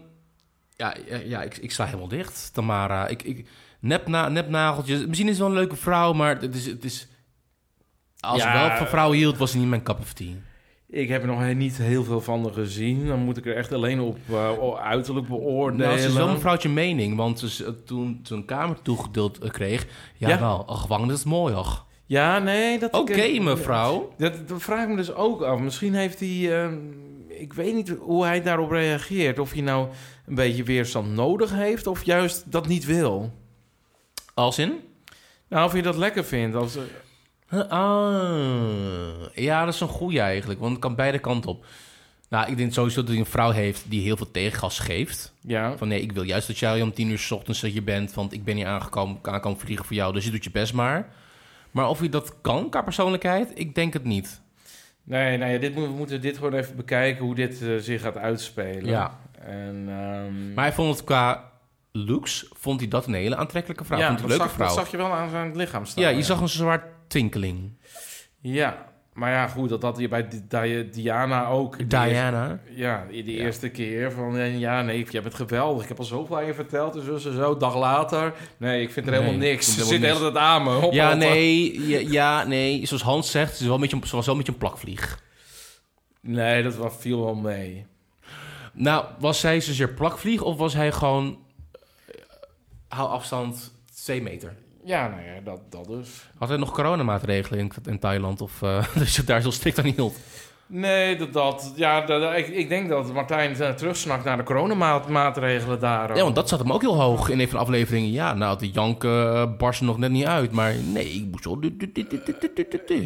ja, 0.77 0.95
ja, 1.25 1.41
ik, 1.43 1.57
ik 1.57 1.71
sta 1.71 1.85
helemaal 1.85 2.07
dicht. 2.07 2.53
Tamara, 2.53 3.07
ik, 3.07 3.23
ik, 3.23 3.47
nepna, 3.79 4.29
nepnageltjes. 4.29 5.05
Misschien 5.05 5.27
is 5.29 5.37
het 5.37 5.47
wel 5.47 5.55
een 5.55 5.61
leuke 5.61 5.75
vrouw, 5.75 6.13
maar 6.13 6.41
het 6.41 6.55
is... 6.55 6.65
Het 6.65 6.83
is 6.83 7.07
als 8.19 8.41
Ja. 8.41 8.53
ik 8.63 8.67
wel 8.69 8.77
van 8.77 8.87
vrouwen 8.87 9.17
hield, 9.17 9.37
was 9.37 9.51
het 9.51 9.59
niet 9.59 9.69
mijn 9.69 9.83
cup 9.83 9.99
of 9.99 10.13
tea. 10.13 10.33
Ik 10.89 11.07
heb 11.09 11.21
er 11.21 11.27
nog 11.27 11.53
niet 11.53 11.77
heel 11.77 12.03
veel 12.03 12.21
van 12.21 12.53
gezien. 12.53 13.07
Dan 13.07 13.19
moet 13.19 13.37
ik 13.37 13.45
er 13.45 13.55
echt 13.55 13.73
alleen 13.73 13.99
op 13.99 14.17
uh, 14.29 14.73
uiterlijk 14.81 15.27
beoordelen. 15.27 15.87
Nou, 15.87 15.99
ze 15.99 16.07
is 16.07 16.13
wel 16.13 16.27
een 16.27 16.39
vrouwtje 16.39 16.69
mening, 16.69 17.15
want 17.15 17.39
ze, 17.39 17.83
toen 17.83 18.19
ze 18.23 18.33
een 18.35 18.45
kamer 18.45 18.81
toegedeeld 18.81 19.39
eh, 19.39 19.49
kreeg... 19.49 19.87
Ja, 20.15 20.29
Ja. 20.29 20.39
wel, 20.39 20.65
een 20.69 20.75
gevangenis 20.77 21.15
is 21.15 21.23
mooi, 21.23 21.53
hoor. 21.53 21.83
Ja, 22.05 22.39
nee, 22.39 22.79
dat... 22.79 22.93
Oké, 22.93 23.39
mevrouw. 23.39 24.13
Dat, 24.17 24.47
dat 24.47 24.61
vraag 24.61 24.83
ik 24.83 24.89
me 24.89 24.95
dus 24.95 25.13
ook 25.13 25.41
af. 25.41 25.59
Misschien 25.59 25.93
heeft 25.93 26.19
hij... 26.19 26.69
ik 27.39 27.53
weet 27.53 27.73
niet 27.73 27.89
hoe 27.89 28.25
hij 28.25 28.41
daarop 28.41 28.71
reageert. 28.71 29.39
Of 29.39 29.51
hij 29.51 29.61
nou 29.61 29.87
een 30.25 30.35
beetje 30.35 30.63
weerstand 30.63 31.13
nodig 31.13 31.51
heeft... 31.51 31.87
of 31.87 32.03
juist 32.03 32.51
dat 32.51 32.67
niet 32.67 32.85
wil. 32.85 33.31
Als 34.33 34.59
in? 34.59 34.73
Nou, 35.47 35.65
of 35.65 35.73
je 35.73 35.81
dat 35.81 35.97
lekker 35.97 36.25
vindt. 36.25 36.55
Als, 36.55 36.75
eh, 36.75 36.83
Ah, 37.69 39.25
ja, 39.33 39.65
dat 39.65 39.73
is 39.73 39.79
een 39.79 39.87
goeie 39.87 40.19
eigenlijk, 40.19 40.59
want 40.59 40.71
het 40.71 40.81
kan 40.81 40.95
beide 40.95 41.19
kanten 41.19 41.49
op. 41.49 41.65
Nou, 42.29 42.51
ik 42.51 42.57
denk 42.57 42.73
sowieso 42.73 42.99
dat 42.99 43.09
hij 43.09 43.19
een 43.19 43.25
vrouw 43.25 43.51
heeft 43.51 43.83
die 43.89 44.01
heel 44.01 44.17
veel 44.17 44.31
tegengas 44.31 44.79
geeft. 44.79 45.33
ja, 45.41 45.77
Van 45.77 45.87
nee, 45.87 46.01
ik 46.01 46.11
wil 46.11 46.23
juist 46.23 46.47
dat 46.47 46.57
jij 46.59 46.81
om 46.81 46.93
tien 46.93 47.09
uur 47.09 47.19
s 47.19 47.31
ochtends 47.31 47.61
dat 47.61 47.73
je 47.73 47.81
bent, 47.81 48.13
want 48.13 48.33
ik 48.33 48.43
ben 48.43 48.55
hier 48.55 48.67
aangekomen, 48.67 49.19
aan 49.21 49.41
kan 49.41 49.59
vliegen 49.59 49.85
voor 49.85 49.95
jou, 49.95 50.13
dus 50.13 50.25
je 50.25 50.31
doet 50.31 50.43
je 50.43 50.51
best 50.51 50.73
maar. 50.73 51.13
Maar 51.71 51.89
of 51.89 52.01
je 52.01 52.09
dat 52.09 52.41
kan 52.41 52.69
qua 52.69 52.81
persoonlijkheid, 52.81 53.51
ik 53.53 53.75
denk 53.75 53.93
het 53.93 54.03
niet. 54.03 54.41
Nee, 55.09 55.37
nou 55.37 55.51
ja, 55.51 55.57
dit, 55.57 55.75
moet- 55.75 55.85
we 55.87 55.93
moeten 55.93 56.21
dit 56.21 56.37
gewoon 56.37 56.53
even 56.53 56.75
bekijken 56.75 57.25
hoe 57.25 57.35
dit 57.35 57.61
eh, 57.61 57.75
zich 57.77 58.01
gaat 58.01 58.17
uitspelen. 58.17 58.85
Ja. 58.85 59.19
En, 59.41 59.85
ehm, 59.89 60.53
Maar 60.53 60.63
hij 60.63 60.73
vond 60.73 60.95
het 60.95 61.03
qua 61.05 61.51
looks, 61.91 62.45
vond 62.53 62.79
hij 62.79 62.89
dat 62.89 63.05
een 63.07 63.13
hele 63.13 63.35
aantrekkelijke 63.35 63.83
vrouw. 63.85 63.97
ja, 63.99 64.07
vond 64.07 64.19
hij 64.19 64.27
dat 64.29 64.37
leuke 64.37 64.53
zag, 64.53 64.57
vrouw. 64.57 64.75
dat 64.75 64.77
zag 64.85 64.91
je 64.91 64.97
wel 64.97 65.13
aan 65.13 65.29
zijn 65.29 65.55
lichaam 65.55 65.85
staan. 65.85 66.03
ja, 66.03 66.09
je 66.09 66.23
zag 66.23 66.39
een 66.41 66.49
zwart 66.49 66.83
twinkeling. 67.07 67.77
Ja, 68.41 68.85
maar 69.17 69.31
ja, 69.31 69.47
goed, 69.47 69.69
dat 69.69 69.81
had 69.81 69.97
je 69.97 70.07
bij 70.07 70.27
Di- 70.27 70.41
Di- 70.47 70.89
Diana 70.89 71.47
ook. 71.47 71.89
Diana. 71.89 72.59
ja, 72.69 73.05
die 73.11 73.31
Ja. 73.37 73.43
eerste 73.43 73.69
keer 73.69 74.11
van, 74.11 74.37
eh, 74.37 74.59
ja, 74.59 74.81
nee, 74.81 75.05
jij 75.09 75.21
bent 75.21 75.33
geweldig. 75.35 75.81
Ik 75.83 75.87
heb 75.87 75.97
al 75.99 76.03
zoveel 76.05 76.37
aan 76.37 76.45
je 76.45 76.53
verteld, 76.53 76.95
en 76.95 77.03
zo, 77.05 77.17
zo, 77.17 77.31
zo. 77.31 77.57
Dag 77.57 77.75
later, 77.77 78.33
nee, 78.57 78.81
ik 78.81 78.91
vind 78.91 79.07
er 79.07 79.13
helemaal 79.13 79.33
ik 79.33 79.39
niks. 79.39 79.65
Ze 79.65 79.83
zit 79.83 80.01
de 80.01 80.07
hele 80.07 80.19
helemaal 80.19 80.31
tijd 80.31 80.35
aan 80.45 80.63
me. 80.63 80.69
Hop, 80.69 80.93
Ja, 80.93 81.09
hop, 81.09 81.17
nee, 81.17 81.87
ja, 81.87 81.99
ja, 81.99 82.43
nee, 82.43 82.85
zoals 82.85 83.03
Hans 83.03 83.31
zegt, 83.31 83.51
ze, 83.55 83.59
is 83.61 83.65
wel 83.65 83.75
een 83.75 83.81
beetje, 83.81 83.99
ze 84.07 84.15
was 84.15 84.25
wel 84.25 84.35
een 84.35 84.41
beetje 84.41 84.53
een 84.55 84.67
plakvlieg. 84.67 85.19
Nee, 86.21 86.63
dat 86.63 86.75
was, 86.75 86.93
viel 86.99 87.23
wel 87.23 87.35
mee. 87.35 87.85
Nou, 88.73 89.05
was 89.19 89.39
zij 89.39 89.59
zozeer 89.61 89.89
plakvlieg 89.93 90.41
of 90.41 90.57
was 90.57 90.73
hij 90.73 90.91
gewoon 90.91 91.37
hou 92.87 93.09
afstand 93.09 93.73
2 94.03 94.21
meter. 94.21 94.55
Ja, 94.87 95.07
nou 95.07 95.21
ja, 95.21 95.41
dat, 95.43 95.59
dat 95.69 95.85
dus. 95.87 96.29
Had 96.37 96.49
hij 96.49 96.57
nog 96.57 96.71
coronamaatregelen 96.71 97.59
in, 97.59 97.71
in 97.85 97.99
Thailand? 97.99 98.41
Of 98.41 98.61
uh, 98.63 98.85
dus 98.95 99.15
je 99.15 99.23
daar 99.23 99.41
zo 99.41 99.51
strikt 99.51 99.79
aan 99.79 99.85
hield? 99.85 100.15
Nee, 100.69 101.15
dat, 101.15 101.33
dat 101.33 101.73
ja, 101.75 102.01
dat, 102.01 102.37
ik, 102.37 102.47
ik 102.47 102.69
denk 102.69 102.89
dat 102.89 103.13
Martijn 103.13 103.51
uh, 103.51 103.69
terugsnakt 103.69 104.23
naar 104.23 104.37
de 104.37 104.43
coronamaatregelen 104.43 105.79
daar. 105.79 106.15
Ja, 106.15 106.23
want 106.23 106.35
dat 106.35 106.49
zat 106.49 106.59
hem 106.59 106.71
ook 106.71 106.81
heel 106.81 107.01
hoog 107.01 107.29
in 107.29 107.39
een 107.39 107.47
van 107.47 107.57
de 107.57 107.63
afleveringen. 107.63 108.11
Ja, 108.11 108.33
nou, 108.33 108.59
de 108.59 108.69
janken 108.69 109.33
uh, 109.33 109.57
barsten 109.57 109.85
nog 109.85 109.97
net 109.97 110.11
niet 110.11 110.25
uit. 110.25 110.51
Maar 110.51 110.73
nee, 110.75 111.05
ik 111.05 111.25
moest 111.31 111.45
wel... 111.45 111.59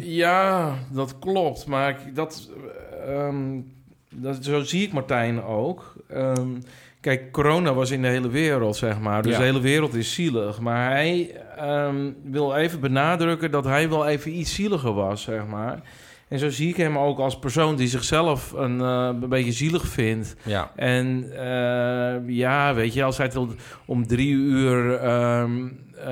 Ja, 0.02 0.74
dat 0.90 1.18
klopt. 1.18 1.66
Maar 1.66 2.00
dat, 2.14 2.50
um, 3.08 3.72
dat, 4.14 4.44
zo 4.44 4.62
zie 4.62 4.82
ik 4.82 4.92
Martijn 4.92 5.42
ook. 5.42 5.94
Um, 6.12 6.62
kijk, 7.00 7.32
corona 7.32 7.74
was 7.74 7.90
in 7.90 8.02
de 8.02 8.08
hele 8.08 8.28
wereld, 8.28 8.76
zeg 8.76 9.00
maar. 9.00 9.22
Dus 9.22 9.32
ja. 9.32 9.38
de 9.38 9.44
hele 9.44 9.60
wereld 9.60 9.94
is 9.94 10.14
zielig. 10.14 10.60
Maar 10.60 10.90
hij 10.90 11.40
um, 11.60 12.16
wil 12.24 12.54
even 12.54 12.80
benadrukken 12.80 13.50
dat 13.50 13.64
hij 13.64 13.88
wel 13.88 14.06
even 14.06 14.38
iets 14.38 14.54
zieliger 14.54 14.92
was, 14.92 15.22
zeg 15.22 15.46
maar. 15.46 15.82
En 16.32 16.38
zo 16.38 16.50
zie 16.50 16.68
ik 16.68 16.76
hem 16.76 16.98
ook 16.98 17.18
als 17.18 17.38
persoon 17.38 17.76
die 17.76 17.88
zichzelf 17.88 18.52
een, 18.52 18.78
uh, 18.78 19.08
een 19.20 19.28
beetje 19.28 19.52
zielig 19.52 19.86
vindt. 19.86 20.36
Ja. 20.42 20.70
En 20.76 21.24
uh, 21.32 22.36
ja, 22.36 22.74
weet 22.74 22.94
je, 22.94 23.04
als 23.04 23.18
hij 23.18 23.28
tot 23.28 23.54
om 23.84 24.06
drie 24.06 24.32
uur 24.32 25.04
um, 25.10 25.78
uh, 25.98 26.04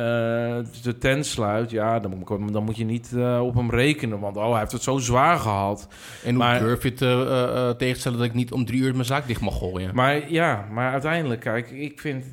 de 0.82 0.98
tent 0.98 1.26
sluit... 1.26 1.70
ja, 1.70 1.98
dan, 1.98 2.24
dan 2.52 2.64
moet 2.64 2.76
je 2.76 2.84
niet 2.84 3.14
op 3.40 3.54
hem 3.54 3.70
rekenen. 3.70 4.20
Want 4.20 4.36
oh, 4.36 4.50
hij 4.50 4.58
heeft 4.58 4.72
het 4.72 4.82
zo 4.82 4.98
zwaar 4.98 5.38
gehad. 5.38 5.88
En 6.24 6.34
hoe 6.34 6.38
maar, 6.38 6.58
durf 6.58 6.82
je 6.82 6.92
te 6.92 7.74
tegenstellen 7.78 8.18
dat 8.18 8.26
ik 8.26 8.34
niet 8.34 8.52
om 8.52 8.64
drie 8.64 8.80
uur 8.80 8.92
mijn 8.92 9.04
zaak 9.04 9.26
dicht 9.26 9.40
mag 9.40 9.58
gooien? 9.58 9.90
Maar 9.94 10.32
ja, 10.32 10.66
maar 10.70 10.92
uiteindelijk, 10.92 11.40
kijk, 11.40 11.70
ik 11.70 12.00
vind... 12.00 12.24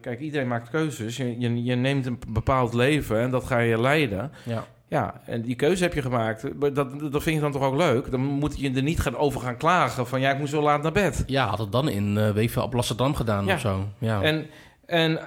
kijk, 0.00 0.20
iedereen 0.20 0.48
maakt 0.48 0.70
keuzes. 0.70 1.16
Je, 1.16 1.38
je, 1.38 1.64
je 1.64 1.74
neemt 1.74 2.06
een 2.06 2.18
bepaald 2.28 2.74
leven 2.74 3.20
en 3.20 3.30
dat 3.30 3.44
ga 3.44 3.58
je 3.58 3.80
leiden. 3.80 4.30
Ja. 4.44 4.64
Ja, 4.94 5.20
en 5.24 5.42
die 5.42 5.54
keuze 5.54 5.82
heb 5.82 5.94
je 5.94 6.02
gemaakt. 6.02 6.42
Dat, 6.74 7.12
dat 7.12 7.22
vind 7.22 7.36
je 7.36 7.40
dan 7.40 7.52
toch 7.52 7.62
ook 7.62 7.76
leuk? 7.76 8.10
Dan 8.10 8.20
moet 8.20 8.60
je 8.60 8.72
er 8.74 8.82
niet 8.82 9.00
gaan 9.00 9.16
over 9.16 9.40
gaan 9.40 9.56
klagen 9.56 10.06
van... 10.06 10.20
ja, 10.20 10.30
ik 10.30 10.38
moest 10.38 10.52
zo 10.52 10.62
laat 10.62 10.82
naar 10.82 10.92
bed. 10.92 11.24
Ja, 11.26 11.46
had 11.46 11.58
het 11.58 11.72
dan 11.72 11.88
in 11.88 12.16
uh, 12.16 12.30
Weven 12.30 12.62
op 12.62 12.72
Lasserdam 12.72 13.14
gedaan 13.14 13.44
ja. 13.46 13.54
of 13.54 13.60
zo. 13.60 13.84
Ja. 13.98 14.22
En, 14.22 14.46
en 14.86 15.18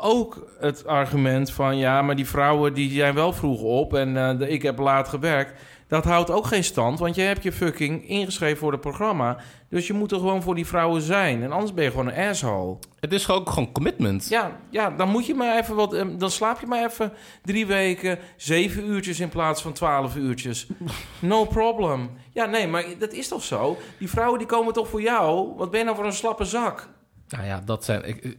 ook 0.00 0.46
het 0.60 0.86
argument 0.86 1.50
van... 1.50 1.76
ja, 1.76 2.02
maar 2.02 2.16
die 2.16 2.26
vrouwen 2.26 2.74
die 2.74 2.90
zijn 2.90 3.14
wel 3.14 3.32
vroeg 3.32 3.60
op... 3.60 3.94
en 3.94 4.08
uh, 4.08 4.38
de, 4.38 4.48
ik 4.48 4.62
heb 4.62 4.78
laat 4.78 5.08
gewerkt... 5.08 5.60
Dat 5.88 6.04
houdt 6.04 6.30
ook 6.30 6.46
geen 6.46 6.64
stand, 6.64 6.98
want 6.98 7.14
je 7.14 7.22
hebt 7.22 7.42
je 7.42 7.52
fucking 7.52 8.08
ingeschreven 8.08 8.58
voor 8.58 8.72
het 8.72 8.80
programma. 8.80 9.36
Dus 9.68 9.86
je 9.86 9.92
moet 9.92 10.12
er 10.12 10.18
gewoon 10.18 10.42
voor 10.42 10.54
die 10.54 10.66
vrouwen 10.66 11.02
zijn. 11.02 11.42
En 11.42 11.52
anders 11.52 11.74
ben 11.74 11.84
je 11.84 11.90
gewoon 11.90 12.06
een 12.08 12.28
asshole. 12.28 12.76
Het 13.00 13.12
is 13.12 13.28
ook 13.30 13.50
gewoon 13.50 13.72
commitment. 13.72 14.28
Ja, 14.28 14.60
ja 14.70 14.90
dan 14.90 15.08
moet 15.08 15.26
je 15.26 15.34
maar 15.34 15.58
even 15.58 15.74
wat. 15.74 15.90
Dan 16.18 16.30
slaap 16.30 16.60
je 16.60 16.66
maar 16.66 16.84
even 16.84 17.12
drie 17.42 17.66
weken, 17.66 18.18
zeven 18.36 18.86
uurtjes 18.86 19.20
in 19.20 19.28
plaats 19.28 19.62
van 19.62 19.72
twaalf 19.72 20.16
uurtjes. 20.16 20.66
No 21.18 21.44
problem. 21.44 22.10
Ja, 22.32 22.44
nee, 22.44 22.68
maar 22.68 22.84
dat 22.98 23.12
is 23.12 23.28
toch 23.28 23.42
zo? 23.42 23.78
Die 23.98 24.10
vrouwen 24.10 24.38
die 24.38 24.48
komen 24.48 24.72
toch 24.72 24.88
voor 24.88 25.02
jou? 25.02 25.56
Wat 25.56 25.70
ben 25.70 25.78
je 25.78 25.84
nou 25.84 25.96
voor 25.96 26.06
een 26.06 26.12
slappe 26.12 26.44
zak? 26.44 26.88
Nou 27.34 27.46
ja, 27.46 27.62
dat 27.64 27.84
zijn, 27.84 28.04
ik, 28.04 28.36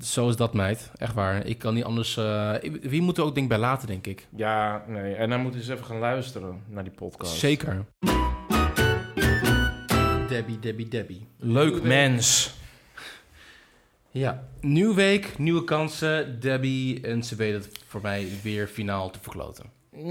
zo 0.00 0.28
is 0.28 0.36
dat, 0.36 0.54
meid. 0.54 0.90
Echt 0.96 1.14
waar. 1.14 1.46
Ik 1.46 1.58
kan 1.58 1.74
niet 1.74 1.84
anders... 1.84 2.16
Uh, 2.16 2.52
wie 2.82 3.02
moet 3.02 3.18
er 3.18 3.24
ook 3.24 3.34
denk 3.34 3.48
bij 3.48 3.58
laten, 3.58 3.86
denk 3.86 4.06
ik. 4.06 4.26
Ja, 4.36 4.84
nee. 4.86 5.14
En 5.14 5.30
dan 5.30 5.40
moeten 5.40 5.62
ze 5.62 5.72
even 5.72 5.84
gaan 5.84 5.98
luisteren 5.98 6.62
naar 6.68 6.84
die 6.84 6.92
podcast. 6.92 7.32
Zeker. 7.32 7.84
Debbie, 10.28 10.58
Debbie, 10.58 10.88
Debbie. 10.88 11.26
Leuk 11.36 11.72
Nieuwe 11.72 11.86
mens. 11.86 12.54
Ja, 14.10 14.42
nieuwe 14.60 14.94
week, 14.94 15.38
nieuwe 15.38 15.64
kansen. 15.64 16.40
Debbie, 16.40 17.00
en 17.00 17.22
ze 17.22 17.36
weet 17.36 17.52
het 17.52 17.70
voor 17.86 18.00
mij 18.02 18.28
weer 18.42 18.66
finaal 18.66 19.10
te 19.10 19.18
verkloten. 19.22 19.64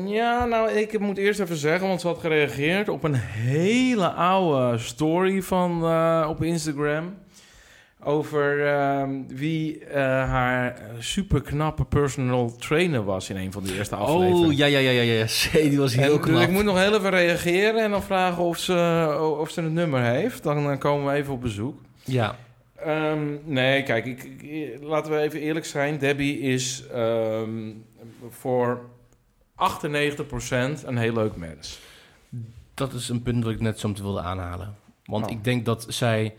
Ja, 0.05 0.45
nou, 0.45 0.71
ik 0.71 0.99
moet 0.99 1.17
eerst 1.17 1.39
even 1.39 1.55
zeggen, 1.55 1.87
want 1.87 2.01
ze 2.01 2.07
had 2.07 2.19
gereageerd 2.19 2.89
op 2.89 3.03
een 3.03 3.15
hele 3.15 4.09
oude 4.09 4.77
story 4.77 5.41
van 5.41 5.83
uh, 5.83 6.25
op 6.29 6.43
Instagram 6.43 7.23
over 8.05 8.59
uh, 8.59 9.03
wie 9.27 9.79
uh, 9.79 9.95
haar 10.29 10.81
superknappe 10.99 11.85
personal 11.85 12.55
trainer 12.55 13.03
was 13.03 13.29
in 13.29 13.37
een 13.37 13.51
van 13.51 13.63
de 13.63 13.75
eerste 13.75 13.95
afleveringen. 13.95 14.47
Oh, 14.47 14.53
ja, 14.53 14.65
ja, 14.65 14.79
ja, 14.79 14.89
ja, 14.89 15.01
ja. 15.01 15.25
Die 15.69 15.79
was 15.79 15.95
heel 15.95 16.13
en, 16.13 16.19
knap. 16.19 16.35
Dus 16.35 16.45
ik 16.45 16.51
moet 16.51 16.63
nog 16.63 16.77
heel 16.77 16.95
even 16.95 17.09
reageren 17.09 17.83
en 17.83 17.91
dan 17.91 18.03
vragen 18.03 18.43
of 18.43 18.57
ze, 18.57 19.35
of 19.39 19.49
ze 19.49 19.61
het 19.61 19.71
nummer 19.71 20.01
heeft. 20.01 20.43
Dan 20.43 20.77
komen 20.77 21.11
we 21.11 21.17
even 21.17 21.33
op 21.33 21.41
bezoek. 21.41 21.81
Ja. 22.03 22.35
Um, 22.87 23.41
nee, 23.43 23.83
kijk, 23.83 24.05
ik, 24.05 24.23
ik, 24.23 24.83
laten 24.83 25.11
we 25.11 25.17
even 25.17 25.39
eerlijk 25.39 25.65
zijn. 25.65 25.97
Debbie 25.97 26.39
is 26.39 26.83
um, 26.95 27.85
voor 28.29 28.81
98% 29.55 29.55
een 30.85 30.97
heel 30.97 31.13
leuk 31.13 31.35
mens. 31.35 31.79
Dat 32.73 32.93
is 32.93 33.09
een 33.09 33.21
punt 33.21 33.43
dat 33.43 33.51
ik 33.51 33.59
net 33.59 33.79
zo 33.79 33.91
te 33.91 34.01
wilde 34.01 34.21
aanhalen. 34.21 34.75
Want 35.05 35.25
oh. 35.25 35.31
ik 35.31 35.43
denk 35.43 35.65
dat 35.65 35.85
zij... 35.89 36.35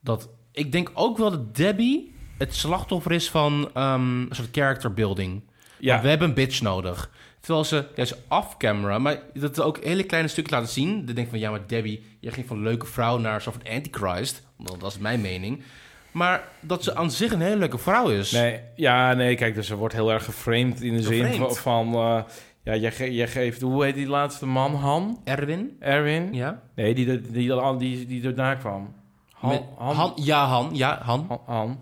dat 0.00 0.28
ik 0.54 0.72
denk 0.72 0.90
ook 0.94 1.18
wel 1.18 1.30
dat 1.30 1.56
Debbie 1.56 2.14
het 2.38 2.54
slachtoffer 2.54 3.12
is 3.12 3.30
van 3.30 3.70
um, 3.76 4.20
een 4.20 4.28
soort 4.30 4.48
character 4.52 4.94
building. 4.94 5.42
Ja. 5.78 6.00
We 6.00 6.08
hebben 6.08 6.28
een 6.28 6.34
bitch 6.34 6.60
nodig. 6.60 7.10
Terwijl 7.40 7.64
ze, 7.64 7.84
ja, 7.94 8.04
ze 8.04 8.16
off-camera, 8.28 8.98
maar 8.98 9.18
dat 9.34 9.60
ook 9.60 9.84
hele 9.84 10.04
kleine 10.04 10.28
stukjes 10.28 10.52
laten 10.54 10.72
zien. 10.72 10.96
Dan 10.96 11.14
denk 11.14 11.18
ik 11.18 11.28
van, 11.28 11.38
ja, 11.38 11.50
maar 11.50 11.66
Debbie, 11.66 12.04
je 12.20 12.30
ging 12.30 12.46
van 12.46 12.62
leuke 12.62 12.86
vrouw 12.86 13.18
naar 13.18 13.34
een 13.34 13.40
soort 13.40 13.56
van 13.62 13.74
antichrist. 13.74 14.42
Dat 14.78 14.90
is 14.92 14.98
mijn 14.98 15.20
mening. 15.20 15.62
Maar 16.10 16.48
dat 16.60 16.84
ze 16.84 16.96
aan 16.96 17.10
zich 17.10 17.32
een 17.32 17.40
hele 17.40 17.56
leuke 17.56 17.78
vrouw 17.78 18.08
is. 18.08 18.30
Nee, 18.30 18.60
ja, 18.76 19.12
nee, 19.12 19.34
kijk, 19.34 19.54
dus 19.54 19.66
ze 19.66 19.76
wordt 19.76 19.94
heel 19.94 20.12
erg 20.12 20.24
geframed 20.24 20.80
in 20.80 20.96
de 20.96 21.02
geframed. 21.02 21.34
zin 21.34 21.62
van... 21.62 21.88
uh, 21.88 22.22
ja, 22.62 22.76
jij, 22.76 22.92
ge 22.92 23.14
jij, 23.14 23.28
geeft... 23.28 23.60
Hoe 23.60 23.84
heet 23.84 23.94
die 23.94 24.06
laatste 24.06 24.46
man, 24.46 24.74
Han? 24.74 25.20
Erwin. 25.24 25.76
Erwin? 25.80 26.34
Ja. 26.34 26.62
Nee, 26.74 26.94
die, 26.94 27.06
die, 27.06 27.20
die, 27.20 27.76
die, 27.78 28.06
die 28.06 28.22
erna 28.22 28.54
kwam. 28.54 28.94
Han, 29.34 29.66
Han, 29.76 29.96
Han, 29.96 30.12
ja, 30.16 30.46
Han. 30.46 30.70
Ja, 30.72 31.00
Han. 31.02 31.24
Han. 31.28 31.40
Han. 31.46 31.80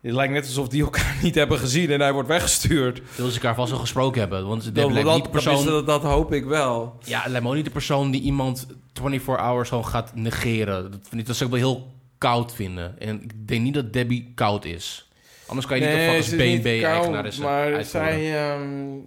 Het 0.00 0.12
lijkt 0.12 0.32
net 0.32 0.44
alsof 0.44 0.68
die 0.68 0.82
elkaar 0.82 1.16
niet 1.22 1.34
hebben 1.34 1.58
gezien 1.58 1.90
en 1.90 2.00
hij 2.00 2.12
wordt 2.12 2.28
weggestuurd. 2.28 3.02
Willen 3.16 3.32
ze 3.32 3.38
elkaar 3.38 3.54
vast 3.54 3.70
wel 3.70 3.80
gesproken 3.80 4.20
hebben. 4.20 4.46
Want 4.46 4.64
dat, 4.64 4.74
dat, 4.74 5.14
niet 5.14 5.24
de 5.24 5.30
persoon... 5.30 5.64
dat, 5.64 5.86
dat 5.86 6.02
hoop 6.02 6.32
ik 6.32 6.44
wel. 6.44 6.98
Ja, 7.04 7.20
het 7.20 7.30
lijkt 7.30 7.42
me 7.42 7.50
ook 7.50 7.56
niet 7.56 7.64
de 7.64 7.70
persoon 7.70 8.10
die 8.10 8.20
iemand 8.20 8.66
24 8.92 9.44
hours 9.44 9.68
gewoon 9.68 9.86
gaat 9.86 10.14
negeren. 10.14 10.90
Dat, 10.90 11.00
vind 11.08 11.20
ik, 11.20 11.26
dat 11.26 11.36
zou 11.36 11.50
ik 11.50 11.60
wel 11.60 11.70
heel 11.70 11.92
koud 12.18 12.54
vinden. 12.54 13.00
En 13.00 13.22
ik 13.22 13.48
denk 13.48 13.62
niet 13.62 13.74
dat 13.74 13.92
Debbie 13.92 14.32
koud 14.34 14.64
is. 14.64 15.08
Anders 15.46 15.66
kan 15.66 15.78
je 15.78 15.84
nee, 15.84 15.92
niet 15.92 16.06
opvatten 16.08 16.38
als 16.38 16.60
BNB-eigenaar 16.62 17.26
is. 17.26 17.38
Maar 17.38 17.84
zij, 17.84 18.52
um, 18.54 19.06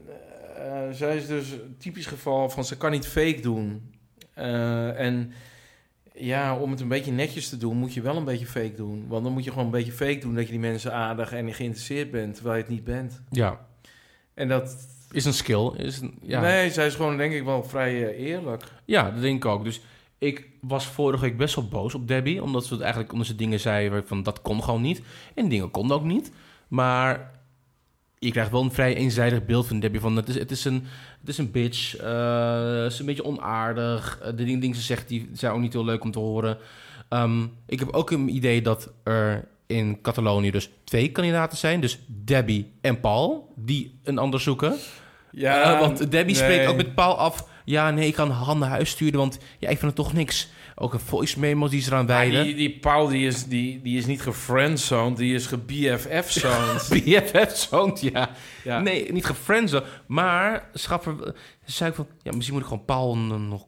uh, 0.58 0.73
zij 0.91 1.17
is 1.17 1.28
dus 1.28 1.52
een 1.52 1.76
typisch 1.80 2.06
geval 2.06 2.50
van 2.50 2.65
ze 2.65 2.78
kan 2.78 2.91
niet 2.91 3.08
fake 3.08 3.39
doen. 3.39 3.91
Uh, 4.38 5.00
en 5.00 5.34
ja, 6.19 6.58
om 6.58 6.71
het 6.71 6.80
een 6.80 6.88
beetje 6.88 7.12
netjes 7.12 7.49
te 7.49 7.58
doen, 7.58 7.77
moet 7.77 7.93
je 7.93 8.01
wel 8.01 8.15
een 8.15 8.23
beetje 8.23 8.45
fake 8.45 8.73
doen. 8.75 9.06
Want 9.08 9.23
dan 9.23 9.34
moet 9.34 9.43
je 9.43 9.49
gewoon 9.49 9.65
een 9.65 9.71
beetje 9.71 9.91
fake 9.91 10.17
doen 10.17 10.36
dat 10.36 10.45
je 10.45 10.51
die 10.51 10.60
mensen 10.60 10.93
aardig 10.93 11.32
en 11.32 11.53
geïnteresseerd 11.53 12.12
bent, 12.12 12.34
terwijl 12.36 12.56
je 12.56 12.62
het 12.62 12.71
niet 12.71 12.84
bent. 12.84 13.21
Ja. 13.30 13.65
En 14.34 14.47
dat... 14.47 14.88
Is 15.12 15.25
een 15.25 15.34
skill. 15.34 15.71
Is 15.75 15.99
een, 15.99 16.17
ja. 16.21 16.41
Nee, 16.41 16.71
zij 16.71 16.86
is 16.86 16.95
gewoon 16.95 17.17
denk 17.17 17.34
ik 17.34 17.43
wel 17.43 17.63
vrij 17.63 17.93
uh, 17.93 18.27
eerlijk. 18.27 18.63
Ja, 18.86 19.12
dat 19.12 19.21
denk 19.21 19.43
ik 19.43 19.51
ook. 19.51 19.63
Dus 19.63 19.82
ik 20.17 20.47
was 20.62 20.88
vorige 20.88 21.23
week 21.23 21.38
best 21.38 21.56
wel 21.56 21.67
boos 21.67 21.93
op 21.95 22.08
Debbie, 22.08 22.43
omdat 22.43 22.65
ze 22.65 22.73
het 22.73 22.82
eigenlijk 22.82 23.12
omdat 23.12 23.27
ze 23.27 23.36
dingen 23.36 23.60
zei 23.60 24.01
van 24.06 24.23
dat 24.23 24.41
kon 24.41 24.63
gewoon 24.63 24.82
niet. 24.82 25.01
En 25.36 25.49
dingen 25.49 25.71
konden 25.71 25.97
ook 25.97 26.03
niet. 26.03 26.32
Maar 26.67 27.32
je 28.19 28.32
krijgt 28.32 28.51
wel 28.51 28.62
een 28.62 28.71
vrij 28.71 28.95
eenzijdig 28.95 29.45
beeld 29.45 29.67
van 29.67 29.80
Debbie. 29.80 30.01
Van 30.01 30.15
het, 30.15 30.30
is, 30.30 30.36
het, 30.36 30.51
is 30.51 30.65
een, 30.65 30.86
het 31.19 31.30
is 31.30 31.38
een 31.38 31.51
bitch. 31.51 32.01
Uh, 32.01 32.86
is 32.86 32.99
een 32.99 33.06
beetje 33.06 33.25
onaardig. 33.25 34.19
Uh, 34.21 34.25
de 34.25 34.43
dingen 34.43 34.60
die 34.60 34.75
ze 34.75 34.82
zegt 34.82 35.08
die 35.08 35.30
zijn 35.34 35.53
ook 35.53 35.60
niet 35.60 35.73
heel 35.73 35.86
leuk 35.86 36.03
om 36.03 36.12
te 36.12 36.19
horen. 36.19 36.58
Um, 37.10 37.53
ik 37.65 37.80
heb 37.80 37.89
ook 37.89 38.12
een 38.12 38.36
idee 38.36 38.62
dat 38.62 38.91
er 39.03 39.47
in 39.65 40.01
Catalonië 40.01 40.51
dus 40.51 40.69
twee 40.84 41.12
kandidaten 41.12 41.58
zijn. 41.58 41.82
Dus 41.82 41.99
Debbie 42.08 42.71
en 42.82 42.99
Paul, 42.99 43.53
die 43.56 43.99
een 44.03 44.17
ander 44.17 44.39
zoeken. 44.39 44.75
Ja, 45.32 45.73
uh, 45.73 45.80
want 45.80 45.97
Debbie 45.97 46.36
nee. 46.36 46.43
spreekt 46.43 46.67
ook 46.67 46.75
met 46.75 46.95
Paul 46.95 47.17
af... 47.17 47.47
ja, 47.67 47.91
nee, 47.91 48.08
ik 48.08 48.13
kan 48.13 48.30
Han 48.30 48.60
naar 48.60 48.69
huis 48.69 48.89
sturen, 48.89 49.19
want 49.19 49.38
ja, 49.60 49.69
ik 49.69 49.77
vind 49.77 49.97
het 49.97 50.06
toch 50.06 50.13
niks. 50.13 50.49
Ook 50.75 50.93
een 50.93 50.99
voice 50.99 51.39
memo 51.39 51.67
die 51.67 51.82
ze 51.82 51.91
eraan 51.91 52.06
wijden. 52.06 52.38
Ja, 52.39 52.43
die, 52.43 52.56
die 52.56 52.80
Paul 52.80 53.08
die 53.08 53.27
is, 53.27 53.45
die, 53.45 53.82
die 53.82 53.97
is 53.97 54.06
niet 54.06 54.21
gefriendzoned, 54.21 55.17
die 55.17 55.34
is 55.34 55.45
ge-BFF-zoned. 55.45 56.88
BFF-zoned, 56.93 58.01
ja. 58.01 58.30
ja. 58.63 58.80
Nee, 58.80 59.12
niet 59.12 59.25
gefriendzoned. 59.25 59.86
Maar 60.06 60.69
Schaffer 60.73 61.36
zei 61.65 61.93
van... 61.93 62.08
ja, 62.23 62.32
misschien 62.32 62.53
moet 62.53 62.63
ik 62.63 62.69
gewoon 62.69 62.86
Paul 62.86 63.17
nog 63.17 63.67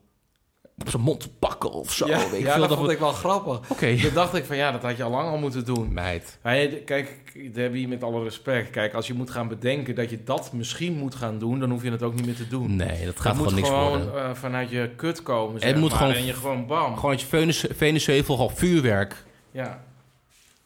op 0.82 0.90
zijn 0.90 1.02
mond 1.02 1.40
pakken 1.40 1.72
of 1.72 1.94
zo. 1.94 2.08
Ja, 2.08 2.20
ik 2.32 2.46
ja 2.46 2.58
dat, 2.58 2.78
vond 2.78 2.90
ik 2.90 3.00
wel 3.00 3.12
grappig. 3.12 3.58
Oké. 3.58 3.72
Okay. 3.72 3.98
Toen 3.98 4.14
dacht 4.14 4.36
ik 4.36 4.46
van 4.46 4.56
ja, 4.56 4.72
dat 4.72 4.82
had 4.82 4.98
je 4.98 5.04
al 5.04 5.10
lang 5.10 5.30
al 5.30 5.38
moeten 5.38 5.66
doen. 5.66 5.94
Meid. 5.94 6.40
Hij, 6.42 6.82
kijk, 6.86 7.18
Debbie, 7.54 7.88
met 7.88 8.04
alle 8.04 8.24
respect. 8.24 8.70
Kijk, 8.70 8.94
als 8.94 9.08
je 9.08 9.14
moet 9.14 9.30
gaan 9.30 9.48
bedenken 9.48 9.96
dat 9.96 10.10
je 10.10 10.24
dat 10.24 10.54
misschien 10.54 10.94
moet 10.94 11.16
gaan 11.16 11.40
doen... 11.40 11.60
dan 11.60 11.70
hoef 11.70 11.84
je 11.84 11.92
het 11.92 12.04
ook 12.04 12.16
niet 12.16 12.26
meer 12.26 12.36
te 12.36 12.48
doen. 12.48 12.76
Nee, 12.76 13.06
dat 13.06 13.20
gaat 13.20 13.36
gewoon 13.36 13.56
niks 13.56 13.68
gewoon, 13.68 14.04
worden. 14.04 14.14
Uh, 14.16 14.34
vanuit 14.34 14.70
je 14.70 14.90
kut 14.96 15.24
komen, 15.24 15.62
Het 15.62 15.76
moet 15.76 15.90
maar, 15.90 16.00
gewoon... 16.00 16.14
En 16.14 16.26
je 16.26 16.34
gewoon 16.34 16.68
bam. 16.68 16.96
Gewoon 16.96 17.12
uit 17.12 17.22
je 17.22 17.28
Venus, 17.28 17.66
Venusheuvel, 17.76 18.36
gewoon 18.36 18.56
vuurwerk. 18.56 19.24
Ja. 19.52 19.84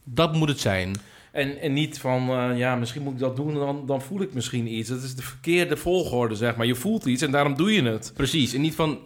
Dat 0.04 0.34
moet 0.34 0.50
het 0.50 0.60
zijn. 0.60 0.96
En, 1.32 1.60
en 1.60 1.74
niet 1.74 2.00
van, 2.00 2.30
eh, 2.30 2.58
ja, 2.58 2.76
misschien 2.76 3.02
moet 3.02 3.14
ik 3.14 3.20
dat 3.20 3.36
doen, 3.36 3.54
dan, 3.54 3.86
dan 3.86 4.02
voel 4.02 4.22
ik 4.22 4.34
misschien 4.34 4.74
iets. 4.74 4.90
Dat 4.90 5.04
is 5.04 5.16
de 5.16 5.22
verkeerde 5.22 5.78
volgorde, 5.78 6.36
zeg 6.36 6.56
maar. 6.56 6.66
Je 6.66 6.76
voelt 6.76 7.06
iets 7.06 7.22
en 7.22 7.32
daarom 7.32 7.56
doe 7.56 7.74
je 7.74 7.84
het. 7.84 8.12
Precies, 8.16 8.54
en 8.54 8.62
niet 8.62 8.76
van... 8.76 9.00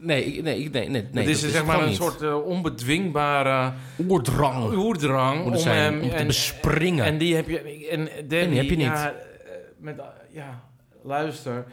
Nee, 0.00 0.42
nee, 0.42 0.70
nee, 0.70 0.88
nee, 0.88 0.88
nee. 0.88 1.06
het 1.12 1.26
is 1.28 1.50
zeg 1.50 1.64
maar 1.64 1.82
een 1.82 1.94
soort 1.94 2.22
eh, 2.22 2.44
onbedwingbare 2.46 3.72
oerdrang 4.08 4.72
oerdrang 4.72 5.58
zijn, 5.58 5.76
hem- 5.92 6.02
om 6.02 6.08
te 6.08 6.14
en- 6.14 6.26
bespringen. 6.26 7.04
En 7.04 7.18
die 7.18 7.34
heb 7.34 7.48
je. 7.48 7.58
En 7.88 8.08
die 8.28 8.38
heb 8.38 8.64
je 8.64 8.76
niet. 8.76 8.86
Ja, 8.86 9.10
eh, 9.12 9.16
met, 9.78 10.00
ja 10.32 10.62
luister. 11.02 11.64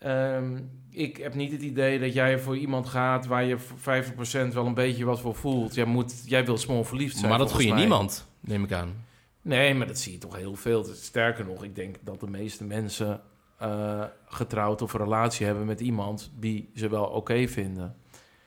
Ehm, 0.00 0.58
ik 0.90 1.16
heb 1.16 1.34
niet 1.34 1.52
het 1.52 1.62
idee 1.62 1.98
dat 1.98 2.12
jij 2.14 2.38
voor 2.38 2.56
iemand 2.56 2.86
gaat 2.88 3.26
waar 3.26 3.44
je 3.44 3.58
voor 3.58 3.78
50% 3.78 4.54
wel 4.54 4.66
een 4.66 4.74
beetje 4.74 5.04
wat 5.04 5.20
voor 5.20 5.34
voelt. 5.34 5.74
Jij, 5.74 5.84
moet, 5.84 6.22
jij 6.26 6.44
wil 6.44 6.58
smal 6.58 6.84
verliefd 6.84 7.16
zijn. 7.16 7.28
maar 7.28 7.38
dat 7.38 7.58
mij. 7.58 7.72
niemand, 7.72 8.26
neem 8.40 8.64
ik 8.64 8.72
aan. 8.72 9.04
Nee, 9.42 9.74
maar 9.74 9.86
dat 9.86 9.98
zie 9.98 10.12
je 10.12 10.18
toch 10.18 10.36
heel 10.36 10.54
veel. 10.54 10.84
Sterker 10.94 11.44
nog, 11.44 11.64
ik 11.64 11.74
denk 11.74 11.96
dat 12.00 12.20
de 12.20 12.26
meeste 12.28 12.64
mensen 12.64 13.20
eh, 13.58 14.02
getrouwd 14.28 14.82
of 14.82 14.92
een 14.92 15.00
relatie 15.00 15.46
hebben 15.46 15.64
met 15.66 15.80
iemand 15.80 16.30
die 16.38 16.70
ze 16.74 16.88
wel 16.88 17.04
oké 17.04 17.48
vinden. 17.48 17.94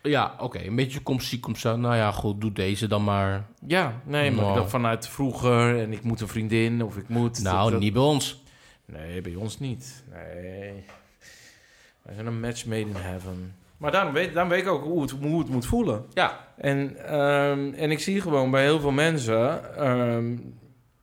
Ja, 0.02 0.34
oké, 0.40 0.58
een 0.58 0.76
beetje 0.76 1.00
kom 1.00 1.20
zie, 1.20 1.40
kom 1.40 1.56
zo. 1.56 1.76
Nou 1.76 1.96
ja, 1.96 2.10
goed, 2.12 2.40
doe 2.40 2.52
deze 2.52 2.86
dan 2.86 3.04
maar. 3.04 3.46
Ja, 3.66 4.00
nee, 4.04 4.30
maar 4.30 4.44
Nou. 4.44 4.68
vanuit 4.68 5.08
vroeger 5.08 5.78
en 5.78 5.92
ik 5.92 6.02
moet 6.02 6.20
een 6.20 6.28
vriendin 6.28 6.82
of 6.82 6.96
ik 6.96 7.08
moet. 7.08 7.42
Nou, 7.42 7.62
dat- 7.62 7.70
dat- 7.72 7.80
niet 7.80 7.92
bij 7.92 8.02
ons. 8.02 8.42
Nee, 8.84 9.20
bij 9.20 9.34
ons 9.34 9.58
niet. 9.58 10.04
Nee. 10.12 10.84
Wij 12.02 12.14
zijn 12.14 12.26
een 12.26 12.40
match 12.40 12.66
made 12.66 12.80
in 12.80 12.94
heaven. 12.94 13.54
Maar 13.76 13.92
daarom 13.92 14.12
weet, 14.12 14.32
daarom 14.32 14.52
weet 14.52 14.62
ik 14.62 14.68
ook 14.68 14.82
hoe 14.84 15.02
het, 15.02 15.10
hoe 15.10 15.38
het 15.38 15.48
moet 15.48 15.66
voelen. 15.66 16.04
Ja, 16.14 16.46
En, 16.56 16.96
ehm, 17.06 17.72
en 17.74 17.90
ik 17.90 17.98
zie 17.98 18.20
gewoon 18.20 18.50
bij 18.50 18.62
heel 18.62 18.80
veel 18.80 18.90
mensen 18.90 19.74
ehm, 19.76 20.36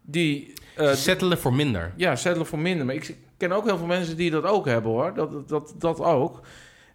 die... 0.01 0.53
eh, 0.75 0.91
settelen 0.93 1.37
voor 1.37 1.53
minder. 1.53 1.93
ja, 1.95 2.15
settelen 2.15 2.47
voor 2.47 2.59
minder. 2.59 2.85
Maar 2.85 2.95
ik 2.95 3.15
ken 3.37 3.51
ook 3.51 3.65
heel 3.65 3.77
veel 3.77 3.85
mensen 3.85 4.17
die 4.17 4.31
dat 4.31 4.43
ook 4.43 4.65
hebben, 4.65 4.91
hoor. 4.91 5.13
Dat, 5.13 5.49
dat, 5.49 5.73
dat 5.77 5.99
ook. 5.99 6.41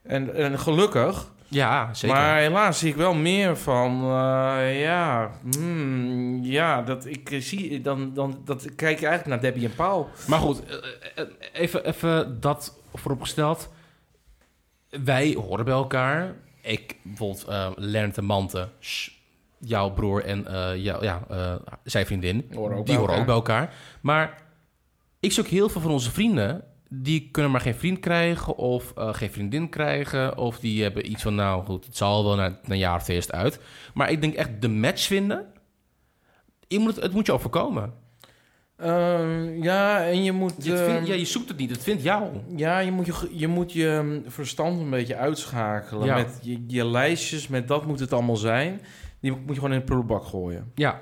En, 0.03 0.35
en 0.35 0.59
gelukkig. 0.59 1.31
Ja, 1.48 1.94
zeker. 1.94 2.16
Maar 2.16 2.37
helaas 2.38 2.79
zie 2.79 2.88
ik 2.90 2.96
wel 2.96 3.14
meer 3.14 3.57
van... 3.57 4.03
eh, 4.03 4.81
ja, 4.83 5.31
hmm, 5.57 6.42
ja, 6.44 6.83
dat 6.83 7.07
ik 7.07 7.31
eh, 7.31 7.40
zie... 7.40 7.81
Dan, 7.81 8.14
dan 8.14 8.40
dat 8.44 8.74
kijk 8.74 9.00
je 9.00 9.07
eigenlijk 9.07 9.26
naar 9.26 9.53
Debbie 9.53 9.68
en 9.68 9.74
Paul. 9.74 10.09
Maar 10.26 10.38
goed, 10.38 10.62
eh, 11.14 11.24
even, 11.53 11.85
even 11.85 12.40
dat 12.40 12.79
vooropgesteld. 12.94 13.68
Wij 15.05 15.33
horen 15.46 15.64
bij 15.64 15.74
elkaar. 15.74 16.35
Ik, 16.62 16.96
bijvoorbeeld, 17.03 17.44
eh 17.44 17.70
Lennart 17.74 18.20
Mante, 18.20 18.68
sh- 18.81 19.09
jouw 19.59 19.90
broer 19.90 20.24
en 20.24 20.46
jou, 20.81 21.05
ja, 21.05 21.20
zijn 21.85 22.07
vriendin, 22.07 22.50
Horen 22.55 22.85
die 22.85 22.96
horen 22.96 23.09
elkaar. 23.09 23.18
ook 23.20 23.26
bij 23.26 23.35
elkaar. 23.35 23.74
Maar 24.00 24.42
ik 25.21 25.33
zie 25.33 25.43
ook 25.45 25.49
heel 25.51 25.69
veel 25.69 25.81
van 25.81 25.91
onze 25.91 26.11
vrienden, 26.11 26.65
die 26.89 27.29
kunnen 27.31 27.51
maar 27.53 27.61
geen 27.61 27.75
vriend 27.75 27.99
krijgen 28.01 28.57
of 28.57 28.93
eh, 28.97 29.15
geen 29.15 29.31
vriendin 29.31 29.69
krijgen. 29.69 30.39
Of 30.39 30.59
die 30.59 30.83
hebben 30.83 31.11
iets 31.11 31.23
van, 31.23 31.35
nou 31.35 31.65
goed, 31.65 31.85
het 31.87 31.97
zal 31.97 32.25
wel 32.25 32.37
na, 32.37 32.49
na 32.49 32.59
een 32.67 32.79
jaar 32.79 32.97
of 32.97 33.03
twee 33.03 33.17
het 33.19 33.33
uit. 33.33 33.61
Maar 33.95 34.11
ik 34.11 34.21
denk 34.21 34.35
echt 34.35 34.51
de 34.63 34.69
match 34.69 35.07
vinden, 35.07 35.47
je 36.69 36.79
moet 36.79 36.95
het, 36.95 37.05
het 37.05 37.13
moet 37.13 37.27
je 37.27 37.33
overkomen. 37.33 37.93
Ehm, 38.77 39.63
ja, 39.63 40.05
en 40.07 40.25
je 40.25 40.33
moet... 40.33 40.55
Je, 40.57 40.77
vindt- 40.77 40.91
ehm, 40.99 41.05
ja, 41.05 41.15
je 41.15 41.25
zoekt 41.25 41.49
het 41.49 41.57
niet, 41.59 41.71
het 41.71 41.83
vindt 41.83 42.03
jou. 42.03 42.31
Ja, 42.57 42.79
je 42.79 42.91
moet 42.93 43.07
je, 43.07 43.29
je 43.31 43.49
moet 43.49 43.73
je 43.73 44.01
mm, 44.05 44.31
verstand 44.31 44.81
een 44.81 44.91
beetje 44.91 45.17
uitschakelen. 45.17 46.07
Ja. 46.07 46.15
Met 46.15 46.39
je, 46.43 46.65
je 46.67 46.87
lijstjes, 46.87 47.49
met 47.49 47.69
dat 47.69 47.87
moet 47.87 48.01
het 48.01 48.13
allemaal 48.13 48.37
zijn. 48.37 48.81
Die 49.21 49.31
moet 49.31 49.49
je 49.49 49.55
gewoon 49.55 49.73
in 49.73 49.79
de 49.79 49.85
prullenbak 49.85 50.25
gooien. 50.25 50.73
Ja. 50.75 51.01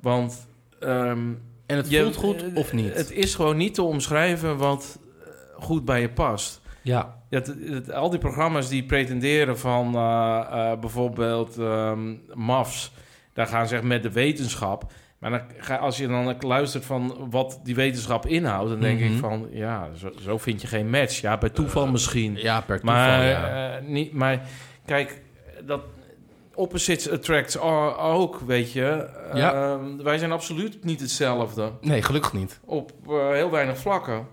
Want... 0.00 0.48
ehm, 0.80 1.32
En 1.70 1.76
het 1.76 1.90
je- 1.90 2.02
voelt 2.02 2.16
goed 2.16 2.44
of 2.54 2.72
niet? 2.72 2.94
Het 2.94 3.10
is 3.12 3.34
gewoon 3.34 3.56
niet 3.56 3.74
te 3.74 3.82
omschrijven 3.82 4.56
wat 4.56 4.98
eh, 5.24 5.64
goed 5.64 5.84
bij 5.84 6.00
je 6.00 6.10
past. 6.10 6.60
ja. 6.82 7.18
Het- 7.30 7.92
al 7.92 8.10
die 8.10 8.18
programma's 8.18 8.68
die 8.68 8.84
pretenderen 8.84 9.58
van 9.58 9.94
eh, 9.94 10.40
eh, 10.50 10.78
bijvoorbeeld 10.80 11.58
ehm 11.58 12.14
MAFs... 12.34 12.92
daar 13.32 13.46
gaan 13.46 13.68
ze 13.68 13.74
echt 13.74 13.84
met 13.84 14.02
de 14.02 14.10
wetenschap... 14.12 14.92
Maar 15.18 15.30
dan 15.30 15.40
ga, 15.58 15.76
als 15.76 15.96
je 15.96 16.08
dan 16.08 16.36
luistert 16.40 16.84
van 16.84 17.26
wat 17.30 17.60
die 17.64 17.74
wetenschap 17.74 18.26
inhoudt... 18.26 18.70
dan 18.70 18.80
denk 18.80 19.00
Mhm. 19.00 19.12
ik 19.12 19.18
van, 19.18 19.46
ja, 19.50 19.88
zo, 19.96 20.10
zo 20.22 20.38
vind 20.38 20.60
je 20.60 20.66
geen 20.66 20.90
match. 20.90 21.20
Ja, 21.20 21.38
bij 21.38 21.48
toeval 21.50 21.86
misschien. 21.86 22.36
Ja, 22.36 22.60
per 22.60 22.80
toeval, 22.80 22.94
Maar, 22.96 23.24
ja. 23.26 23.76
eh, 23.76 23.82
niet, 23.86 24.12
maar 24.12 24.40
kijk, 24.86 25.22
dat 25.64 25.80
opposites 26.60 27.10
attracts 27.10 27.58
ook, 27.98 28.40
weet 28.46 28.72
je. 28.72 29.08
Ja. 29.34 29.52
Ehm, 29.72 29.96
wij 30.02 30.18
zijn 30.18 30.32
absoluut 30.32 30.84
niet 30.84 31.00
hetzelfde. 31.00 31.72
Nee, 31.80 32.02
gelukkig 32.02 32.32
niet. 32.32 32.60
Op 32.64 32.92
eh, 33.08 33.30
heel 33.30 33.50
weinig 33.50 33.78
vlakken. 33.78 34.26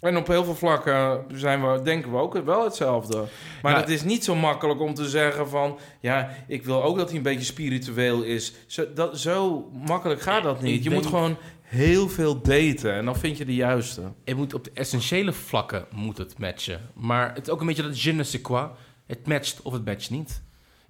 En 0.00 0.16
op 0.16 0.26
heel 0.26 0.44
veel 0.44 0.54
vlakken 0.54 1.24
zijn 1.34 1.72
we, 1.72 1.82
denken 1.82 2.10
we 2.10 2.16
ook 2.16 2.44
wel 2.44 2.64
hetzelfde. 2.64 3.24
Maar 3.62 3.72
Ja. 3.72 3.80
het 3.80 3.88
is 3.88 4.02
niet 4.02 4.24
zo 4.24 4.34
makkelijk 4.34 4.80
om 4.80 4.94
te 4.94 5.08
zeggen 5.08 5.48
van... 5.48 5.78
ja, 6.00 6.30
ik 6.46 6.64
wil 6.64 6.82
ook 6.82 6.96
dat 6.96 7.08
hij 7.08 7.16
een 7.16 7.22
beetje 7.22 7.44
spiritueel 7.44 8.22
is. 8.22 8.52
Zo, 8.66 8.92
dat, 8.94 9.18
zo 9.18 9.68
makkelijk 9.86 10.20
gaat 10.20 10.42
dat 10.42 10.60
niet. 10.62 10.76
Ik 10.76 10.82
je 10.82 10.88
denk- 10.90 11.02
moet 11.02 11.10
gewoon 11.10 11.36
heel 11.62 12.08
veel 12.08 12.40
daten 12.40 12.92
en 12.94 13.04
dan 13.04 13.16
vind 13.16 13.38
je 13.38 13.44
de 13.44 13.54
juiste. 13.54 14.00
Het 14.24 14.36
moet 14.36 14.54
op 14.54 14.64
de 14.64 14.70
essentiële 14.74 15.32
vlakken 15.32 15.86
moet 15.94 16.18
het 16.18 16.38
matchen. 16.38 16.80
Maar 16.94 17.34
het 17.34 17.46
is 17.46 17.52
ook 17.52 17.60
een 17.60 17.66
beetje 17.66 17.82
dat 17.82 18.02
je 18.02 18.12
ne 18.12 18.24
sais 18.24 18.42
quoi. 18.42 18.66
Het 19.06 19.26
matcht 19.26 19.62
of 19.62 19.72
het 19.72 19.84
matcht 19.84 20.10
niet. 20.10 20.42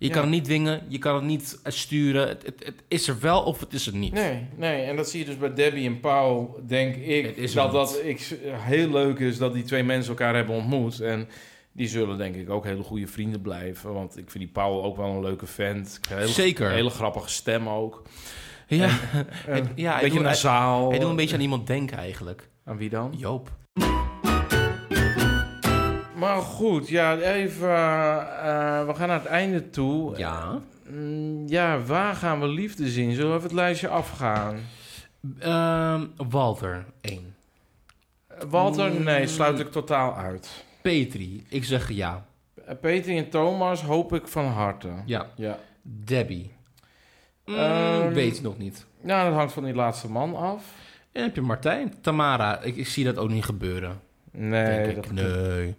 Je 0.03 0.09
Ja. 0.09 0.15
kan 0.15 0.23
het 0.23 0.31
niet 0.33 0.45
dwingen, 0.45 0.83
je 0.88 0.99
kan 0.99 1.15
het 1.15 1.25
niet 1.25 1.59
sturen. 1.65 2.29
Het, 2.29 2.43
het, 2.47 2.65
het 2.65 2.83
is 2.88 3.09
er 3.09 3.21
wel 3.21 3.43
of 3.43 3.61
het 3.61 3.73
is 3.73 3.87
er 3.87 3.95
niet. 3.95 4.12
Nee, 4.12 4.47
nee, 4.57 4.83
en 4.83 4.97
dat 4.97 5.09
zie 5.11 5.19
je 5.21 5.25
dus 5.27 5.38
bij 5.38 5.55
Debbie 5.55 5.87
en 5.87 6.01
Paul, 6.01 6.61
denk 6.67 6.97
ik, 6.97 7.53
dat 7.55 7.73
dat 7.73 8.01
ik, 8.05 8.38
heel 8.51 8.88
leuk 8.91 9.19
is 9.19 9.38
dat 9.38 9.55
die 9.55 9.62
twee 9.62 9.83
mensen 9.83 10.11
elkaar 10.11 10.35
hebben 10.35 10.55
ontmoet. 10.57 11.01
En 11.01 11.29
die 11.73 11.88
zullen 11.88 12.19
denk 12.19 12.35
ik 12.35 12.51
ook 12.51 12.65
hele 12.65 12.83
goede 12.83 13.07
vrienden 13.07 13.41
blijven, 13.41 13.93
want 13.93 14.17
ik 14.19 14.31
vind 14.31 14.45
die 14.45 14.53
Paul 14.53 14.85
ook 14.85 14.97
wel 14.97 15.07
een 15.11 15.21
leuke 15.23 15.47
vent. 15.47 16.01
Zeker. 16.25 16.67
Een 16.67 16.73
hele 16.73 16.91
grappige 16.91 17.29
stem 17.31 17.69
ook. 17.69 18.03
Ja, 18.67 18.88
ja, 19.75 19.95
een 19.95 20.01
beetje 20.01 20.01
doet- 20.01 20.12
hij- 20.12 20.21
nasaal. 20.21 20.91
hij 20.91 20.99
doet 20.99 21.11
een 21.11 21.17
beetje 21.17 21.35
aan 21.35 21.41
iemand 21.43 21.67
denken 21.67 21.97
eigenlijk. 21.99 22.49
Aan 22.65 22.77
wie 22.77 22.91
dan? 22.91 23.15
Joop. 23.17 23.51
Maar 26.22 26.40
goed, 26.40 26.88
ja, 26.88 27.16
even, 27.18 27.68
eh, 27.68 28.87
we 28.87 28.94
gaan 28.94 29.08
naar 29.08 29.18
het 29.18 29.26
einde 29.26 29.70
toe. 29.70 30.16
Ja. 30.18 30.61
Mm, 30.88 31.48
ja, 31.48 31.80
waar 31.80 32.14
gaan 32.14 32.40
we 32.40 32.46
liefde 32.48 32.88
zien? 32.88 33.12
Zullen 33.12 33.28
we 33.30 33.35
even 33.37 33.42
het 33.48 33.52
lijstje 33.56 33.88
afgaan? 33.88 34.56
Ehm, 35.38 36.06
Walter, 36.30 36.85
1. 37.00 37.35
Walter, 38.48 38.92
Mm. 38.92 39.02
nee, 39.02 39.26
sluit 39.26 39.58
ik 39.58 39.70
totaal 39.70 40.16
uit. 40.16 40.64
Petri, 40.82 41.44
ik 41.48 41.64
zeg 41.64 41.90
ja. 41.92 42.26
Eh, 42.66 42.74
Peter 42.80 43.16
en 43.16 43.28
Thomas 43.30 43.82
hoop 43.82 44.12
ik 44.14 44.28
van 44.28 44.44
harte. 44.46 44.88
Ja. 45.06 45.26
Ja. 45.35 45.58
Debbie. 45.82 46.52
Mm, 47.46 47.54
Ehm, 47.54 48.12
weet 48.12 48.42
nog 48.42 48.58
niet. 48.58 48.87
Nou, 49.00 49.28
dat 49.28 49.35
hangt 49.38 49.52
van 49.52 49.64
die 49.64 49.74
laatste 49.74 50.08
man 50.11 50.37
af. 50.37 50.64
En 51.12 51.22
heb 51.22 51.35
je 51.35 51.40
Martijn. 51.40 51.94
Tamara, 52.00 52.61
ik, 52.61 52.76
ik 52.76 52.87
zie 52.87 53.04
dat 53.04 53.16
ook 53.18 53.30
niet 53.30 53.44
gebeuren. 53.44 54.00
Nee, 54.30 54.82
denk 54.85 54.94
dat 54.96 55.04
ik. 55.04 55.12
Nee. 55.12 55.76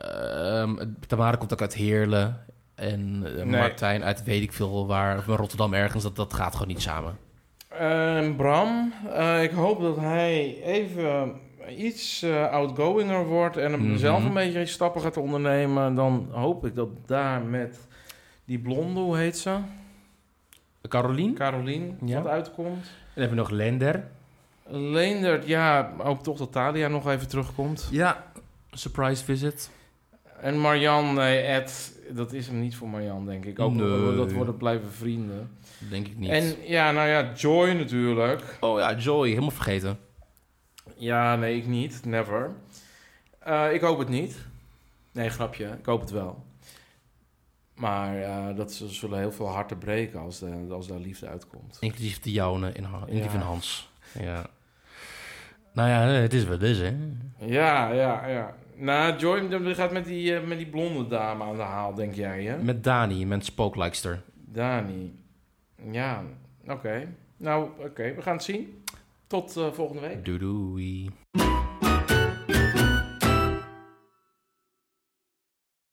Ehm, 0.00 0.76
Tamara 1.06 1.36
komt 1.36 1.52
ook 1.52 1.60
uit 1.60 1.74
Heerlen. 1.74 2.44
En 2.74 3.22
eh, 3.26 3.32
Nee. 3.44 3.60
Martijn 3.60 4.04
uit 4.04 4.24
weet 4.24 4.42
ik 4.42 4.52
veel 4.52 4.86
waar. 4.86 5.18
Of 5.18 5.26
Rotterdam 5.26 5.74
ergens. 5.74 6.02
Dat, 6.02 6.16
dat 6.16 6.34
gaat 6.34 6.52
gewoon 6.52 6.68
niet 6.68 6.82
samen. 6.82 7.18
Ehm, 7.68 8.36
Bram, 8.36 8.92
eh, 9.12 9.42
ik 9.42 9.50
hoop 9.50 9.80
dat 9.80 9.96
hij 9.96 10.62
even 10.62 11.32
iets 11.76 12.22
eh, 12.22 12.46
outgoinger 12.50 13.26
wordt 13.26 13.56
en 13.56 13.72
hem 13.72 13.86
Mhm. 13.86 13.96
zelf 13.96 14.24
een 14.24 14.34
beetje 14.34 14.66
stappen 14.66 15.02
gaat 15.02 15.16
ondernemen. 15.16 15.94
Dan 15.94 16.28
hoop 16.30 16.66
ik 16.66 16.74
dat 16.74 16.88
daar 17.06 17.40
met 17.42 17.78
die 18.44 18.58
blonde, 18.58 19.00
hoe 19.00 19.16
heet 19.16 19.38
ze? 19.38 19.56
Carolien. 20.88 21.34
Carolien, 21.34 21.98
Ja. 22.04 22.22
wat 22.22 22.32
uitkomt. 22.32 22.84
Dan 22.84 23.22
hebben 23.24 23.30
we 23.36 23.42
nog 23.42 23.50
Lender. 23.50 24.04
Leendert, 24.66 25.46
ja, 25.46 25.92
hoop 25.98 26.22
toch 26.22 26.38
dat 26.38 26.52
Talia 26.52 26.88
nog 26.88 27.08
even 27.10 27.28
terugkomt. 27.28 27.88
Ja. 27.90 28.24
Surprise 28.70 29.24
visit. 29.24 29.70
En 30.40 30.58
Marjan, 30.58 31.14
nee, 31.14 31.38
Ed, 31.40 31.98
dat 32.10 32.32
is 32.32 32.46
hem 32.46 32.60
niet 32.60 32.76
voor 32.76 32.88
Marjan, 32.88 33.26
denk 33.26 33.44
ik. 33.44 33.58
Ook 33.58 33.72
Nee. 33.74 34.16
dat 34.16 34.32
worden 34.32 34.56
blijven 34.56 34.92
vrienden. 34.92 35.50
Denk 35.90 36.06
ik 36.06 36.16
niet. 36.18 36.30
En 36.30 36.54
ja, 36.66 36.92
nou 36.92 37.08
ja, 37.08 37.32
Joy 37.34 37.70
natuurlijk. 37.70 38.56
Oh 38.60 38.78
ja, 38.78 38.94
Joy. 38.94 39.28
Helemaal 39.28 39.50
vergeten. 39.50 39.98
Ja, 40.96 41.36
nee, 41.36 41.56
ik 41.56 41.66
niet. 41.66 42.04
Never. 42.04 42.50
Eh, 43.38 43.72
ik 43.72 43.80
hoop 43.80 43.98
het 43.98 44.08
niet. 44.08 44.36
Nee, 45.12 45.28
grapje. 45.28 45.66
Ik 45.78 45.86
hoop 45.86 46.00
het 46.00 46.10
wel. 46.10 46.44
Maar 47.74 48.22
eh, 48.22 48.56
dat 48.56 48.72
ze 48.72 48.88
zullen 48.88 49.18
heel 49.18 49.32
veel 49.32 49.48
harten 49.48 49.78
breken 49.78 50.20
als, 50.20 50.38
de, 50.38 50.66
als 50.70 50.86
daar 50.86 50.98
liefde 50.98 51.26
uitkomt. 51.28 51.76
Inclusief 51.80 52.20
de 52.20 52.32
jouwe 52.32 52.58
in, 52.72 52.84
inclusief 53.06 53.32
Ja. 53.32 53.38
in 53.38 53.44
Hans. 53.44 53.90
Ja. 54.18 54.46
Nou 55.72 55.88
ja, 55.88 56.00
het 56.00 56.34
is 56.34 56.44
wat 56.44 56.52
het 56.52 56.62
is, 56.62 56.78
hè. 56.80 56.96
Ja, 57.38 57.90
ja, 57.92 58.26
ja. 58.26 58.54
Nou, 58.80 59.16
Joy 59.16 59.74
gaat 59.74 59.92
met 59.92 60.04
die, 60.04 60.34
eh, 60.34 60.46
met 60.46 60.58
die 60.58 60.66
blonde 60.66 61.06
dame 61.06 61.44
aan 61.44 61.56
de 61.56 61.62
haal, 61.62 61.94
denk 61.94 62.14
jij, 62.14 62.44
hè? 62.44 62.62
Met 62.62 62.84
Dani, 62.84 63.26
met 63.26 63.44
spooklijkster. 63.44 64.22
Dani. 64.34 65.14
Ja, 65.90 66.24
oké. 66.68 67.14
Nou, 67.36 67.68
oké, 67.78 68.14
we 68.14 68.22
gaan 68.22 68.34
het 68.34 68.44
zien. 68.44 68.82
Tot 69.26 69.56
eh, 69.56 69.72
volgende 69.72 70.00
week. 70.00 70.24
Doei 70.24 70.38
doei. 70.38 71.10